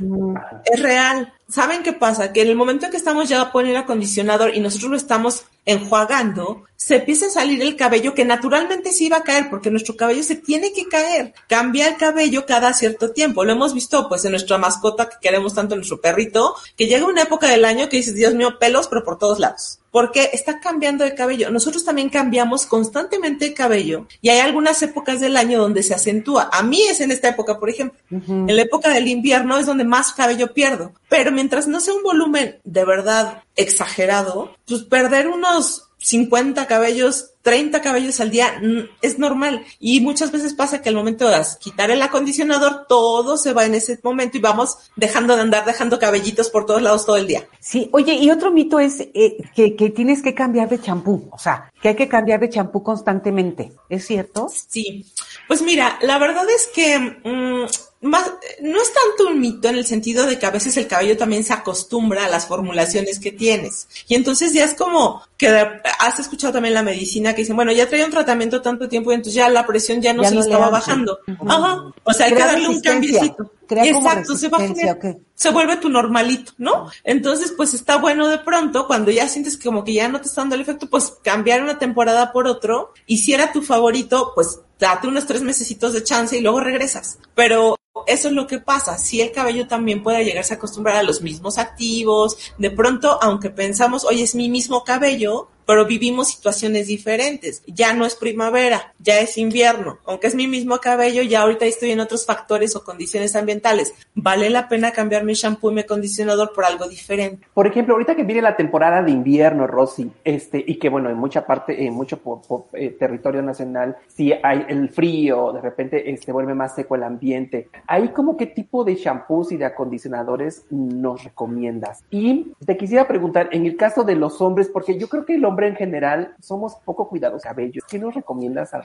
Es 0.65 0.83
real. 0.83 1.33
¿Saben 1.51 1.83
qué 1.83 1.93
pasa? 1.93 2.33
Que 2.33 2.43
en 2.43 2.49
el 2.49 2.57
momento 2.57 2.87
en 2.87 2.93
que 2.93 2.97
estamos 2.97 3.29
ya 3.29 3.51
poniendo 3.51 3.79
el 3.79 3.85
acondicionador 3.85 4.55
y 4.55 4.61
nosotros 4.61 4.91
lo 4.91 4.97
estamos 4.97 5.45
enjuagando, 5.67 6.65
se 6.77 6.97
empieza 6.97 7.27
a 7.27 7.31
salir 7.31 7.61
el 7.61 7.77
cabello 7.77 8.15
que 8.15 8.25
naturalmente 8.25 8.93
se 8.93 9.05
iba 9.05 9.17
a 9.17 9.25
caer 9.25 9.51
porque 9.51 9.71
nuestro 9.71 9.97
cabello 9.97 10.23
se 10.23 10.37
tiene 10.37 10.73
que 10.73 10.87
caer. 10.87 11.35
Cambia 11.49 11.89
el 11.89 11.97
cabello 11.97 12.47
cada 12.47 12.73
cierto 12.73 13.11
tiempo. 13.11 13.45
Lo 13.45 13.53
hemos 13.53 13.75
visto 13.75 14.09
pues 14.09 14.25
en 14.25 14.31
nuestra 14.31 14.59
mascota 14.59 15.09
que 15.09 15.17
queremos 15.21 15.53
tanto, 15.53 15.75
nuestro 15.75 16.01
perrito, 16.01 16.55
que 16.77 16.87
llega 16.87 17.05
una 17.05 17.23
época 17.23 17.49
del 17.49 17.65
año 17.65 17.89
que 17.89 17.97
dices, 17.97 18.15
Dios 18.15 18.35
mío, 18.35 18.59
pelos, 18.61 18.87
pero 18.87 19.03
por 19.03 19.19
todos 19.19 19.41
lados 19.41 19.80
porque 19.91 20.31
está 20.33 20.61
cambiando 20.61 21.05
de 21.05 21.15
cabello. 21.15 21.51
Nosotros 21.51 21.85
también 21.85 22.09
cambiamos 22.09 22.67
constantemente 22.67 23.47
el 23.47 23.55
cabello 23.55 24.07
y 24.21 24.29
hay 24.29 24.39
algunas 24.39 24.81
épocas 24.83 25.21
del 25.21 25.37
año 25.37 25.61
donde 25.61 25.83
se 25.83 25.95
acentúa. 25.95 26.49
A 26.53 26.63
mí 26.63 26.83
es 26.83 27.01
en 27.01 27.11
esta 27.11 27.29
época, 27.29 27.59
por 27.59 27.71
ejemplo. 27.71 27.99
En 28.11 28.55
la 28.55 28.63
época 28.63 28.91
del 28.91 29.09
invierno 29.09 29.59
es 29.59 29.67
donde 29.67 29.85
más 29.85 30.13
cabello 30.13 30.53
pierdo. 30.53 30.93
Pero 31.09 31.33
mientras 31.33 31.67
no 31.67 31.81
sea 31.81 31.95
un 31.95 32.03
volumen 32.03 32.59
de 32.65 32.85
verdad 32.85 33.43
exagerado, 33.57 34.57
pues 34.67 34.83
perder 34.83 35.29
unos 35.29 35.89
50 35.99 36.67
cabellos, 36.67 37.30
30 37.43 37.81
cabellos 37.81 38.21
al 38.21 38.31
día 38.31 38.61
mm, 38.61 38.97
es 39.03 39.19
normal. 39.19 39.65
Y 39.79 40.01
muchas 40.01 40.33
veces 40.33 40.55
pasa 40.55 40.83
que 40.83 40.89
al 40.89 40.95
momento 40.95 41.29
de 41.29 41.41
quitar 41.59 41.91
el 41.91 42.03
acondicionador, 42.03 42.87
todo 42.89 43.37
se 43.37 43.53
va 43.53 43.65
en 43.65 43.75
ese 43.75 43.99
momento 44.03 44.37
y 44.37 44.41
vamos 44.41 44.79
dejando 44.97 45.37
de 45.37 45.43
andar 45.43 45.65
dejando 45.65 45.99
cabellitos 45.99 46.51
por 46.51 46.67
todos 46.67 46.83
lados 46.83 47.07
todo 47.07 47.17
el 47.17 47.27
día. 47.27 47.47
Sí, 47.61 47.89
oye, 47.93 48.15
y 48.15 48.31
otro 48.31 48.51
mito 48.51 48.79
es 48.79 49.01
eh, 49.01 49.39
que, 49.55 49.77
que, 49.77 49.91
tienes 49.91 50.23
que 50.23 50.35
cambiar 50.35 50.69
de 50.69 50.81
champú, 50.81 51.29
o 51.31 51.39
sea, 51.39 51.73
que 51.81 51.89
hay 51.89 51.97
que 51.97 52.09
cambiar 52.09 52.41
de 52.41 52.51
champú 52.51 52.83
constantemente. 52.83 53.73
¿Es 53.89 54.07
cierto? 54.07 54.49
Sí. 54.69 55.07
Pues 55.49 55.63
mira, 55.63 55.99
la 56.03 56.19
verdad 56.19 56.45
es 56.49 56.69
que 56.75 56.99
mmm, 56.99 57.67
más, 58.03 58.31
no 58.63 58.81
es 58.81 58.93
tanto 58.95 59.31
un 59.31 59.41
mito 59.41 59.69
en 59.69 59.77
el 59.77 59.85
sentido 59.85 60.25
de 60.25 60.39
que 60.39 60.47
a 60.47 60.51
veces 60.51 60.77
el 60.79 60.87
cabello 60.87 61.19
también 61.19 61.45
se 61.45 61.53
acostumbra 61.53 62.25
a 62.25 62.29
las 62.31 62.47
formulaciones 62.47 63.19
que 63.19 63.31
tienes. 63.31 63.89
Y 64.09 64.15
entonces 64.15 64.55
ya 64.55 64.65
es 64.65 64.75
como 64.75 65.23
que 65.37 65.49
has 65.49 66.19
escuchado 66.19 66.55
también 66.55 66.75
la 66.75 66.83
medicina 66.83 67.35
que 67.35 67.43
dicen, 67.43 67.57
bueno, 67.57 67.73
ya 67.73 67.89
traía 67.89 68.07
un 68.07 68.11
tratamiento 68.11 68.63
tanto 68.63 68.89
tiempo 68.89 69.13
y 69.13 69.17
entonces 69.17 69.35
ya 69.35 69.51
la 69.51 69.67
presión 69.67 70.01
ya 70.01 70.15
no 70.15 70.25
se 70.25 70.35
le 70.35 70.41
estaba 70.41 70.71
bajando. 70.71 71.19
Ajá. 71.47 71.93
O 72.05 72.13
sea, 72.15 72.27
hay 72.27 72.33
que 72.33 72.39
darle 72.39 72.69
un 72.69 72.81
cambiecito. 72.81 73.53
Exacto, 73.79 74.37
se 74.37 74.49
va 74.49 74.59
a 74.59 75.17
se 75.35 75.51
vuelve 75.51 75.77
tu 75.77 75.89
normalito, 75.89 76.53
¿no? 76.59 76.91
Entonces, 77.05 77.53
pues 77.57 77.73
está 77.75 77.97
bueno 77.97 78.29
de 78.29 78.39
pronto, 78.39 78.87
cuando 78.87 79.11
ya 79.11 79.29
sientes 79.29 79.57
que 79.57 79.65
como 79.65 79.85
que 79.85 79.95
ya 79.95 80.09
no 80.09 80.21
te 80.21 80.29
está 80.29 80.43
dando 80.43 80.55
el 80.55 80.61
efecto, 80.61 80.89
pues 80.89 81.15
cambiar 81.23 81.63
una 81.63 81.79
temporada 81.79 82.33
por 82.33 82.47
otro. 82.47 82.93
Y 83.07 83.19
si 83.19 83.33
era 83.33 83.53
tu 83.53 83.63
favorito, 83.63 84.33
pues 84.35 84.61
date 84.79 85.09
unos 85.09 85.27
tres 85.27 85.43
mesecitos 85.43 85.93
de 85.93 86.03
chance 86.03 86.37
y 86.37 86.41
luego 86.41 86.61
regresas. 86.61 87.19
Pero 87.35 87.77
eso 88.07 88.29
es 88.29 88.35
lo 88.35 88.47
que 88.47 88.59
pasa. 88.59 88.99
Si 88.99 89.21
el 89.21 89.33
cabello 89.33 89.67
también 89.67 90.03
puede 90.03 90.25
llegarse 90.25 90.55
a 90.55 90.57
acostumbrar 90.57 90.97
a 90.97 91.03
los 91.03 91.23
mismos 91.23 91.59
activos, 91.59 92.37
de 92.59 92.71
pronto, 92.71 93.19
aunque 93.23 93.51
pensamos, 93.51 94.05
oye, 94.05 94.23
es 94.23 94.35
mi 94.35 94.49
mismo 94.49 94.85
cabello, 94.85 95.49
pero 95.67 95.87
vivimos 95.87 96.29
situaciones 96.29 96.89
diferentes. 96.89 97.63
Ya 97.67 97.93
no 97.93 98.05
es 98.05 98.15
primavera, 98.15 98.93
ya 98.99 99.21
es 99.21 99.39
invierno. 99.39 99.99
Aunque 100.05 100.27
es 100.27 100.35
mi 100.35 100.49
mismo 100.49 100.79
cabello, 100.79 101.23
ya 101.23 101.43
ahorita 101.43 101.67
estoy 101.67 101.91
en 101.91 102.01
otros 102.01 102.27
factores 102.27 102.77
o 102.77 102.85
condiciones 102.85 103.37
ambientales. 103.37 103.95
¿Vale 104.15 104.51
la 104.51 104.69
pena 104.69 104.91
cambiar 104.91 105.25
mi 105.25 105.35
shampoo 105.35 105.71
y 105.71 105.75
mi 105.75 105.81
acondicionador 105.83 106.53
por 106.53 106.65
algo 106.65 106.89
diferente? 106.89 107.47
Por 107.55 107.67
ejemplo, 107.67 107.95
ahorita 107.95 108.17
que 108.17 108.25
viene 108.25 108.43
la 108.43 108.57
temporada 108.57 109.03
de 109.03 109.11
invierno, 109.11 109.67
Rosy, 109.67 110.11
este, 110.25 110.63
y 110.67 110.77
que 110.79 110.89
bueno, 110.89 111.11
en 111.11 111.17
mucha 111.17 111.47
parte, 111.47 111.85
en 111.85 111.95
mucho 111.95 112.19
por, 112.19 112.43
por, 112.43 112.65
eh, 112.73 112.91
territorio 112.91 113.43
nacional, 113.43 113.97
si 114.09 114.33
hay 114.33 114.65
el 114.69 114.89
frío, 114.89 115.53
de 115.53 115.61
repente 115.61 116.11
este, 116.11 116.33
vuelve 116.33 116.55
más 116.55 116.75
seco 116.75 116.95
el 116.95 117.03
ambiente. 117.03 117.69
Ahí 117.87 118.09
como 118.09 118.37
qué 118.37 118.47
tipo 118.47 118.85
de 118.85 118.95
shampoos 118.95 119.53
y 119.53 119.57
de 119.57 119.65
acondicionadores 119.65 120.65
nos 120.71 121.25
recomiendas? 121.25 122.03
Y 122.11 122.53
te 122.65 122.77
quisiera 122.77 123.07
preguntar, 123.07 123.49
en 123.53 123.67
el 123.67 123.77
caso 123.77 124.05
de 124.05 124.17
los 124.17 124.41
hombres, 124.41 124.69
porque 124.69 124.99
yo 124.99 125.09
creo 125.09 125.25
que 125.25 125.35
el 125.35 125.45
hombre 125.45 125.60
en 125.65 125.77
general 125.77 126.35
somos 126.41 126.77
poco 126.85 127.09
cuidados 127.09 127.43
cabellos. 127.43 127.85
¿Qué 127.89 127.99
nos 127.99 128.15
recomiendas 128.15 128.73
al 128.75 128.85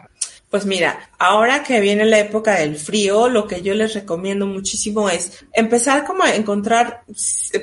Pues 0.49 0.65
mira, 0.65 0.99
ahora 1.17 1.63
que 1.63 1.79
viene 1.79 2.05
la 2.05 2.19
época 2.19 2.55
del 2.55 2.75
frío, 2.77 3.27
lo 3.27 3.47
que 3.47 3.61
yo 3.61 3.73
les 3.73 3.93
recomiendo 3.93 4.45
muchísimo 4.45 5.09
es 5.09 5.45
empezar 5.53 6.05
como 6.05 6.23
a 6.23 6.35
encontrar 6.35 7.03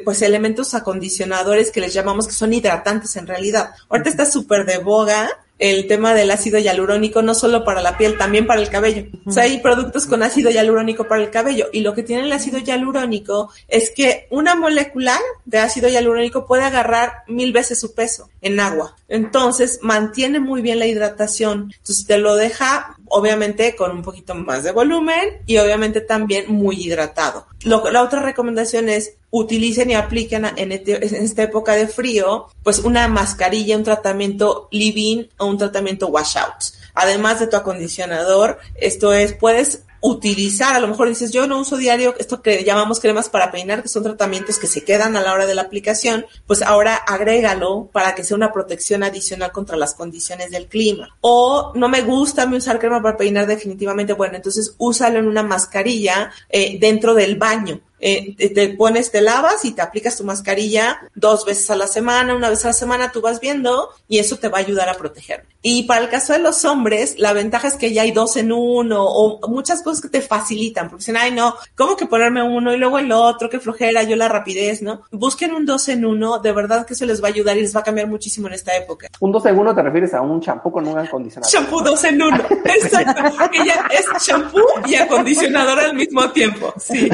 pues 0.04 0.22
elementos 0.22 0.74
acondicionadores 0.74 1.70
que 1.70 1.80
les 1.80 1.94
llamamos 1.94 2.26
que 2.26 2.34
son 2.34 2.52
hidratantes 2.52 3.16
en 3.16 3.26
realidad. 3.26 3.70
Ahorita 3.88 4.10
está 4.10 4.24
súper 4.24 4.64
de 4.66 4.78
boga 4.78 5.28
el 5.58 5.86
tema 5.86 6.14
del 6.14 6.30
ácido 6.30 6.58
hialurónico 6.58 7.22
no 7.22 7.34
solo 7.34 7.64
para 7.64 7.82
la 7.82 7.96
piel, 7.96 8.18
también 8.18 8.46
para 8.46 8.60
el 8.60 8.68
cabello. 8.68 9.06
O 9.24 9.30
sea, 9.30 9.44
hay 9.44 9.58
productos 9.58 10.06
con 10.06 10.22
ácido 10.22 10.50
hialurónico 10.50 11.06
para 11.06 11.22
el 11.22 11.30
cabello 11.30 11.68
y 11.72 11.80
lo 11.80 11.94
que 11.94 12.02
tiene 12.02 12.24
el 12.24 12.32
ácido 12.32 12.58
hialurónico 12.58 13.50
es 13.68 13.90
que 13.90 14.26
una 14.30 14.54
molécula 14.54 15.18
de 15.44 15.58
ácido 15.58 15.88
hialurónico 15.88 16.46
puede 16.46 16.64
agarrar 16.64 17.22
mil 17.28 17.52
veces 17.52 17.78
su 17.78 17.94
peso 17.94 18.28
en 18.40 18.58
agua. 18.58 18.96
Entonces, 19.08 19.78
mantiene 19.82 20.40
muy 20.40 20.62
bien 20.62 20.78
la 20.78 20.86
hidratación. 20.86 21.72
Entonces, 21.78 22.06
te 22.06 22.18
lo 22.18 22.34
deja 22.34 22.96
obviamente 23.12 23.76
con 23.76 23.90
un 23.92 24.02
poquito 24.02 24.34
más 24.34 24.64
de 24.64 24.72
volumen 24.72 25.42
y 25.46 25.58
obviamente 25.58 26.00
también 26.00 26.46
muy 26.48 26.76
hidratado. 26.76 27.46
Lo, 27.62 27.90
la 27.90 28.02
otra 28.02 28.20
recomendación 28.20 28.88
es 28.88 29.14
utilicen 29.30 29.90
y 29.90 29.94
apliquen 29.94 30.46
en, 30.56 30.72
este, 30.72 31.06
en, 31.06 31.24
esta 31.24 31.42
época 31.42 31.72
de 31.72 31.88
frío, 31.88 32.48
pues 32.62 32.80
una 32.80 33.08
mascarilla, 33.08 33.76
un 33.76 33.84
tratamiento 33.84 34.68
leave-in 34.70 35.28
o 35.38 35.46
un 35.46 35.58
tratamiento 35.58 36.08
washout. 36.08 36.74
Además 36.94 37.40
de 37.40 37.46
tu 37.46 37.56
acondicionador, 37.56 38.58
esto 38.74 39.12
es, 39.12 39.32
puedes 39.34 39.84
utilizar, 40.02 40.74
a 40.74 40.80
lo 40.80 40.88
mejor 40.88 41.08
dices, 41.08 41.30
yo 41.30 41.46
no 41.46 41.60
uso 41.60 41.76
diario 41.76 42.14
esto 42.18 42.42
que 42.42 42.64
llamamos 42.64 43.00
cremas 43.00 43.28
para 43.28 43.52
peinar, 43.52 43.82
que 43.82 43.88
son 43.88 44.02
tratamientos 44.02 44.58
que 44.58 44.66
se 44.66 44.84
quedan 44.84 45.16
a 45.16 45.22
la 45.22 45.32
hora 45.32 45.46
de 45.46 45.54
la 45.54 45.62
aplicación, 45.62 46.26
pues 46.46 46.60
ahora 46.60 46.96
agrégalo 46.96 47.88
para 47.92 48.14
que 48.14 48.24
sea 48.24 48.36
una 48.36 48.52
protección 48.52 49.04
adicional 49.04 49.52
contra 49.52 49.76
las 49.76 49.94
condiciones 49.94 50.50
del 50.50 50.66
clima. 50.66 51.16
O 51.20 51.72
no 51.76 51.88
me 51.88 52.02
gusta 52.02 52.46
usar 52.52 52.80
crema 52.80 53.00
para 53.00 53.16
peinar 53.16 53.46
definitivamente, 53.46 54.12
bueno, 54.12 54.36
entonces 54.36 54.74
úsalo 54.76 55.20
en 55.20 55.28
una 55.28 55.44
mascarilla 55.44 56.32
eh, 56.50 56.78
dentro 56.78 57.14
del 57.14 57.36
baño 57.36 57.80
eh, 58.04 58.34
te 58.52 58.68
pones, 58.70 59.12
te 59.12 59.20
lavas 59.20 59.64
y 59.64 59.72
te 59.72 59.80
aplicas 59.80 60.16
tu 60.16 60.24
mascarilla 60.24 60.98
dos 61.14 61.44
veces 61.44 61.70
a 61.70 61.76
la 61.76 61.86
semana, 61.86 62.34
una 62.34 62.50
vez 62.50 62.64
a 62.64 62.68
la 62.68 62.74
semana, 62.74 63.12
tú 63.12 63.20
vas 63.20 63.38
viendo 63.38 63.90
y 64.08 64.18
eso 64.18 64.36
te 64.36 64.48
va 64.48 64.58
a 64.58 64.60
ayudar 64.60 64.88
a 64.88 64.94
proteger. 64.94 65.46
Y 65.62 65.84
para 65.84 66.00
el 66.00 66.08
caso 66.08 66.32
de 66.32 66.40
los 66.40 66.64
hombres, 66.64 67.14
la 67.18 67.32
ventaja 67.32 67.68
es 67.68 67.76
que 67.76 67.92
ya 67.92 68.02
hay 68.02 68.10
dos 68.10 68.36
en 68.36 68.50
uno 68.50 69.04
o 69.06 69.48
muchas 69.48 69.82
cosas 69.82 70.02
que 70.02 70.08
te 70.08 70.20
facilitan, 70.20 70.88
porque 70.88 71.02
dicen, 71.02 71.16
ay 71.16 71.30
no, 71.30 71.54
¿cómo 71.76 71.96
que 71.96 72.06
ponerme 72.06 72.42
uno 72.42 72.74
y 72.74 72.78
luego 72.78 72.98
el 72.98 73.12
otro? 73.12 73.48
Qué 73.48 73.60
flojera, 73.60 74.02
yo 74.02 74.16
la 74.16 74.28
rapidez, 74.28 74.82
¿no? 74.82 75.02
Busquen 75.12 75.54
un 75.54 75.64
dos 75.64 75.88
en 75.88 76.04
uno, 76.04 76.40
de 76.40 76.50
verdad 76.50 76.84
que 76.84 76.94
eso 76.94 77.06
les 77.06 77.22
va 77.22 77.28
a 77.28 77.30
ayudar 77.30 77.56
y 77.56 77.62
les 77.62 77.74
va 77.74 77.80
a 77.80 77.84
cambiar 77.84 78.08
muchísimo 78.08 78.48
en 78.48 78.54
esta 78.54 78.76
época. 78.76 79.06
Un 79.20 79.30
dos 79.30 79.46
en 79.46 79.56
uno 79.56 79.72
te 79.72 79.82
refieres 79.82 80.12
a 80.14 80.20
un 80.20 80.40
champú 80.40 80.72
con 80.72 80.88
un 80.88 80.98
acondicionador. 80.98 81.52
Champú 81.52 81.80
dos 81.80 82.02
en 82.02 82.20
uno, 82.20 82.44
exacto. 82.64 83.22
Ella 83.52 83.86
es 83.90 84.24
champú 84.24 84.60
y 84.86 84.96
acondicionador 84.96 85.78
al 85.78 85.94
mismo 85.94 86.28
tiempo, 86.32 86.74
sí. 86.78 87.08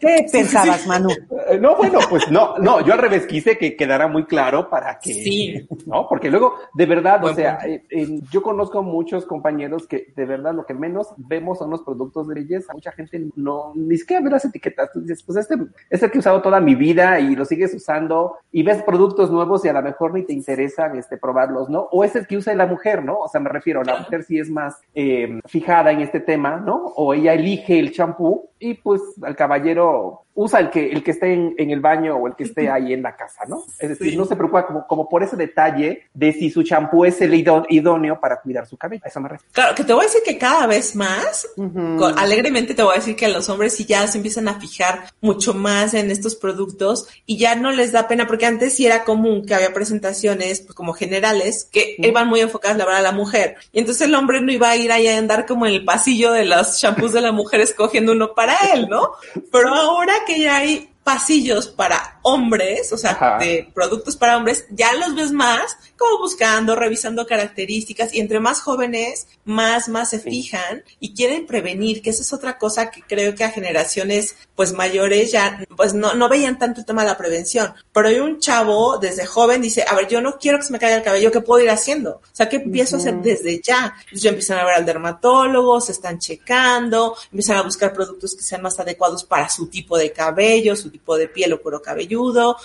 ¿Qué 0.00 0.26
pensabas, 0.32 0.86
Manu? 0.86 1.10
Eh, 1.10 1.58
no, 1.58 1.76
bueno, 1.76 1.98
pues 2.08 2.30
no, 2.30 2.56
no, 2.58 2.84
yo 2.84 2.94
al 2.94 2.98
revés 2.98 3.26
quise 3.26 3.58
que 3.58 3.76
quedara 3.76 4.08
muy 4.08 4.24
claro 4.24 4.70
para 4.70 4.98
que, 4.98 5.12
sí. 5.12 5.68
¿no? 5.86 6.08
Porque 6.08 6.30
luego, 6.30 6.54
de 6.72 6.86
verdad, 6.86 7.22
o 7.24 7.34
sea, 7.34 7.58
eh, 7.66 7.84
eh, 7.90 8.20
yo 8.30 8.42
conozco 8.42 8.82
muchos 8.82 9.26
compañeros 9.26 9.86
que 9.86 10.12
de 10.16 10.24
verdad 10.24 10.54
lo 10.54 10.64
que 10.64 10.72
menos 10.72 11.08
vemos 11.18 11.58
son 11.58 11.70
los 11.70 11.82
productos 11.82 12.28
de 12.28 12.34
belleza. 12.34 12.72
Mucha 12.72 12.92
gente 12.92 13.22
no, 13.36 13.72
ni 13.74 13.98
siquiera 13.98 14.22
ve 14.22 14.30
las 14.30 14.44
etiquetas. 14.44 14.90
Tú 14.92 15.00
dices, 15.00 15.22
pues 15.22 15.38
este 15.38 15.56
es 15.90 16.02
el 16.02 16.10
que 16.10 16.18
he 16.18 16.20
usado 16.20 16.40
toda 16.40 16.60
mi 16.60 16.74
vida 16.74 17.20
y 17.20 17.36
lo 17.36 17.44
sigues 17.44 17.74
usando 17.74 18.38
y 18.52 18.62
ves 18.62 18.82
productos 18.82 19.30
nuevos 19.30 19.64
y 19.64 19.68
a 19.68 19.74
lo 19.74 19.82
mejor 19.82 20.14
ni 20.14 20.22
te 20.22 20.32
interesan 20.32 20.96
este, 20.96 21.18
probarlos, 21.18 21.68
¿no? 21.68 21.88
O 21.92 22.04
es 22.04 22.16
el 22.16 22.26
que 22.26 22.38
usa 22.38 22.54
la 22.54 22.66
mujer, 22.66 23.04
¿no? 23.04 23.18
O 23.18 23.28
sea, 23.28 23.40
me 23.40 23.50
refiero, 23.50 23.82
la 23.82 23.98
mujer 23.98 24.22
sí 24.22 24.38
es 24.38 24.48
más 24.48 24.80
eh, 24.94 25.40
fijada 25.46 25.90
en 25.92 26.00
este 26.00 26.20
tema, 26.20 26.56
¿no? 26.56 26.86
O 26.96 27.12
ella 27.12 27.34
elige 27.34 27.78
el 27.78 27.92
champú 27.92 28.48
y 28.58 28.74
pues 28.74 29.00
al 29.22 29.36
caballero 29.36 29.89
go. 29.90 30.24
Usa 30.42 30.58
el 30.58 30.70
que, 30.70 30.90
el 30.90 31.02
que 31.02 31.10
esté 31.10 31.34
en, 31.34 31.54
en, 31.58 31.70
el 31.70 31.80
baño 31.80 32.16
o 32.16 32.26
el 32.26 32.34
que 32.34 32.44
esté 32.44 32.70
ahí 32.70 32.94
en 32.94 33.02
la 33.02 33.14
casa, 33.14 33.44
¿no? 33.46 33.64
Es 33.78 33.90
decir, 33.90 34.12
sí. 34.12 34.16
no 34.16 34.24
se 34.24 34.36
preocupa 34.36 34.66
como, 34.66 34.86
como, 34.86 35.08
por 35.08 35.22
ese 35.22 35.36
detalle 35.36 36.04
de 36.14 36.32
si 36.32 36.50
su 36.50 36.62
champú 36.62 37.04
es 37.04 37.20
el 37.20 37.34
idóneo 37.34 38.18
para 38.18 38.40
cuidar 38.40 38.66
su 38.66 38.76
cabello. 38.76 39.02
A 39.04 39.08
eso 39.08 39.20
me 39.20 39.28
refiero. 39.28 39.52
Claro, 39.52 39.74
que 39.74 39.84
te 39.84 39.92
voy 39.92 40.04
a 40.04 40.06
decir 40.06 40.22
que 40.24 40.38
cada 40.38 40.66
vez 40.66 40.96
más, 40.96 41.46
uh 41.56 41.62
-huh. 41.62 41.98
con, 41.98 42.18
alegremente 42.18 42.74
te 42.74 42.82
voy 42.82 42.92
a 42.94 42.96
decir 42.96 43.16
que 43.16 43.28
los 43.28 43.48
hombres 43.50 43.76
sí 43.76 43.84
ya 43.84 44.06
se 44.06 44.16
empiezan 44.16 44.48
a 44.48 44.58
fijar 44.58 45.04
mucho 45.20 45.52
más 45.52 45.92
en 45.92 46.10
estos 46.10 46.36
productos 46.36 47.06
y 47.26 47.36
ya 47.36 47.54
no 47.54 47.70
les 47.70 47.92
da 47.92 48.08
pena, 48.08 48.26
porque 48.26 48.46
antes 48.46 48.74
sí 48.74 48.86
era 48.86 49.04
común 49.04 49.44
que 49.44 49.54
había 49.54 49.74
presentaciones 49.74 50.62
pues, 50.62 50.74
como 50.74 50.94
generales 50.94 51.68
que 51.70 51.96
uh 51.98 52.02
-huh. 52.02 52.08
iban 52.08 52.28
muy 52.28 52.40
enfocadas, 52.40 52.78
la 52.78 52.86
verdad, 52.86 53.00
a 53.00 53.10
la 53.10 53.12
mujer. 53.12 53.56
Y 53.72 53.80
entonces 53.80 54.08
el 54.08 54.14
hombre 54.14 54.40
no 54.40 54.50
iba 54.50 54.70
a 54.70 54.76
ir 54.76 54.90
ahí 54.90 55.06
a 55.06 55.18
andar 55.18 55.44
como 55.44 55.66
en 55.66 55.74
el 55.74 55.84
pasillo 55.84 56.32
de 56.32 56.46
los 56.46 56.80
champús 56.80 57.12
de 57.12 57.20
la 57.20 57.32
mujer 57.32 57.60
escogiendo 57.60 58.12
uno 58.12 58.32
para 58.34 58.56
él, 58.72 58.88
¿no? 58.88 59.10
Pero 59.52 59.74
ahora 59.74 60.14
que 60.26 60.29
ya 60.38 60.56
hay 60.56 60.89
pasillos 61.04 61.68
para 61.68 62.18
hombres, 62.22 62.92
o 62.92 62.98
sea, 62.98 63.12
Ajá. 63.12 63.38
de 63.38 63.70
productos 63.74 64.16
para 64.16 64.36
hombres, 64.36 64.66
ya 64.70 64.92
los 64.94 65.14
ves 65.14 65.32
más 65.32 65.76
como 65.96 66.18
buscando, 66.18 66.76
revisando 66.76 67.26
características 67.26 68.14
y 68.14 68.20
entre 68.20 68.40
más 68.40 68.60
jóvenes, 68.60 69.26
más, 69.44 69.88
más 69.88 70.10
se 70.10 70.18
fijan 70.18 70.82
y 70.98 71.14
quieren 71.14 71.46
prevenir, 71.46 72.02
que 72.02 72.10
esa 72.10 72.22
es 72.22 72.32
otra 72.32 72.58
cosa 72.58 72.90
que 72.90 73.02
creo 73.02 73.34
que 73.34 73.44
a 73.44 73.50
generaciones 73.50 74.36
pues 74.54 74.72
mayores 74.72 75.32
ya 75.32 75.64
pues 75.76 75.94
no, 75.94 76.14
no 76.14 76.28
veían 76.28 76.58
tanto 76.58 76.80
el 76.80 76.86
tema 76.86 77.02
de 77.02 77.08
la 77.08 77.18
prevención, 77.18 77.74
pero 77.92 78.08
hay 78.08 78.18
un 78.20 78.38
chavo 78.38 78.98
desde 78.98 79.26
joven 79.26 79.62
dice, 79.62 79.84
a 79.88 79.94
ver, 79.94 80.08
yo 80.08 80.20
no 80.20 80.38
quiero 80.38 80.58
que 80.58 80.64
se 80.64 80.72
me 80.72 80.78
caiga 80.78 80.96
el 80.96 81.02
cabello, 81.02 81.32
¿qué 81.32 81.40
puedo 81.40 81.62
ir 81.62 81.70
haciendo? 81.70 82.12
O 82.12 82.22
sea, 82.32 82.48
¿qué 82.48 82.56
empiezo 82.56 82.96
a 82.96 82.98
hacer 82.98 83.16
desde 83.16 83.60
ya? 83.60 83.94
Entonces 84.00 84.22
ya 84.22 84.30
empiezan 84.30 84.58
a 84.58 84.64
ver 84.64 84.74
al 84.74 84.86
dermatólogo, 84.86 85.80
se 85.80 85.92
están 85.92 86.18
checando, 86.18 87.16
empiezan 87.24 87.56
a 87.56 87.62
buscar 87.62 87.92
productos 87.92 88.34
que 88.34 88.42
sean 88.42 88.62
más 88.62 88.78
adecuados 88.78 89.24
para 89.24 89.48
su 89.48 89.68
tipo 89.68 89.96
de 89.98 90.12
cabello, 90.12 90.76
su 90.76 90.89
tipo 90.90 91.16
de 91.16 91.28
piel 91.28 91.52
o 91.52 91.62
cuero 91.62 91.82
cabelludo. 91.82 92.56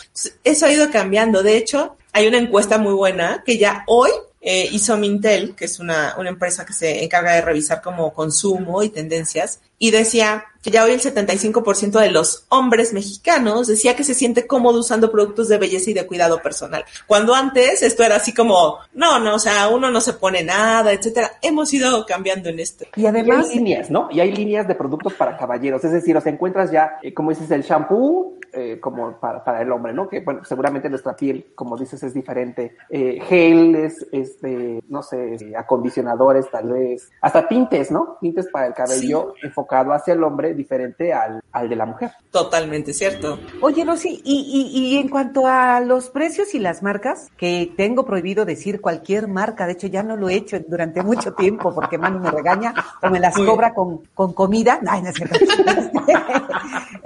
Eso 0.44 0.66
ha 0.66 0.72
ido 0.72 0.90
cambiando. 0.92 1.44
De 1.44 1.58
hecho, 1.58 1.98
hay 2.14 2.28
una 2.28 2.38
encuesta 2.38 2.78
muy 2.78 2.94
buena 2.94 3.44
que 3.46 3.58
ya 3.58 3.84
hoy 3.88 4.12
eh, 4.42 4.70
hizo 4.72 4.96
Mintel, 4.96 5.56
que 5.56 5.66
es 5.66 5.80
una, 5.80 6.16
una 6.18 6.30
empresa 6.30 6.66
que 6.66 6.74
se 6.74 7.04
encarga 7.04 7.34
de 7.34 7.42
revisar 7.42 7.82
como 7.82 8.14
consumo 8.14 8.84
y 8.84 8.90
tendencias, 8.90 9.60
y 9.78 9.92
decía 9.92 10.46
que 10.66 10.72
ya 10.72 10.84
hoy 10.84 10.94
el 10.94 11.00
75% 11.00 12.00
de 12.00 12.10
los 12.10 12.48
hombres 12.50 12.92
mexicanos 12.92 13.68
decía 13.68 13.96
que 13.96 14.04
se 14.04 14.16
siente 14.16 14.48
cómodo 14.48 14.80
usando 14.80 15.12
productos 15.12 15.48
de 15.48 15.60
belleza 15.60 15.92
y 15.92 15.94
de 15.94 16.08
cuidado 16.08 16.42
personal. 16.42 16.84
Cuando 17.06 17.36
antes 17.36 17.84
esto 17.84 18.04
era 18.04 18.16
así 18.16 18.34
como, 18.34 18.80
no, 18.94 19.20
no, 19.20 19.36
o 19.36 19.40
sea, 19.40 19.68
uno 19.70 19.92
no 19.92 20.02
se 20.02 20.14
pone 20.14 20.44
nada, 20.44 20.92
etcétera. 20.92 21.34
Hemos 21.44 21.72
ido 21.72 22.04
cambiando 22.08 22.50
en 22.50 22.60
esto. 22.60 22.86
Y 22.96 23.02
Y 23.02 23.06
además, 23.06 23.48
hay 23.48 23.58
líneas, 23.58 23.92
¿no? 23.92 24.08
Y 24.10 24.20
hay 24.20 24.34
líneas 24.34 24.68
de 24.68 24.74
productos 24.74 25.14
para 25.14 25.38
caballeros. 25.38 25.84
Es 25.84 25.92
decir, 25.92 26.18
o 26.18 26.22
sea, 26.22 26.32
encuentras 26.32 26.72
ya, 26.72 26.98
eh, 27.04 27.14
como 27.14 27.30
dices, 27.30 27.52
el 27.52 27.62
shampoo 27.62 28.40
eh, 28.52 28.80
como 28.80 29.20
para, 29.20 29.44
para 29.44 29.62
el 29.62 29.72
hombre, 29.72 29.94
¿no? 29.94 30.08
Que, 30.08 30.22
bueno, 30.22 30.44
seguramente 30.46 30.90
nuestra 30.90 31.16
piel, 31.16 31.52
como 31.54 31.78
dices, 31.78 32.02
es 32.02 32.14
diferente. 32.16 32.76
Eh, 32.90 33.20
geles, 33.28 34.08
este, 34.12 34.82
no 34.88 35.04
sé, 35.04 35.38
acondicionadores, 35.56 36.50
tal 36.50 36.70
vez. 36.70 37.12
Hasta 37.22 37.48
tintes, 37.48 37.92
¿no? 37.92 38.18
Tintes 38.20 38.48
para 38.48 38.66
el 38.66 38.74
cabello 38.74 39.36
enfocado 39.66 39.94
hacia 39.94 40.14
el 40.14 40.24
hombre, 40.24 40.54
diferente 40.54 41.12
al, 41.14 41.42
al 41.52 41.70
de 41.70 41.76
la 41.76 41.86
mujer. 41.86 42.12
Totalmente 42.32 42.94
cierto. 42.94 43.40
Oye, 43.62 43.84
Rosy, 43.84 44.22
y, 44.24 44.72
y, 44.74 44.96
y 44.96 44.98
en 45.00 45.10
cuanto 45.10 45.48
a 45.48 45.80
los 45.82 46.10
precios 46.10 46.54
y 46.54 46.60
las 46.60 46.84
marcas, 46.84 47.30
que 47.38 47.74
tengo 47.76 48.06
prohibido 48.06 48.46
decir 48.46 48.80
cualquier 48.82 49.28
marca, 49.28 49.66
de 49.66 49.74
hecho 49.74 49.88
ya 49.88 50.04
no 50.04 50.16
lo 50.16 50.30
he 50.30 50.36
hecho 50.36 50.58
durante 50.68 51.02
mucho 51.02 51.34
tiempo 51.36 51.74
porque 51.74 51.98
Manu 51.98 52.20
me 52.20 52.30
regaña 52.32 52.74
o 53.02 53.10
me 53.10 53.20
las 53.20 53.36
cobra 53.36 53.74
con, 53.74 54.02
con 54.14 54.34
comida. 54.34 54.80
Ay, 54.88 55.02
no 55.02 55.10
es 55.10 55.16
cierto. 55.16 55.40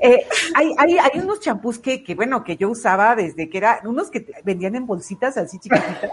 Eh, 0.01 0.25
hay, 0.55 0.73
hay, 0.77 0.97
hay 0.97 1.19
unos 1.19 1.41
champús 1.41 1.77
que, 1.77 2.01
que, 2.03 2.15
bueno, 2.15 2.41
que 2.41 2.55
yo 2.55 2.69
usaba 2.69 3.17
desde 3.17 3.49
que 3.49 3.57
era, 3.57 3.81
unos 3.83 4.09
que 4.09 4.25
vendían 4.45 4.75
en 4.75 4.85
bolsitas 4.87 5.35
así 5.35 5.59
chiquititas, 5.59 6.11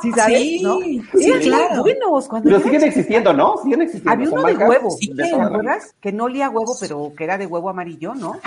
¿sí 0.00 0.10
sabes? 0.12 0.38
Sí, 0.38 0.60
¿no? 0.62 0.78
sí, 0.80 1.02
muy 1.12 1.40
claro. 1.40 1.82
buenos 1.82 2.28
cuando 2.28 2.48
Pero 2.48 2.62
siguen 2.62 2.84
existiendo, 2.84 3.34
¿no? 3.34 3.58
Siguen 3.62 3.82
existiendo. 3.82 4.10
había 4.10 4.30
uno 4.30 4.42
de 4.42 4.52
marcas 4.54 4.68
huevo, 4.70 4.90
Sí, 4.92 5.12
de 5.12 5.22
¿te 5.22 5.30
toda 5.30 5.50
la 5.50 5.50
acuerdas? 5.86 6.00
Que 6.00 6.12
no 6.12 6.24
olía 6.24 6.50
huevo, 6.50 6.76
pero 6.80 7.12
que 7.16 7.24
era 7.24 7.38
de 7.38 7.46
huevo 7.46 7.68
amarillo, 7.70 8.14
¿no? 8.14 8.38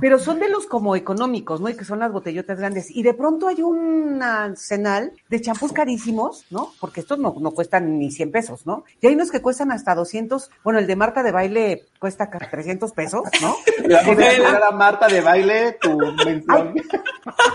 Pero 0.00 0.18
son 0.18 0.38
de 0.40 0.48
los 0.48 0.66
como 0.66 0.96
económicos, 0.96 1.60
¿no? 1.60 1.68
Y 1.68 1.76
que 1.76 1.84
son 1.84 1.98
las 2.00 2.12
botellotas 2.12 2.58
grandes. 2.58 2.90
Y 2.90 3.02
de 3.02 3.14
pronto 3.14 3.48
hay 3.48 3.62
un 3.62 4.22
arsenal 4.22 5.12
de 5.30 5.40
champús 5.40 5.72
carísimos, 5.72 6.44
¿no? 6.50 6.72
Porque 6.80 7.00
estos 7.00 7.18
no, 7.18 7.34
no 7.38 7.52
cuestan 7.52 7.98
ni 7.98 8.10
100 8.10 8.30
pesos, 8.32 8.66
¿no? 8.66 8.84
Y 9.00 9.06
hay 9.06 9.14
unos 9.14 9.30
que 9.30 9.40
cuestan 9.40 9.70
hasta 9.72 9.94
200. 9.94 10.50
Bueno, 10.62 10.78
el 10.78 10.86
de 10.86 10.96
Marta 10.96 11.22
de 11.22 11.32
baile 11.32 11.84
cuesta 11.98 12.28
ca- 12.28 12.38
300 12.50 12.92
pesos, 12.92 13.22
¿no? 13.40 13.54
Le 13.86 13.94
vamos 13.94 14.62
a 14.62 14.68
a 14.68 14.70
Marta 14.72 15.06
de 15.06 15.20
baile 15.20 15.78
tu 15.80 15.96
mención. 15.96 16.74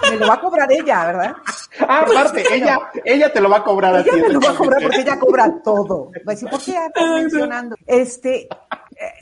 Me 0.09 0.17
lo 0.17 0.27
va 0.27 0.35
a 0.35 0.41
cobrar 0.41 0.71
ella, 0.71 1.05
¿verdad? 1.05 1.33
Ah, 1.81 1.99
aparte, 2.09 2.43
ella, 2.51 2.79
ella 3.05 3.31
te 3.31 3.41
lo 3.41 3.49
va 3.49 3.57
a 3.57 3.63
cobrar 3.63 3.95
a 3.95 4.03
ti. 4.03 4.09
Ella 4.11 4.23
me 4.27 4.33
lo 4.33 4.39
va 4.39 4.51
a 4.51 4.55
cobrar 4.55 4.81
porque 4.81 5.01
ella 5.01 5.19
cobra 5.19 5.53
todo. 5.63 6.11
Va 6.27 6.31
a 6.31 6.35
decir, 6.35 6.49
¿por 6.49 6.59
qué 6.61 6.71
estás 6.85 7.09
mencionando? 7.09 7.75
Este, 7.85 8.47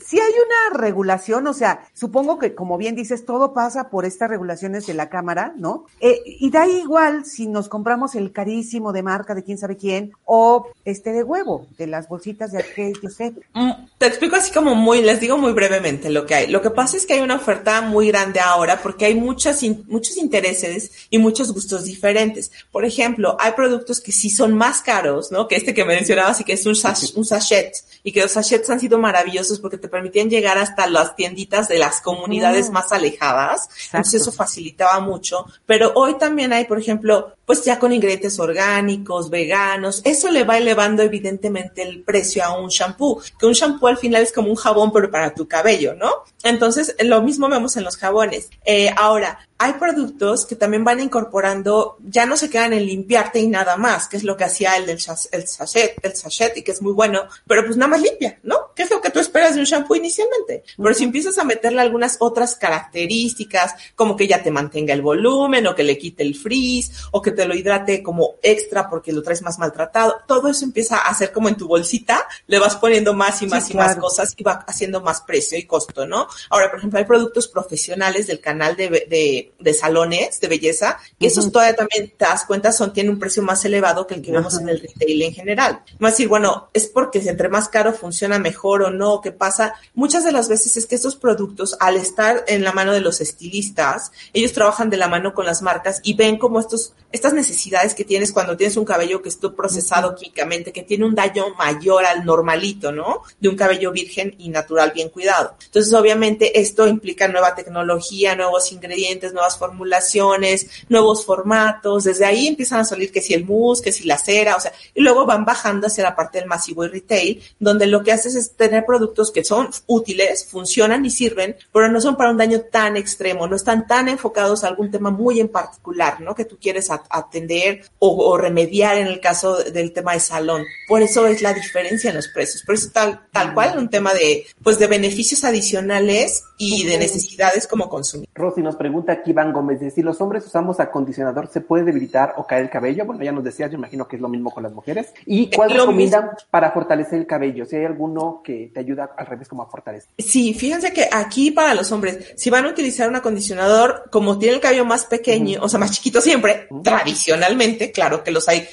sí 0.06 0.20
hay 0.20 0.32
una 0.32 0.80
regulación, 0.82 1.46
o 1.48 1.54
sea, 1.54 1.88
supongo 1.94 2.40
que 2.40 2.56
como 2.56 2.78
bien 2.78 2.96
dices, 2.96 3.26
todo 3.26 3.54
pasa 3.54 3.90
por 3.90 4.06
estas 4.06 4.30
regulaciones 4.30 4.88
de 4.88 4.94
la 4.94 5.10
Cámara, 5.10 5.54
¿no? 5.58 5.86
Eh, 6.00 6.22
y 6.26 6.50
da 6.50 6.68
igual 6.68 7.26
si 7.26 7.48
nos 7.48 7.70
compramos 7.70 8.16
el 8.16 8.32
carísimo 8.32 8.92
de 8.94 9.04
marca 9.04 9.36
de 9.36 9.44
quién 9.44 9.58
sabe 9.58 9.78
quién 9.78 10.12
o 10.26 10.68
este 10.86 11.12
de 11.14 11.24
huevo, 11.24 11.68
de 11.78 11.88
las 11.88 12.08
bolsitas 12.10 12.52
de 12.52 12.60
aquel, 12.60 12.94
yo 13.02 13.10
sé. 13.10 13.34
Mm, 13.54 13.72
Te 13.98 14.08
explico 14.08 14.36
así 14.36 14.52
como 14.52 14.76
muy, 14.76 15.02
les 15.02 15.20
digo 15.20 15.38
muy 15.38 15.54
brevemente 15.54 16.10
lo 16.10 16.26
que 16.26 16.36
hay. 16.36 16.48
Lo 16.48 16.62
que 16.62 16.70
pasa 16.72 16.98
es 16.98 17.06
que 17.06 17.14
hay 17.14 17.20
una 17.22 17.36
oferta 17.36 17.82
muy 17.82 18.08
grande 18.08 18.40
ahora 18.40 18.82
porque 18.82 19.06
hay 19.06 19.16
muchas, 19.16 19.62
in- 19.64 19.84
muchos 19.88 20.18
intereses 20.18 20.92
y 21.10 21.18
muchos 21.18 21.54
gustos 21.54 21.84
diferentes. 21.84 22.52
Por 22.72 22.86
ejemplo, 22.86 23.38
hay 23.40 23.52
productos 23.54 24.00
que 24.02 24.12
sí 24.12 24.30
son 24.30 24.54
más 24.56 24.82
caros, 24.82 25.32
¿no? 25.32 25.48
Que 25.48 25.56
este 25.56 25.74
que 25.74 25.86
mencionabas 25.86 26.40
y 26.42 26.44
que 26.44 26.54
es 26.54 26.66
un, 26.66 26.74
sach- 26.76 27.16
un 27.16 27.26
sachet 27.26 27.74
y 28.04 28.12
que 28.12 28.22
los 28.22 28.32
sachets 28.32 28.70
han 28.70 28.80
sido 28.80 28.98
maravillosos 28.98 29.60
porque 29.68 29.78
te 29.78 29.90
permitían 29.90 30.30
llegar 30.30 30.58
hasta 30.58 30.88
las 30.88 31.18
tienditas 31.18 31.68
de 31.68 31.78
las 31.78 32.00
comunidades 32.00 32.70
más 32.70 32.94
alejadas. 32.94 33.68
Entonces 33.88 34.14
Exacto. 34.14 34.18
eso 34.18 34.32
facilitaba 34.32 35.02
mucho. 35.02 35.46
Pero 35.66 35.92
hoy 35.96 36.18
también 36.18 36.54
hay, 36.54 36.64
por 36.64 36.80
ejemplo, 36.80 37.36
pues 37.48 37.64
ya 37.64 37.80
con 37.80 37.94
ingredientes 37.94 38.38
orgánicos, 38.40 39.30
veganos. 39.30 40.02
Eso 40.04 40.30
le 40.30 40.44
va 40.44 40.58
elevando 40.58 41.02
evidentemente 41.02 41.82
el 41.82 42.04
precio 42.04 42.44
a 42.44 42.60
un 42.60 42.68
shampoo. 42.68 43.22
Que 43.40 43.46
un 43.46 43.54
shampoo 43.54 43.88
al 43.88 43.98
final 43.98 44.22
es 44.22 44.34
como 44.34 44.50
un 44.50 44.58
jabón, 44.58 44.92
pero 44.92 45.10
para 45.10 45.34
tu 45.34 45.48
cabello, 45.48 45.96
¿no? 45.96 46.12
Entonces, 46.44 46.96
lo 47.00 47.22
mismo 47.22 47.48
vemos 47.48 47.78
en 47.78 47.86
los 47.86 47.96
jabones. 47.96 48.50
Eh, 48.66 48.90
ahora, 48.98 49.40
hay 49.60 49.74
productos 49.74 50.46
que 50.46 50.56
también 50.56 50.84
van 50.84 51.00
incorporando, 51.00 51.98
ya 52.06 52.26
no 52.26 52.38
se 52.38 52.50
quedan 52.50 52.74
en 52.74 52.86
limpiarte 52.86 53.40
y 53.40 53.48
nada 53.48 53.76
más, 53.76 54.08
que 54.08 54.18
es 54.18 54.24
lo 54.24 54.38
que 54.38 54.44
hacía 54.44 54.78
el 54.78 54.86
del 54.86 54.98
el 55.32 55.48
sachet, 55.48 55.96
el 56.04 56.16
sachet, 56.16 56.58
y 56.58 56.62
que 56.62 56.72
es 56.72 56.82
muy 56.82 56.94
bueno, 56.94 57.24
pero 57.48 57.66
pues 57.66 57.76
nada 57.76 57.90
más 57.90 58.02
limpia, 58.02 58.40
¿no? 58.44 58.72
¿Qué 58.76 58.84
es 58.84 58.92
lo 58.92 59.02
que 59.02 59.10
tú 59.10 59.20
esperas 59.20 59.56
de 59.56 59.62
un 59.62 59.66
shampoo 59.66 59.96
inicialmente? 59.96 60.64
Pero 60.78 60.94
si 60.94 61.06
empiezas 61.06 61.38
a 61.40 61.44
meterle 61.44 61.82
algunas 61.82 62.18
otras 62.20 62.56
características, 62.56 63.74
como 63.96 64.16
que 64.16 64.28
ya 64.28 64.44
te 64.44 64.52
mantenga 64.52 64.94
el 64.94 65.02
volumen, 65.02 65.66
o 65.66 65.74
que 65.74 65.84
le 65.84 65.98
quite 65.98 66.22
el 66.22 66.36
frizz, 66.36 66.92
o 67.12 67.22
que 67.22 67.32
te 67.38 67.46
lo 67.46 67.56
hidrate 67.56 68.04
como 68.04 68.36
extra 68.42 68.90
porque 68.90 69.14
lo 69.14 69.24
traes 69.24 69.42
más 69.42 69.58
maltratado, 69.60 70.18
todo 70.28 70.50
eso 70.50 70.66
empieza 70.66 70.98
a 70.98 71.10
hacer 71.10 71.32
como 71.32 71.48
en 71.48 71.56
tu 71.56 71.68
bolsita, 71.68 72.28
le 72.48 72.60
vas 72.60 72.76
poniendo 72.76 73.14
más 73.14 73.42
y 73.42 73.48
más 73.48 73.68
Sí, 73.68 73.74
y 73.74 73.78
más 73.78 73.96
cosas 73.96 74.34
y 74.36 74.44
va 74.44 74.66
haciendo 74.68 75.02
más 75.02 75.22
precio 75.22 75.58
y 75.58 75.64
costo, 75.64 76.06
¿no? 76.06 76.28
Ahora, 76.50 76.70
por 76.70 76.80
ejemplo, 76.80 77.00
hay 77.00 77.06
productos 77.06 77.48
profesionales 77.48 78.28
del 78.28 78.40
canal 78.40 78.76
de, 78.76 78.90
de, 78.90 79.54
de 79.60 79.74
salones 79.74 80.40
de 80.40 80.48
belleza, 80.48 81.00
que 81.20 81.28
esos 81.28 81.52
todavía 81.52 81.76
también 81.76 82.14
te 82.18 82.26
das 82.26 82.46
cuenta 82.46 82.72
son, 82.72 82.94
tienen 82.94 83.14
un 83.14 83.20
precio 83.20 83.44
más 83.44 83.64
elevado 83.66 84.08
que 84.08 84.16
el 84.16 84.22
que 84.22 84.32
vemos 84.32 84.58
en 84.60 84.70
el 84.70 84.80
retail 84.80 85.22
en 85.22 85.34
general. 85.34 85.82
Más 86.00 86.14
decir, 86.14 86.28
bueno, 86.28 86.70
es 86.74 86.88
porque 86.88 87.20
entre 87.20 87.50
más 87.50 87.70
caro 87.70 87.94
funciona 87.94 88.40
mejor 88.40 88.84
o 88.84 88.90
no, 88.90 89.22
¿qué 89.22 89.32
pasa? 89.32 89.76
Muchas 89.94 90.24
de 90.24 90.32
las 90.32 90.50
veces 90.50 90.78
es 90.78 90.86
que 90.86 90.96
estos 90.96 91.16
productos, 91.16 91.76
al 91.80 91.98
estar 91.98 92.44
en 92.48 92.64
la 92.64 92.72
mano 92.72 92.94
de 92.94 93.02
los 93.02 93.22
estilistas, 93.22 94.12
ellos 94.34 94.54
trabajan 94.54 94.90
de 94.90 94.98
la 94.98 95.08
mano 95.08 95.34
con 95.34 95.46
las 95.46 95.62
marcas 95.62 96.00
y 96.04 96.16
ven 96.16 96.38
como 96.38 96.60
estos, 96.60 96.94
estas 97.12 97.27
necesidades 97.34 97.94
que 97.94 98.04
tienes 98.06 98.32
cuando 98.32 98.58
tienes 98.58 98.78
un 98.78 98.86
cabello 98.86 99.22
que 99.22 99.30
está 99.30 99.52
procesado 99.52 100.16
químicamente, 100.16 100.72
que 100.72 100.84
tiene 100.84 101.06
un 101.06 101.16
daño 101.16 101.54
mayor 101.58 102.06
al 102.06 102.26
normalito, 102.26 102.92
¿no? 102.92 103.24
De 103.40 103.50
un 103.50 103.56
cabello 103.56 103.92
virgen 103.92 104.36
y 104.38 104.50
natural 104.50 104.92
bien 104.94 105.10
cuidado. 105.10 105.56
Entonces, 105.66 105.94
obviamente, 105.94 106.60
esto 106.60 106.88
implica 106.88 107.28
nueva 107.28 107.56
tecnología, 107.56 108.36
nuevos 108.36 108.72
ingredientes, 108.72 109.34
nuevas 109.34 109.58
formulaciones, 109.58 110.68
nuevos 110.90 111.26
formatos. 111.26 112.04
Desde 112.04 112.26
ahí 112.26 112.48
empiezan 112.48 112.80
a 112.82 112.86
salir 112.86 113.12
que 113.12 113.22
si 113.22 113.34
el 113.34 113.46
mousse, 113.46 113.82
que 113.82 113.92
si 113.92 114.06
la 114.06 114.18
cera, 114.18 114.56
o 114.56 114.60
sea, 114.60 114.72
y 114.94 115.02
luego 115.02 115.26
van 115.26 115.46
bajando 115.46 115.88
hacia 115.88 116.04
la 116.04 116.16
parte 116.16 116.40
del 116.40 116.48
masivo 116.48 116.86
y 116.86 116.90
retail, 116.90 117.42
donde 117.60 117.88
lo 117.88 118.04
que 118.04 118.12
haces 118.12 118.36
es 118.36 118.52
tener 118.52 118.86
productos 118.86 119.32
que 119.32 119.44
son 119.44 119.70
útiles, 119.88 120.46
funcionan 120.50 121.06
y 121.06 121.10
sirven, 121.10 121.56
pero 121.72 121.90
no 121.90 122.02
son 122.02 122.16
para 122.16 122.32
un 122.32 122.38
daño 122.38 122.62
tan 122.62 122.98
extremo, 122.98 123.48
no 123.48 123.56
están 123.56 123.88
tan 123.88 124.08
enfocados 124.10 124.64
a 124.64 124.68
algún 124.68 124.92
tema 124.92 125.10
muy 125.12 125.40
en 125.40 125.50
particular, 125.50 126.22
¿no? 126.22 126.36
Que 126.36 126.46
tú 126.46 126.58
quieres 126.62 126.90
at- 126.92 127.06
atender 127.18 127.82
o, 128.00 128.16
o 128.30 128.38
remediar 128.38 128.98
en 128.98 129.08
el 129.08 129.20
caso 129.20 129.58
del 129.58 129.94
tema 129.94 130.14
de 130.14 130.20
salón. 130.20 130.64
Por 130.88 131.02
eso 131.02 131.28
es 131.28 131.42
la 131.42 131.54
diferencia 131.54 132.10
en 132.10 132.16
los 132.16 132.28
precios. 132.28 132.64
Por 132.64 132.76
eso 132.76 132.90
tal, 132.94 133.22
tal 133.32 133.54
cual 133.54 133.78
un 133.78 133.90
tema 133.90 134.14
de, 134.14 134.46
pues 134.64 134.80
de 134.80 134.88
beneficios 134.88 135.44
adicionales 135.44 136.44
y 136.58 136.86
de 136.86 136.98
necesidades 136.98 137.68
como 137.68 137.90
consumidor. 137.90 138.30
Rosy 138.34 138.62
nos 138.62 138.76
pregunta 138.76 139.12
aquí 139.14 139.32
Iván 139.32 139.54
Gómez, 139.54 139.80
de 139.80 139.92
si 139.92 140.02
los 140.02 140.20
hombres 140.22 140.46
usamos 140.46 140.80
acondicionador, 140.80 141.48
¿se 141.48 141.62
puede 141.62 141.84
debilitar 141.84 142.34
o 142.38 142.46
caer 142.46 142.64
el 142.64 142.70
cabello? 142.70 143.06
Bueno, 143.06 143.24
ya 143.24 143.32
nos 143.32 143.44
decías, 143.44 143.70
yo 143.72 143.78
imagino 143.78 144.08
que 144.08 144.16
es 144.16 144.22
lo 144.22 144.30
mismo 144.30 144.52
con 144.52 144.64
las 144.64 144.72
mujeres. 144.72 145.14
¿Y 145.26 145.50
cuál 145.50 145.70
Lo 145.74 145.82
recomiendan 145.82 146.32
para 146.50 146.72
fortalecer 146.72 147.20
el 147.20 147.28
cabello? 147.28 147.66
Si 147.66 147.76
hay 147.76 147.86
alguno 147.86 148.42
que 148.44 148.72
te 148.74 148.80
ayuda 148.80 149.12
a 149.18 149.24
revés 149.24 149.48
como 149.48 149.64
a 149.64 149.68
fortalecer. 149.68 150.10
Sí, 150.18 150.54
fíjense 150.54 150.92
que 150.92 151.08
aquí 151.12 151.52
para 151.52 151.74
los 151.74 151.92
hombres, 151.92 152.34
si 152.36 152.50
van 152.50 152.66
a 152.66 152.70
utilizar 152.70 153.08
un 153.10 153.16
acondicionador, 153.16 154.06
como 154.12 154.38
tiene 154.38 154.56
el 154.56 154.62
cabello 154.62 154.86
más 154.86 155.06
pequeño, 155.06 155.60
o 155.62 155.70
sea, 155.70 155.80
más 155.80 155.92
chiquito 155.92 156.22
siempre, 156.22 156.68
tradicionalmente, 157.08 157.92
claro 157.92 158.24
que 158.24 158.32
los 158.32 158.48
hay 158.48 158.68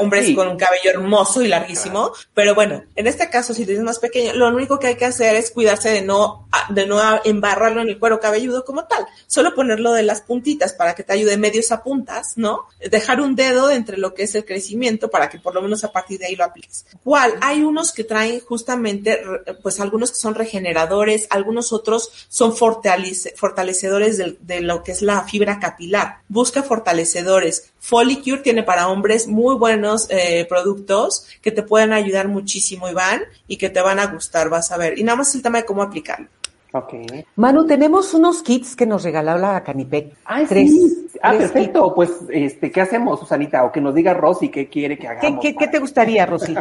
hombres 0.00 0.34
con 0.34 0.48
un 0.48 0.56
cabello 0.56 0.90
hermoso 0.90 1.42
y 1.42 1.48
larguísimo, 1.48 2.12
pero 2.34 2.54
bueno, 2.54 2.84
en 2.96 3.06
este 3.06 3.28
caso, 3.30 3.54
si 3.54 3.64
tienes 3.64 3.84
más 3.84 3.98
pequeño, 3.98 4.34
lo 4.34 4.48
único 4.48 4.78
que 4.78 4.88
hay 4.88 4.96
que 4.96 5.06
hacer 5.06 5.34
es 5.36 5.50
cuidarse 5.50 5.90
de 5.90 6.02
no, 6.02 6.48
de 6.68 6.86
no 6.86 7.00
embarrarlo 7.24 7.80
en 7.80 7.88
el 7.88 7.98
cuero 7.98 8.20
cabelludo 8.20 8.64
como 8.64 8.84
tal, 8.84 9.06
solo 9.26 9.54
ponerlo 9.54 9.92
de 9.92 10.02
las 10.02 10.20
puntitas 10.20 10.72
para 10.72 10.94
que 10.94 11.02
te 11.02 11.12
ayude 11.12 11.36
medios 11.36 11.72
a 11.72 11.82
puntas, 11.82 12.34
¿no? 12.36 12.66
Dejar 12.90 13.20
un 13.20 13.34
dedo 13.34 13.70
entre 13.70 13.96
lo 13.96 14.14
que 14.14 14.24
es 14.24 14.34
el 14.34 14.44
crecimiento 14.44 15.10
para 15.10 15.28
que 15.28 15.38
por 15.38 15.54
lo 15.54 15.62
menos 15.62 15.84
a 15.84 15.92
partir 15.92 16.18
de 16.18 16.26
ahí 16.26 16.36
lo 16.36 16.44
apliques. 16.44 16.86
¿Cuál? 17.02 17.34
Hay 17.40 17.62
unos 17.62 17.92
que 17.92 18.04
traen 18.04 18.40
justamente, 18.40 19.20
pues 19.62 19.80
algunos 19.80 20.10
que 20.10 20.18
son 20.18 20.34
regeneradores, 20.34 21.26
algunos 21.30 21.72
otros 21.72 22.10
son 22.28 22.54
fortalecedores 22.56 24.18
de, 24.18 24.60
lo 24.60 24.82
que 24.82 24.92
es 24.92 25.02
la 25.02 25.22
fibra 25.24 25.58
capilar. 25.60 26.18
Busca 26.28 26.62
fortalecedores. 26.62 27.69
Folicure 27.78 28.42
tiene 28.42 28.62
para 28.62 28.88
hombres 28.88 29.26
muy 29.26 29.56
buenos 29.56 30.06
eh, 30.10 30.46
productos 30.48 31.26
que 31.40 31.50
te 31.50 31.62
pueden 31.62 31.92
ayudar 31.92 32.28
muchísimo, 32.28 32.88
Iván, 32.88 33.22
y 33.48 33.56
que 33.56 33.70
te 33.70 33.80
van 33.80 33.98
a 33.98 34.06
gustar, 34.06 34.48
vas 34.48 34.70
a 34.70 34.76
ver. 34.76 34.98
Y 34.98 35.02
nada 35.02 35.16
más 35.16 35.34
el 35.34 35.42
tema 35.42 35.58
de 35.58 35.64
cómo 35.64 35.82
aplicarlo. 35.82 36.28
Okay. 36.72 37.24
Manu, 37.34 37.66
tenemos 37.66 38.14
unos 38.14 38.42
kits 38.42 38.76
que 38.76 38.86
nos 38.86 39.02
regaló 39.02 39.36
la 39.36 39.62
Canipec. 39.64 40.14
Ay, 40.24 40.46
tres. 40.46 40.72
Ah, 41.20 41.32
perfecto. 41.32 41.92
Pues, 41.94 42.10
este, 42.30 42.70
¿qué 42.70 42.80
hacemos, 42.80 43.18
Susanita? 43.18 43.64
O 43.64 43.72
que 43.72 43.80
nos 43.80 43.94
diga 43.94 44.14
Rosy 44.14 44.48
qué 44.48 44.68
quiere 44.68 44.96
que 44.96 45.08
hagamos. 45.08 45.40
¿Qué, 45.42 45.54
qué, 45.54 45.66
te 45.66 45.78
gustaría, 45.78 46.24
Rosy? 46.26 46.54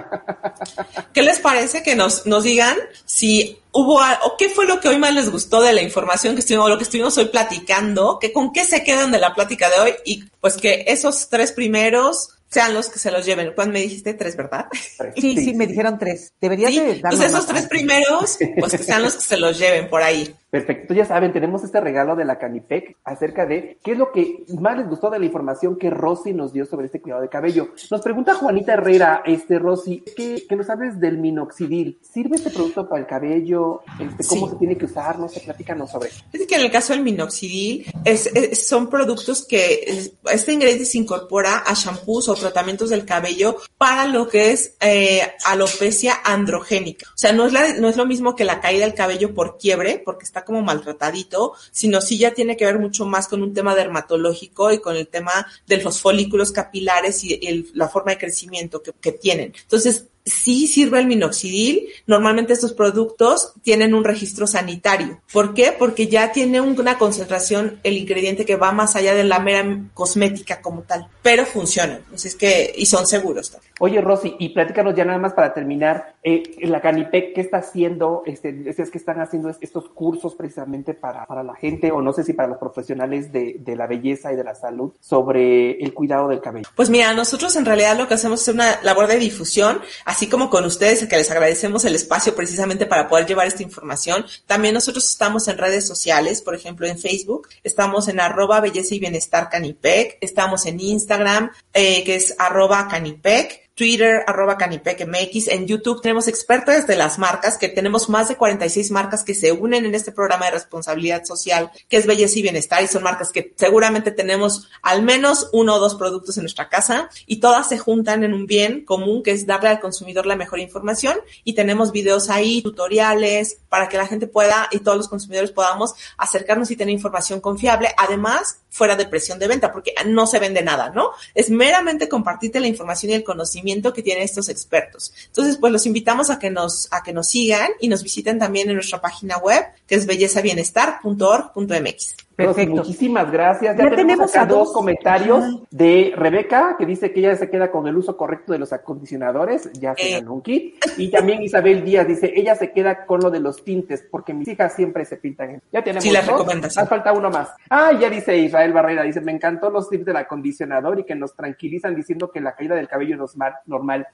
¿Qué 1.13 1.21
les 1.21 1.39
parece 1.39 1.83
que 1.83 1.95
nos, 1.95 2.25
nos 2.25 2.43
digan 2.43 2.75
si 3.05 3.59
hubo 3.71 3.99
o 3.99 4.37
qué 4.37 4.49
fue 4.49 4.65
lo 4.65 4.79
que 4.79 4.89
hoy 4.89 4.97
más 4.97 5.13
les 5.13 5.29
gustó 5.29 5.61
de 5.61 5.73
la 5.73 5.81
información 5.81 6.33
que 6.33 6.41
estuvimos, 6.41 6.69
lo 6.69 6.77
que 6.77 6.83
estuvimos 6.83 7.17
hoy 7.17 7.25
platicando, 7.25 8.17
que 8.19 8.33
con 8.33 8.51
qué 8.51 8.63
se 8.63 8.83
quedan 8.83 9.11
de 9.11 9.19
la 9.19 9.33
plática 9.35 9.69
de 9.69 9.79
hoy 9.79 9.93
y 10.05 10.23
pues 10.41 10.57
que 10.57 10.85
esos 10.87 11.29
tres 11.29 11.51
primeros 11.51 12.38
sean 12.49 12.73
los 12.73 12.89
que 12.89 12.99
se 12.99 13.11
los 13.11 13.25
lleven. 13.25 13.53
¿Cuándo 13.55 13.73
me 13.73 13.81
dijiste 13.81 14.13
tres, 14.13 14.35
verdad? 14.35 14.67
Sí, 15.15 15.37
sí, 15.37 15.53
me 15.53 15.67
dijeron 15.67 15.97
tres. 15.97 16.33
Debería 16.41 16.69
de 16.69 16.99
Pues 17.01 17.21
esos 17.21 17.45
tres 17.45 17.67
primeros, 17.67 18.37
pues 18.59 18.71
que 18.71 18.83
sean 18.83 19.03
los 19.03 19.15
que 19.15 19.23
se 19.23 19.37
los 19.37 19.57
lleven 19.57 19.89
por 19.89 20.01
ahí. 20.01 20.35
Perfecto, 20.49 20.95
ya 20.95 21.05
saben, 21.05 21.31
tenemos 21.31 21.63
este 21.63 21.79
regalo 21.79 22.15
de 22.15 22.25
la 22.25 22.39
Canipec 22.39 22.97
acerca 23.03 23.45
de 23.45 23.77
qué 23.83 23.91
es 23.91 23.97
lo 23.99 24.11
que 24.11 24.45
más 24.59 24.77
les 24.77 24.89
gustó 24.89 25.11
de 25.11 25.19
la 25.19 25.25
información 25.25 25.77
que 25.77 25.91
Rosy 25.91 26.33
nos 26.33 26.53
dio 26.53 26.65
sobre 26.65 26.87
este 26.87 27.01
cuidado 27.01 27.21
de 27.21 27.29
cabello. 27.29 27.69
Nos 27.91 28.01
pregunta 28.01 28.33
Juanita 28.33 28.73
Herrera, 28.73 29.21
este 29.25 29.59
Rosy, 29.59 30.03
que, 30.17 30.47
que 30.49 30.55
nos 30.55 30.67
hables 30.71 30.99
del 30.99 31.19
minoxidil. 31.19 31.99
¿Sirve 32.01 32.37
este 32.37 32.49
producto 32.49 32.89
para 32.89 32.99
el 32.99 33.07
cabello? 33.07 33.81
Este, 33.99 34.25
¿Cómo 34.27 34.49
se 34.49 34.55
tiene 34.55 34.75
que 34.75 34.85
usar? 34.85 35.19
No 35.19 35.29
sé, 35.29 35.41
platícanos 35.41 35.91
sobre 35.91 36.09
eso. 36.09 36.23
Es 36.33 36.47
que 36.47 36.55
en 36.55 36.61
el 36.61 36.71
caso 36.71 36.93
del 36.93 37.03
minoxidil, 37.03 37.85
es, 38.05 38.67
son 38.67 38.89
productos 38.89 39.45
que 39.45 40.11
este 40.31 40.53
ingrediente 40.53 40.85
se 40.85 40.97
incorpora 40.97 41.63
a 41.65 41.73
shampoos 41.73 42.29
o 42.29 42.35
tratamientos 42.35 42.89
del 42.89 43.05
cabello 43.05 43.57
para 43.77 44.07
lo 44.07 44.27
que 44.27 44.51
es 44.51 44.73
eh, 44.79 45.21
alopecia 45.45 46.19
androgénica. 46.23 47.07
O 47.09 47.17
sea, 47.17 47.31
no 47.31 47.45
es, 47.45 47.53
la, 47.53 47.73
no 47.73 47.89
es 47.89 47.97
lo 47.97 48.05
mismo 48.05 48.35
que 48.35 48.45
la 48.45 48.61
caída 48.61 48.85
del 48.85 48.95
cabello 48.95 49.33
por 49.33 49.57
quiebre, 49.57 50.01
porque 50.03 50.25
está 50.25 50.45
como 50.45 50.61
maltratadito, 50.61 51.53
sino 51.71 52.01
sí 52.01 52.17
ya 52.17 52.33
tiene 52.33 52.57
que 52.57 52.65
ver 52.65 52.79
mucho 52.79 53.05
más 53.05 53.27
con 53.27 53.41
un 53.41 53.53
tema 53.53 53.75
dermatológico 53.75 54.71
y 54.71 54.79
con 54.79 54.95
el 54.95 55.07
tema 55.07 55.45
de 55.67 55.77
los 55.77 55.99
folículos 55.99 56.51
capilares 56.51 57.23
y 57.23 57.69
la 57.73 57.89
forma 57.89 58.11
de 58.11 58.17
crecimiento 58.17 58.81
que, 58.81 58.93
que 58.93 59.11
tienen. 59.11 59.53
Entonces, 59.61 60.05
sí 60.29 60.67
sirve 60.67 60.99
el 60.99 61.07
minoxidil. 61.07 61.87
Normalmente 62.07 62.53
estos 62.53 62.73
productos 62.73 63.53
tienen 63.63 63.93
un 63.93 64.03
registro 64.03 64.47
sanitario. 64.47 65.21
¿Por 65.31 65.53
qué? 65.53 65.75
Porque 65.77 66.07
ya 66.07 66.31
tiene 66.31 66.61
una 66.61 66.97
concentración, 66.97 67.79
el 67.83 67.97
ingrediente 67.97 68.45
que 68.45 68.55
va 68.55 68.71
más 68.71 68.95
allá 68.95 69.13
de 69.13 69.23
la 69.23 69.39
mera 69.39 69.59
cosmética 69.93 70.61
como 70.61 70.81
tal, 70.83 71.07
pero 71.21 71.45
funcionan. 71.45 71.97
Entonces 71.97 72.35
que, 72.35 72.73
y 72.75 72.85
son 72.85 73.05
seguros 73.05 73.51
también. 73.51 73.73
Oye, 73.79 74.01
Rosy, 74.01 74.35
y 74.39 74.49
platícanos 74.49 74.93
ya 74.95 75.05
nada 75.05 75.19
más 75.19 75.33
para 75.33 75.53
terminar, 75.53 76.15
eh, 76.21 76.43
la 76.63 76.81
Canipec, 76.81 77.33
¿qué 77.33 77.41
está 77.41 77.57
haciendo? 77.57 78.23
Este, 78.25 78.65
es 78.67 78.89
que 78.89 78.97
están 78.97 79.21
haciendo 79.21 79.49
estos 79.61 79.89
cursos 79.89 80.35
precisamente 80.35 80.93
para, 80.93 81.25
para 81.25 81.43
la 81.43 81.55
gente, 81.55 81.91
o 81.91 82.01
no 82.01 82.11
sé 82.11 82.23
si 82.23 82.33
para 82.33 82.49
los 82.49 82.57
profesionales 82.57 83.31
de, 83.31 83.55
de 83.59 83.75
la 83.75 83.87
belleza 83.87 84.33
y 84.33 84.35
de 84.35 84.43
la 84.43 84.55
salud, 84.55 84.91
sobre 84.99 85.81
el 85.81 85.93
cuidado 85.93 86.27
del 86.27 86.41
cabello. 86.41 86.67
Pues 86.75 86.89
mira, 86.89 87.13
nosotros 87.13 87.55
en 87.55 87.65
realidad 87.65 87.97
lo 87.97 88.07
que 88.07 88.15
hacemos 88.15 88.41
es 88.41 88.53
una 88.53 88.81
labor 88.83 89.07
de 89.07 89.17
difusión, 89.17 89.79
así 90.05 90.18
como 90.27 90.49
con 90.49 90.65
ustedes, 90.65 91.07
que 91.07 91.17
les 91.17 91.31
agradecemos 91.31 91.85
el 91.85 91.95
espacio 91.95 92.35
precisamente 92.35 92.85
para 92.85 93.07
poder 93.07 93.25
llevar 93.25 93.47
esta 93.47 93.63
información. 93.63 94.25
También 94.45 94.73
nosotros 94.73 95.09
estamos 95.09 95.47
en 95.47 95.57
redes 95.57 95.87
sociales, 95.87 96.41
por 96.41 96.55
ejemplo 96.55 96.87
en 96.87 96.97
Facebook, 96.97 97.47
estamos 97.63 98.07
en 98.07 98.19
arroba 98.19 98.59
belleza 98.59 98.95
y 98.95 98.99
bienestar 98.99 99.49
canipec, 99.49 100.17
estamos 100.21 100.65
en 100.65 100.79
Instagram, 100.79 101.51
eh, 101.73 102.03
que 102.03 102.15
es 102.15 102.35
arroba 102.37 102.87
canipec, 102.87 103.68
Twitter, 103.79 104.25
arroba 104.27 104.57
CanipecMX. 104.57 105.47
En 105.47 105.65
YouTube 105.65 106.01
tenemos 106.01 106.27
expertos 106.27 106.85
de 106.85 106.97
las 106.97 107.17
marcas, 107.17 107.57
que 107.57 107.69
tenemos 107.69 108.09
más 108.09 108.27
de 108.27 108.35
46 108.35 108.91
marcas 108.91 109.23
que 109.23 109.33
se 109.33 109.53
unen 109.53 109.85
en 109.85 109.95
este 109.95 110.11
programa 110.11 110.47
de 110.47 110.51
responsabilidad 110.51 111.23
social, 111.23 111.71
que 111.87 111.95
es 111.95 112.05
Belleza 112.05 112.39
y 112.39 112.41
Bienestar, 112.41 112.83
y 112.83 112.87
son 112.87 113.03
marcas 113.03 113.31
que 113.31 113.53
seguramente 113.55 114.11
tenemos 114.11 114.67
al 114.81 115.01
menos 115.01 115.49
uno 115.53 115.75
o 115.75 115.79
dos 115.79 115.95
productos 115.95 116.35
en 116.35 116.43
nuestra 116.43 116.67
casa, 116.67 117.09
y 117.25 117.39
todas 117.39 117.69
se 117.69 117.77
juntan 117.77 118.25
en 118.25 118.33
un 118.33 118.47
bien 118.47 118.83
común, 118.83 119.23
que 119.23 119.31
es 119.31 119.45
darle 119.45 119.69
al 119.69 119.79
consumidor 119.79 120.25
la 120.25 120.35
mejor 120.35 120.59
información, 120.59 121.17
y 121.45 121.53
tenemos 121.53 121.93
videos 121.93 122.29
ahí, 122.29 122.61
tutoriales, 122.61 123.59
para 123.69 123.87
que 123.87 123.95
la 123.95 124.07
gente 124.07 124.27
pueda, 124.27 124.67
y 124.71 124.79
todos 124.79 124.97
los 124.97 125.07
consumidores 125.07 125.51
podamos 125.51 125.93
acercarnos 126.17 126.69
y 126.69 126.75
tener 126.75 126.93
información 126.93 127.39
confiable, 127.39 127.95
además, 127.97 128.59
fuera 128.69 128.97
de 128.97 129.05
presión 129.05 129.39
de 129.39 129.47
venta, 129.47 129.71
porque 129.71 129.93
no 130.05 130.27
se 130.27 130.39
vende 130.39 130.61
nada, 130.61 130.89
¿no? 130.89 131.11
Es 131.33 131.49
meramente 131.49 132.09
compartirte 132.09 132.59
la 132.59 132.67
información 132.67 133.13
y 133.13 133.15
el 133.15 133.23
conocimiento 133.23 133.68
que 133.93 134.03
tienen 134.03 134.23
estos 134.23 134.49
expertos. 134.49 135.13
Entonces, 135.27 135.57
pues 135.57 135.71
los 135.71 135.85
invitamos 135.85 136.29
a 136.29 136.39
que 136.39 136.49
nos, 136.49 136.87
a 136.91 137.03
que 137.03 137.13
nos 137.13 137.27
sigan 137.27 137.69
y 137.79 137.87
nos 137.87 138.03
visiten 138.03 138.39
también 138.39 138.69
en 138.69 138.75
nuestra 138.75 139.01
página 139.01 139.37
web, 139.37 139.63
que 139.89 139.95
es 139.95 140.05
bellezabienestar.org.mx. 140.05 142.15
Perfecto. 142.39 142.75
Muchísimas 142.75 143.29
gracias. 143.29 143.75
Ya, 143.75 143.89
tenemos, 143.89 144.33
acá 144.33 144.45
dos 144.45 144.71
comentarios 144.71 145.61
de 145.71 146.13
Rebeca, 146.15 146.75
que 146.77 146.85
dice 146.85 147.11
que 147.11 147.19
ella 147.19 147.35
se 147.35 147.49
queda 147.49 147.69
con 147.69 147.85
el 147.85 147.97
uso 147.97 148.15
correcto 148.15 148.53
de 148.53 148.59
los 148.59 148.71
acondicionadores, 148.71 149.69
ya 149.73 149.93
se 149.95 150.19
eh. 150.19 150.25
un 150.25 150.41
kit. 150.41 150.75
Y 150.97 151.11
también 151.11 151.41
Isabel 151.41 151.83
Díaz 151.83 152.07
dice, 152.07 152.31
ella 152.33 152.55
se 152.55 152.71
queda 152.71 153.05
con 153.05 153.19
lo 153.19 153.29
de 153.29 153.41
los 153.41 153.65
tintes, 153.65 154.05
porque 154.09 154.33
mis 154.33 154.47
hijas 154.47 154.73
siempre 154.73 155.03
se 155.03 155.17
pintan. 155.17 155.61
Ya 155.73 155.83
tenemos 155.83 156.05
sí, 156.05 156.11
la 156.11 156.21
recomendación. 156.21 156.81
Hace 156.81 156.89
falta 156.89 157.11
uno 157.11 157.29
más. 157.29 157.49
Ah, 157.69 157.91
ya 157.99 158.09
dice 158.09 158.37
Israel 158.37 158.71
Barrera, 158.71 159.03
dice, 159.03 159.19
me 159.19 159.33
encantó 159.33 159.69
los 159.69 159.89
tips 159.89 160.05
del 160.05 160.15
acondicionador 160.15 160.97
y 160.99 161.03
que 161.03 161.15
nos 161.15 161.35
tranquilizan 161.35 161.93
diciendo 161.93 162.31
que 162.31 162.39
la 162.39 162.55
caída 162.55 162.75
del 162.75 162.87
cabello 162.87 163.17
no 163.17 163.25
es 163.25 163.35
normal. 163.65 164.07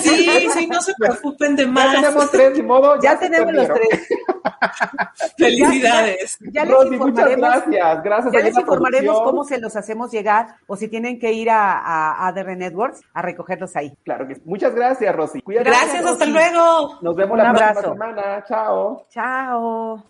Sí, 0.00 0.48
sí, 0.52 0.66
no 0.66 0.80
se 0.80 0.94
preocupen 0.98 1.54
de 1.54 1.66
más. 1.66 1.92
Ya 1.92 2.00
tenemos 2.00 2.30
tres, 2.30 2.56
de 2.56 2.62
modo. 2.62 3.00
Ya, 3.00 3.18
tenemos 3.18 3.52
los 3.52 3.68
tres. 3.68 4.08
Felicidades. 5.38 6.38
Ya, 6.52 6.64
les 6.64 6.92
informaremos, 6.92 7.50
gracias. 7.50 8.02
Gracias 8.02 8.32
ya 8.32 8.40
les 8.40 8.58
informaremos 8.58 9.20
cómo 9.22 9.44
se 9.44 9.58
los 9.58 9.76
hacemos 9.76 10.10
llegar 10.10 10.56
o 10.66 10.76
si 10.76 10.88
tienen 10.88 11.18
que 11.18 11.32
ir 11.32 11.50
a, 11.50 11.78
a 11.78 12.28
ADR 12.28 12.56
Networks 12.56 13.02
a 13.14 13.22
recogerlos 13.22 13.74
ahí. 13.76 13.96
Claro 14.04 14.26
que 14.26 14.36
sí. 14.36 14.42
Muchas 14.44 14.74
gracias, 14.74 15.14
Rosy. 15.14 15.42
Cuídate 15.42 15.70
gracias, 15.70 16.04
hasta 16.04 16.26
luego. 16.26 16.98
Nos 17.02 17.16
vemos 17.16 17.38
la 17.38 17.52
próxima 17.52 17.92
semana. 17.92 18.44
Chao. 18.48 19.06
Chao. 19.10 20.04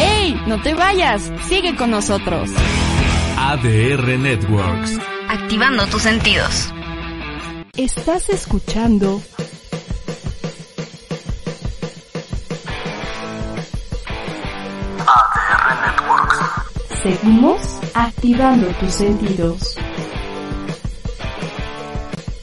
¡Ey! 0.00 0.40
No 0.46 0.60
te 0.62 0.74
vayas. 0.74 1.30
Sigue 1.42 1.76
con 1.76 1.90
nosotros. 1.90 2.50
ADR 3.38 4.18
Networks. 4.18 4.98
Activando 5.28 5.86
tus 5.86 6.02
sentidos. 6.02 6.72
Estás 7.76 8.28
escuchando 8.28 9.22
ADR 15.06 15.80
Networks. 15.80 16.38
Seguimos 17.02 17.60
activando 17.94 18.66
tus 18.80 18.94
sentidos. 18.94 19.76